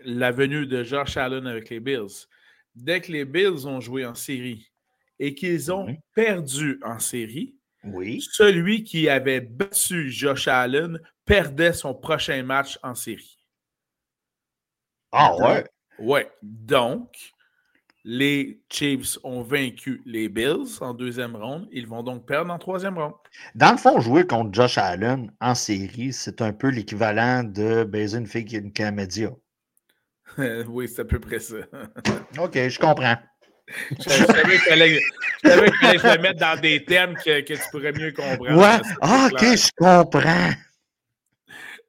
la 0.04 0.30
venue 0.30 0.66
de 0.66 0.84
Josh 0.84 1.16
Allen 1.16 1.46
avec 1.46 1.70
les 1.70 1.80
Bills, 1.80 2.26
dès 2.74 3.00
que 3.00 3.12
les 3.12 3.24
Bills 3.24 3.66
ont 3.66 3.80
joué 3.80 4.04
en 4.04 4.14
série 4.14 4.70
et 5.18 5.34
qu'ils 5.34 5.72
ont 5.72 5.96
perdu 6.14 6.78
en 6.82 6.98
série, 6.98 7.56
oui. 7.82 8.20
celui 8.20 8.84
qui 8.84 9.08
avait 9.08 9.40
battu 9.40 10.10
Josh 10.10 10.48
Allen 10.48 11.00
perdait 11.24 11.72
son 11.72 11.94
prochain 11.94 12.42
match 12.42 12.78
en 12.82 12.94
série. 12.94 13.38
Ah 15.12 15.34
ouais? 15.38 15.64
Ouais. 15.98 16.30
Donc, 16.42 17.34
les 18.04 18.60
Chiefs 18.70 19.18
ont 19.24 19.42
vaincu 19.42 20.00
les 20.06 20.28
Bills 20.28 20.78
en 20.80 20.94
deuxième 20.94 21.34
ronde. 21.34 21.68
Ils 21.72 21.86
vont 21.86 22.02
donc 22.02 22.26
perdre 22.26 22.52
en 22.52 22.58
troisième 22.58 22.96
ronde. 22.96 23.14
Dans 23.54 23.72
le 23.72 23.78
fond, 23.78 24.00
jouer 24.00 24.26
contre 24.26 24.54
Josh 24.54 24.78
Allen 24.78 25.32
en 25.40 25.54
série, 25.54 26.12
c'est 26.12 26.40
un 26.40 26.52
peu 26.52 26.68
l'équivalent 26.68 27.42
de 27.42 27.84
baiser 27.84 28.18
une 28.18 28.26
fille 28.26 28.44
qui 28.44 28.56
a 28.56 28.60
une 28.60 28.72
camédia. 28.72 29.30
oui, 30.68 30.88
c'est 30.88 31.02
à 31.02 31.04
peu 31.04 31.18
près 31.18 31.40
ça. 31.40 31.56
OK, 32.38 32.54
je 32.54 32.78
comprends. 32.78 33.16
Je, 33.98 34.08
savais 34.08 34.42
qu'il 34.42 34.58
fallait, 34.60 35.00
que 35.42 35.48
je 35.98 36.16
le 36.16 36.22
mette 36.22 36.38
dans 36.38 36.60
des 36.60 36.84
termes 36.84 37.14
que, 37.16 37.40
que, 37.40 37.54
tu 37.54 37.70
pourrais 37.72 37.90
mieux 37.90 38.12
comprendre. 38.12 38.56
Ouais. 38.56 38.78
Ah, 39.00 39.28
OK, 39.32 39.40
je 39.40 39.70
comprends. 39.76 40.52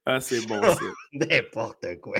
Ah, 0.03 0.19
c'est 0.19 0.47
bon, 0.47 0.61
ça. 0.63 0.79
N'importe 1.13 1.85
quoi. 2.01 2.17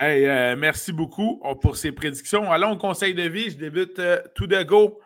Hey, 0.00 0.26
euh, 0.26 0.54
merci 0.54 0.92
beaucoup 0.92 1.42
pour 1.60 1.76
ces 1.76 1.90
prédictions. 1.90 2.52
Allons 2.52 2.70
au 2.70 2.78
conseil 2.78 3.14
de 3.14 3.24
vie. 3.24 3.50
Je 3.50 3.56
débute 3.56 3.98
euh, 3.98 4.22
tout 4.36 4.46
de 4.46 4.62
go. 4.62 5.00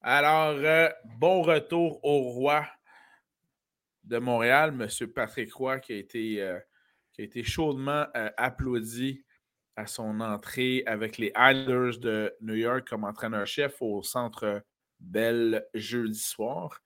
Alors, 0.00 0.56
euh, 0.56 0.88
bon 1.18 1.42
retour 1.42 2.02
au 2.02 2.30
roi 2.30 2.66
de 4.04 4.16
Montréal, 4.16 4.70
M. 4.80 5.08
Patrick 5.08 5.52
Roy, 5.52 5.80
qui 5.80 5.92
a 5.92 5.96
été, 5.96 6.50
qui 7.12 7.20
a 7.20 7.24
été 7.24 7.42
chaudement 7.42 8.06
applaudi 8.38 9.22
à 9.76 9.86
son 9.86 10.20
entrée 10.20 10.82
avec 10.86 11.18
les 11.18 11.30
Islanders 11.36 11.98
de 12.00 12.34
New 12.40 12.54
York 12.54 12.88
comme 12.88 13.04
entraîneur-chef 13.04 13.82
au 13.82 14.02
Centre 14.02 14.62
Bell 14.98 15.66
jeudi 15.74 16.18
soir. 16.18 16.80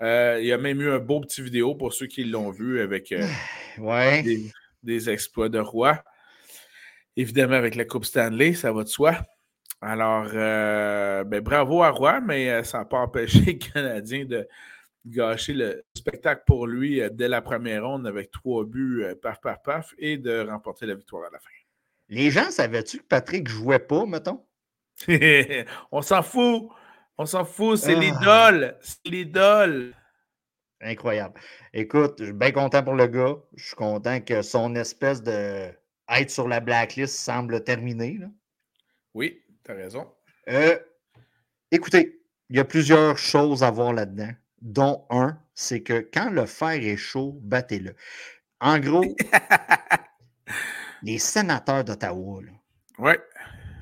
il 0.00 0.46
y 0.46 0.52
a 0.52 0.56
même 0.56 0.80
eu 0.80 0.90
un 0.90 0.98
beau 0.98 1.20
petit 1.20 1.42
vidéo 1.42 1.74
pour 1.74 1.92
ceux 1.92 2.06
qui 2.06 2.24
l'ont 2.24 2.50
vu 2.50 2.80
avec 2.80 3.14
ouais. 3.78 4.22
des, 4.22 4.50
des, 4.82 5.10
exploits 5.10 5.50
de 5.50 5.58
roi. 5.58 6.02
Évidemment, 7.16 7.54
avec 7.54 7.74
la 7.74 7.84
Coupe 7.84 8.04
Stanley, 8.04 8.54
ça 8.54 8.72
va 8.72 8.84
de 8.84 8.88
soi. 8.88 9.14
Alors, 9.82 10.28
euh, 10.32 11.24
ben, 11.24 11.40
bravo 11.40 11.82
à 11.82 11.90
Roy, 11.90 12.20
mais 12.20 12.50
euh, 12.50 12.62
ça 12.62 12.78
n'a 12.78 12.84
pas 12.84 12.98
empêché 12.98 13.40
le 13.46 13.52
Canadien 13.54 14.24
de 14.24 14.48
gâcher 15.04 15.52
le 15.52 15.84
spectacle 15.96 16.44
pour 16.46 16.68
lui 16.68 17.00
euh, 17.00 17.10
dès 17.12 17.28
la 17.28 17.42
première 17.42 17.84
ronde 17.84 18.06
avec 18.06 18.30
trois 18.30 18.64
buts, 18.64 19.04
paf, 19.20 19.40
paf, 19.40 19.62
paf, 19.62 19.94
et 19.98 20.16
de 20.16 20.46
remporter 20.48 20.86
la 20.86 20.94
victoire 20.94 21.24
à 21.24 21.30
la 21.32 21.38
fin. 21.40 21.50
Les 22.08 22.30
gens 22.30 22.50
savaient-tu 22.50 22.98
que 22.98 23.04
Patrick 23.04 23.48
jouait 23.48 23.80
pas, 23.80 24.06
mettons? 24.06 24.44
On 25.90 26.00
s'en 26.00 26.22
fout! 26.22 26.68
On 27.18 27.26
s'en 27.26 27.44
fout, 27.44 27.76
c'est 27.76 27.96
ah. 27.96 28.00
l'idole! 28.00 28.76
C'est 28.80 29.08
l'idole! 29.08 29.94
Incroyable. 30.80 31.40
Écoute, 31.72 32.16
je 32.18 32.24
suis 32.24 32.32
bien 32.32 32.50
content 32.52 32.82
pour 32.82 32.94
le 32.94 33.06
gars. 33.06 33.36
Je 33.54 33.66
suis 33.66 33.76
content 33.76 34.20
que 34.20 34.42
son 34.42 34.74
espèce 34.74 35.22
de 35.22 35.70
être 36.20 36.30
sur 36.30 36.48
la 36.48 36.60
blacklist 36.60 37.16
semble 37.16 37.64
terminé. 37.64 38.20
Oui, 39.14 39.42
tu 39.64 39.70
as 39.70 39.74
raison. 39.74 40.08
Euh, 40.48 40.78
écoutez, 41.70 42.22
il 42.50 42.56
y 42.56 42.60
a 42.60 42.64
plusieurs 42.64 43.18
choses 43.18 43.62
à 43.62 43.70
voir 43.70 43.92
là-dedans, 43.92 44.32
dont 44.60 45.06
un, 45.10 45.38
c'est 45.54 45.82
que 45.82 46.06
quand 46.12 46.30
le 46.30 46.46
fer 46.46 46.72
est 46.72 46.96
chaud, 46.96 47.38
battez-le. 47.42 47.94
En 48.60 48.78
gros, 48.78 49.04
les 51.02 51.18
sénateurs 51.18 51.84
d'Ottawa. 51.84 52.40
Oui. 52.98 53.12
Tu 53.14 53.20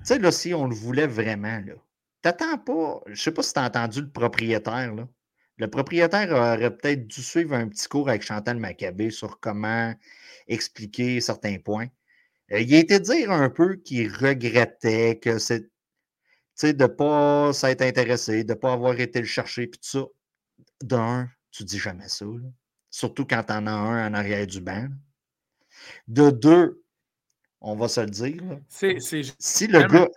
sais, 0.05 0.19
là, 0.19 0.33
si 0.33 0.55
on 0.55 0.67
le 0.67 0.75
voulait 0.75 1.07
vraiment, 1.07 1.61
là, 1.67 1.75
t'attends 2.23 2.59
pas. 2.59 3.01
Je 3.07 3.21
sais 3.21 3.33
pas 3.33 3.43
si 3.43 3.53
tu 3.53 3.59
as 3.59 3.65
entendu 3.65 4.01
le 4.01 4.11
propriétaire, 4.11 4.95
là. 4.95 5.09
Le 5.59 5.69
propriétaire 5.69 6.31
aurait 6.31 6.75
peut-être 6.75 7.07
dû 7.07 7.23
suivre 7.23 7.55
un 7.55 7.69
petit 7.69 7.87
cours 7.87 8.09
avec 8.09 8.23
Chantal 8.23 8.57
Maccabé 8.57 9.11
sur 9.11 9.41
comment 9.41 9.95
expliquer 10.49 11.21
certains 11.21 11.59
points. 11.59 11.89
Euh, 12.53 12.61
il 12.61 12.75
a 12.75 12.79
été 12.79 13.01
dire 13.01 13.31
un 13.31 13.51
peu 13.51 13.77
qu'il 13.77 14.13
regrettait 14.13 15.19
que 15.19 15.39
c'est 15.39 15.71
de 16.63 16.83
ne 16.83 16.87
pas 16.87 17.53
s'être 17.53 17.83
intéressé, 17.83 18.45
de 18.45 18.53
ne 18.53 18.59
pas 18.59 18.73
avoir 18.73 18.99
été 18.99 19.21
le 19.21 19.27
chercher, 19.27 19.67
puis 19.67 19.81
tout 19.81 19.89
ça. 19.89 20.05
D'un, 20.83 21.29
tu 21.51 21.65
dis 21.65 21.79
jamais 21.79 22.09
ça. 22.09 22.27
Surtout 22.91 23.25
quand 23.25 23.45
tu 23.45 23.53
en 23.53 23.67
as 23.67 23.73
un 23.73 24.09
en 24.09 24.15
arrière 24.15 24.47
du 24.47 24.61
banc. 24.61 24.89
De 26.09 26.31
deux, 26.31 26.83
on 27.61 27.77
va 27.77 27.89
se 27.89 28.01
le 28.01 28.11
dire. 28.11 28.43
si 29.39 29.67
le 29.67 29.87
gars. 29.87 30.09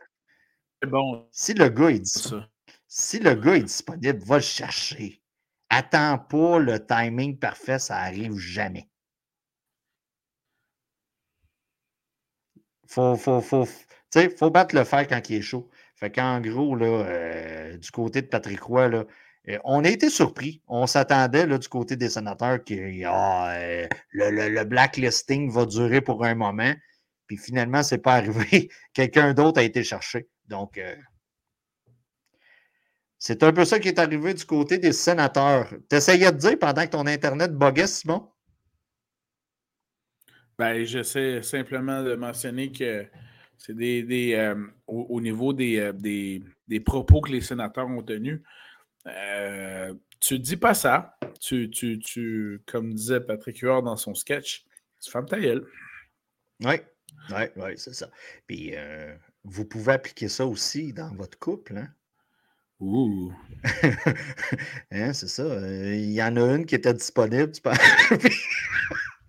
Bon. 0.88 1.28
Si 1.32 1.54
le 1.54 1.70
gars 1.70 1.92
est 1.92 2.02
si 2.88 3.20
le 3.20 3.34
gars 3.34 3.56
est 3.56 3.64
disponible, 3.64 4.20
va 4.20 4.36
le 4.36 4.42
chercher. 4.42 5.22
Attends 5.70 6.20
pas 6.20 6.60
le 6.60 6.86
timing 6.86 7.40
parfait, 7.40 7.80
ça 7.80 7.98
arrive 7.98 8.38
jamais. 8.38 8.88
Faut, 12.88 13.16
faut, 13.16 13.42
faut, 13.42 13.66
faut 14.38 14.50
battre 14.52 14.76
le 14.76 14.84
fer 14.84 15.08
quand 15.08 15.30
il 15.30 15.38
est 15.38 15.42
chaud. 15.42 15.70
Fait 15.96 16.12
qu'en 16.12 16.42
gros, 16.42 16.76
là, 16.76 16.86
euh, 16.86 17.78
du 17.78 17.92
côté 17.92 18.22
de 18.22 18.28
Patrick 18.28 18.62
Roy, 18.62 18.90
là, 18.90 19.06
euh, 19.50 19.58
on 19.64 19.84
a 19.84 19.90
été 19.90 20.10
surpris. 20.10 20.62
On 20.68 20.88
s'attendait 20.88 21.48
du 21.48 21.68
côté 21.68 21.96
des 21.96 22.10
sénateurs 22.10 22.64
que 22.64 23.04
ah, 23.06 23.54
euh, 23.56 23.88
le, 24.12 24.50
le, 24.50 24.64
blacklisting 24.64 25.52
va 25.52 25.66
durer 25.66 26.02
pour 26.02 26.24
un 26.26 26.36
moment. 26.36 26.74
Puis 27.28 27.38
finalement, 27.38 27.84
ce 27.84 27.96
n'est 27.96 28.02
pas 28.02 28.14
arrivé. 28.16 28.70
Quelqu'un 28.94 29.34
d'autre 29.34 29.60
a 29.60 29.64
été 29.64 29.84
cherché. 29.84 30.28
Donc, 30.48 30.80
c'est 33.18 33.42
un 33.44 33.54
peu 33.54 33.64
ça 33.64 33.80
qui 33.80 33.88
est 33.88 34.00
arrivé 34.00 34.34
du 34.34 34.46
côté 34.46 34.78
des 34.78 34.92
sénateurs. 34.92 35.74
Tu 35.90 35.96
essayais 35.96 36.32
de 36.32 36.38
dire 36.38 36.60
pendant 36.60 36.84
que 36.84 36.90
ton 36.90 37.08
Internet 37.08 37.54
buguait, 37.54 37.88
Simon? 37.88 38.30
Ben, 40.58 40.86
j'essaie 40.86 41.42
simplement 41.42 42.04
de 42.04 42.16
mentionner 42.16 42.72
que 42.72 43.08
c'est 43.58 43.76
des, 43.76 44.34
euh, 44.34 44.56
au, 44.88 45.22
niveau 45.22 45.54
euh, 45.54 45.94
des, 45.94 46.44
des, 46.68 46.80
propos 46.80 47.22
que 47.22 47.32
les 47.32 47.42
sénateurs 47.42 47.88
ont 47.88 48.04
tenus. 48.04 48.42
Euh, 49.08 49.94
tu 50.20 50.38
dis 50.38 50.58
pas 50.58 50.74
ça. 50.74 51.18
Tu, 51.40 51.70
tu, 51.70 52.00
tu, 52.00 52.62
comme 52.66 52.94
disait 52.94 53.22
Patrick 53.22 53.60
Huard 53.60 53.84
dans 53.84 53.96
son 53.96 54.14
sketch, 54.14 54.66
tu 55.02 55.10
fermes 55.10 55.28
ta 55.28 55.40
gueule. 55.40 55.66
Oui, 56.60 56.76
oui, 57.30 57.44
oui, 57.56 57.72
c'est 57.78 57.94
ça. 57.94 58.10
Puis 58.48 58.74
vous 59.44 59.66
pouvez 59.66 59.94
appliquer 59.94 60.28
ça 60.28 60.46
aussi 60.46 60.94
dans 60.94 61.14
votre 61.16 61.38
couple, 61.40 61.78
hein? 61.78 61.88
Ouh. 62.80 63.32
hein, 64.92 65.14
c'est 65.14 65.30
ça. 65.30 65.44
Il 65.70 66.12
y 66.12 66.22
en 66.22 66.36
a 66.36 66.56
une 66.56 66.66
qui 66.66 66.76
était 66.76 66.94
disponible, 66.94 67.52
tu 67.52 67.62
peux... 67.62 67.72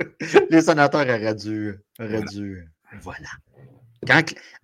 les 0.50 0.62
sénateurs 0.62 1.02
auraient 1.02 1.34
dû. 1.34 1.74
voilà. 1.98 2.20
dû 2.22 2.68
voilà. 3.00 3.28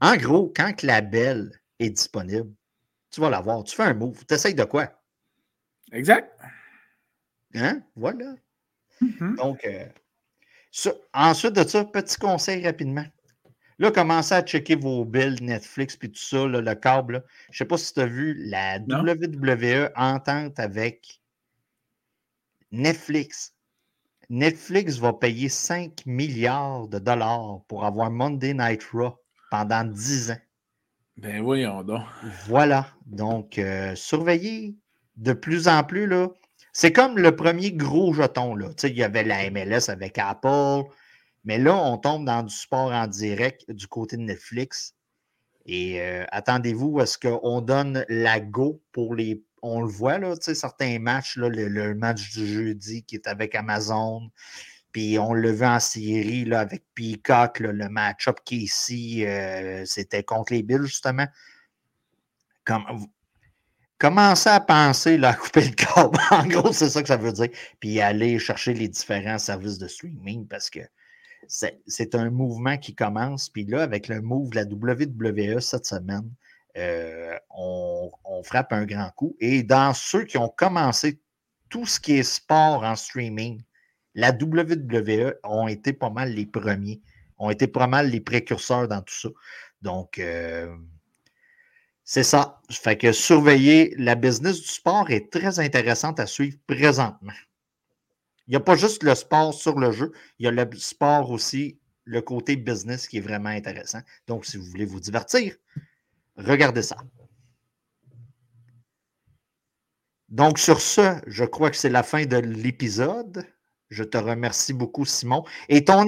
en 0.00 0.16
gros, 0.16 0.52
quand 0.54 0.82
la 0.82 1.00
belle 1.00 1.50
est 1.78 1.90
disponible, 1.90 2.50
tu 3.10 3.20
vas 3.20 3.30
la 3.30 3.40
voir. 3.40 3.64
Tu 3.64 3.74
fais 3.74 3.84
un 3.84 3.94
move. 3.94 4.24
Tu 4.26 4.34
essayes 4.34 4.54
de 4.54 4.64
quoi? 4.64 4.88
Exact. 5.92 6.30
Hein? 7.54 7.82
Voilà. 7.96 8.34
Mm-hmm. 9.02 9.36
Donc, 9.36 9.64
euh, 9.64 9.86
ensuite 11.12 11.54
de 11.54 11.66
ça, 11.66 11.84
petit 11.84 12.16
conseil 12.16 12.64
rapidement. 12.64 13.06
Là, 13.78 13.90
commencez 13.90 14.34
à 14.34 14.42
checker 14.42 14.76
vos 14.76 15.06
bills, 15.06 15.42
Netflix, 15.42 15.96
puis 15.96 16.12
tout 16.12 16.20
ça, 16.20 16.46
le 16.46 16.74
câble. 16.74 17.24
Je 17.46 17.54
ne 17.54 17.56
sais 17.56 17.64
pas 17.64 17.78
si 17.78 17.94
tu 17.94 18.00
as 18.00 18.06
vu 18.06 18.34
la 18.34 18.78
WWE 18.78 19.90
entente 19.96 20.60
avec 20.60 21.20
Netflix. 22.70 23.54
Netflix 24.30 24.98
va 24.98 25.12
payer 25.12 25.48
5 25.48 26.06
milliards 26.06 26.86
de 26.86 27.00
dollars 27.00 27.62
pour 27.66 27.84
avoir 27.84 28.10
Monday 28.10 28.54
Night 28.54 28.84
Raw 28.92 29.16
pendant 29.50 29.84
10 29.84 30.30
ans. 30.30 30.38
Ben 31.16 31.42
voyons 31.42 31.82
donc. 31.82 32.02
Voilà. 32.46 32.86
Donc, 33.06 33.58
euh, 33.58 33.94
surveillez 33.96 34.76
de 35.16 35.32
plus 35.32 35.68
en 35.68 35.82
plus, 35.82 36.06
là. 36.06 36.28
C'est 36.72 36.92
comme 36.92 37.18
le 37.18 37.34
premier 37.34 37.72
gros 37.72 38.12
jeton, 38.14 38.54
là. 38.54 38.68
Il 38.84 38.96
y 38.96 39.02
avait 39.02 39.24
la 39.24 39.50
MLS 39.50 39.90
avec 39.90 40.16
Apple, 40.16 40.88
mais 41.44 41.58
là, 41.58 41.76
on 41.76 41.98
tombe 41.98 42.24
dans 42.24 42.44
du 42.44 42.54
sport 42.54 42.92
en 42.92 43.08
direct 43.08 43.68
du 43.70 43.88
côté 43.88 44.16
de 44.16 44.22
Netflix. 44.22 44.94
Et 45.66 46.00
euh, 46.00 46.24
attendez-vous 46.30 47.00
à 47.00 47.06
ce 47.06 47.18
qu'on 47.18 47.60
donne 47.60 48.04
la 48.08 48.40
go 48.40 48.80
pour 48.92 49.14
les. 49.14 49.42
On 49.62 49.80
le 49.82 49.88
voit, 49.88 50.18
certains 50.40 50.98
matchs, 50.98 51.36
le, 51.36 51.94
match 51.94 52.32
du 52.32 52.46
jeudi 52.46 53.02
qui 53.02 53.16
est 53.16 53.26
avec 53.26 53.54
Amazon. 53.54 54.30
Puis 54.92 55.18
on 55.18 55.34
le 55.34 55.52
vu 55.52 55.64
en 55.64 55.78
série 55.78 56.52
avec 56.52 56.84
Peacock, 56.94 57.61
le 57.61 57.88
match-up 57.88 58.38
qui 58.44 58.62
ici, 58.62 59.24
euh, 59.24 59.84
c'était 59.84 60.24
contre 60.24 60.52
les 60.52 60.62
Bills, 60.62 60.86
justement. 60.86 61.26
Comme, 62.64 63.06
commencez 64.00 64.48
à 64.48 64.61
penser 64.61 65.22
à 65.22 65.34
couper 65.34 65.68
le 65.68 65.74
câble. 65.74 66.18
en 66.32 66.46
gros, 66.46 66.72
c'est 66.72 66.90
ça 66.90 67.02
que 67.02 67.08
ça 67.08 67.16
veut 67.16 67.32
dire. 67.32 67.48
Puis 67.78 68.00
aller 68.00 68.38
chercher 68.40 68.74
les 68.74 68.88
différents 68.88 69.38
services 69.38 69.78
de 69.78 69.86
streaming 69.86 70.48
parce 70.48 70.70
que 70.70 70.80
c'est 71.48 72.14
un 72.14 72.30
mouvement 72.30 72.78
qui 72.78 72.94
commence. 72.94 73.48
Puis 73.48 73.64
là, 73.66 73.82
avec 73.82 74.08
le 74.08 74.20
move 74.22 74.50
de 74.50 74.56
la 74.56 74.64
WWE 74.64 75.61
cette 75.61 75.86
semaine, 75.86 76.30
euh, 76.76 77.36
on, 77.50 78.10
frappe 78.42 78.72
un 78.72 78.86
grand 78.86 79.10
coup. 79.10 79.36
Et 79.40 79.62
dans 79.62 79.92
ceux 79.92 80.24
qui 80.24 80.38
ont 80.38 80.48
commencé 80.48 81.20
tout 81.68 81.84
ce 81.86 82.00
qui 82.00 82.14
est 82.18 82.22
sport 82.22 82.82
en 82.84 82.96
streaming, 82.96 83.62
la 84.14 84.30
WWE 84.30 85.34
ont 85.44 85.68
été 85.68 85.92
pas 85.92 86.10
mal 86.10 86.32
les 86.32 86.46
premiers, 86.46 87.00
ont 87.38 87.50
été 87.50 87.66
pas 87.66 87.86
mal 87.86 88.10
les 88.10 88.20
précurseurs 88.20 88.88
dans 88.88 89.02
tout 89.02 89.14
ça. 89.14 89.28
Donc, 89.82 90.18
euh, 90.18 90.74
c'est 92.04 92.24
ça. 92.24 92.60
Fait 92.70 92.96
que 92.96 93.12
surveiller 93.12 93.94
la 93.98 94.14
business 94.14 94.60
du 94.60 94.68
sport 94.68 95.10
est 95.10 95.30
très 95.30 95.60
intéressante 95.60 96.18
à 96.18 96.26
suivre 96.26 96.58
présentement. 96.66 97.32
Il 98.48 98.52
n'y 98.52 98.56
a 98.56 98.60
pas 98.60 98.74
juste 98.74 99.04
le 99.04 99.14
sport 99.14 99.54
sur 99.54 99.78
le 99.78 99.92
jeu, 99.92 100.12
il 100.38 100.44
y 100.44 100.48
a 100.48 100.50
le 100.50 100.68
sport 100.76 101.30
aussi, 101.30 101.78
le 102.04 102.20
côté 102.20 102.56
business 102.56 103.06
qui 103.06 103.18
est 103.18 103.20
vraiment 103.20 103.50
intéressant. 103.50 104.00
Donc, 104.26 104.44
si 104.44 104.56
vous 104.56 104.64
voulez 104.64 104.86
vous 104.86 104.98
divertir, 104.98 105.54
regardez 106.45 106.82
ça. 106.82 106.97
Donc, 110.28 110.59
sur 110.59 110.80
ce, 110.80 111.20
je 111.26 111.45
crois 111.45 111.70
que 111.70 111.76
c'est 111.76 111.88
la 111.88 112.03
fin 112.03 112.24
de 112.24 112.36
l'épisode. 112.36 113.45
Je 113.88 114.05
te 114.05 114.16
remercie 114.16 114.72
beaucoup, 114.72 115.05
Simon. 115.05 115.45
Et 115.68 115.84
ton, 115.84 116.07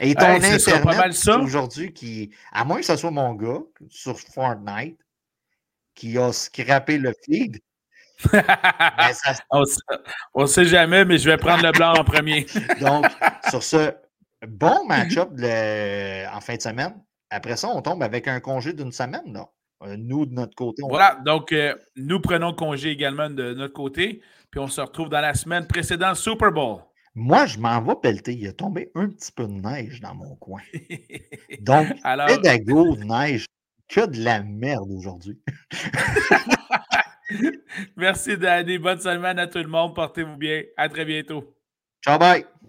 et 0.00 0.14
ton 0.14 0.26
Internet 0.26 1.28
aujourd'hui, 1.40 1.92
qui, 1.94 2.30
à 2.52 2.64
moins 2.64 2.80
que 2.80 2.84
ce 2.84 2.96
soit 2.96 3.10
mon 3.10 3.34
gars 3.34 3.62
sur 3.88 4.20
Fortnite, 4.20 4.98
qui 5.94 6.18
a 6.18 6.32
scrappé 6.32 6.98
le 6.98 7.14
feed, 7.24 7.58
ben, 8.32 8.42
on 10.34 10.42
ne 10.42 10.46
sait 10.46 10.64
jamais, 10.64 11.04
mais 11.04 11.18
je 11.18 11.28
vais 11.28 11.36
prendre 11.36 11.62
le 11.62 11.72
blanc 11.72 11.94
en 11.94 12.04
premier. 12.04 12.46
Donc, 12.80 13.06
sur 13.50 13.62
ce 13.62 13.94
bon 14.46 14.86
match-up 14.86 15.30
en 15.32 16.40
fin 16.40 16.56
de 16.56 16.62
semaine, 16.62 17.02
après 17.36 17.56
ça, 17.56 17.68
on 17.68 17.82
tombe 17.82 18.02
avec 18.02 18.28
un 18.28 18.40
congé 18.40 18.72
d'une 18.72 18.92
semaine. 18.92 19.32
Là. 19.32 19.48
Euh, 19.82 19.96
nous, 19.98 20.26
de 20.26 20.32
notre 20.32 20.54
côté. 20.54 20.82
Voilà, 20.88 21.18
donc 21.24 21.52
euh, 21.52 21.74
nous 21.96 22.20
prenons 22.20 22.54
congé 22.54 22.90
également 22.90 23.28
de 23.28 23.52
notre 23.52 23.74
côté, 23.74 24.22
puis 24.50 24.58
on 24.58 24.68
se 24.68 24.80
retrouve 24.80 25.10
dans 25.10 25.20
la 25.20 25.34
semaine 25.34 25.66
précédente 25.66 26.16
Super 26.16 26.50
Bowl. 26.50 26.78
Moi, 27.14 27.46
je 27.46 27.58
m'en 27.58 27.80
vais 27.82 27.94
pelleter. 28.02 28.34
Il 28.34 28.48
a 28.48 28.52
tombé 28.52 28.90
un 28.94 29.08
petit 29.08 29.32
peu 29.32 29.46
de 29.46 29.52
neige 29.52 30.00
dans 30.00 30.14
mon 30.14 30.34
coin. 30.36 30.60
Donc, 31.60 31.88
Alors... 32.04 32.26
pédago 32.26 32.96
de 32.96 33.04
neige, 33.04 33.46
que 33.88 34.06
de 34.06 34.22
la 34.22 34.42
merde 34.42 34.90
aujourd'hui. 34.90 35.38
Merci, 37.96 38.36
Danny. 38.36 38.78
Bonne 38.78 39.00
semaine 39.00 39.38
à 39.38 39.46
tout 39.46 39.58
le 39.58 39.68
monde. 39.68 39.94
Portez-vous 39.94 40.36
bien. 40.36 40.62
À 40.76 40.88
très 40.88 41.04
bientôt. 41.04 41.54
Ciao, 42.04 42.18
bye. 42.18 42.44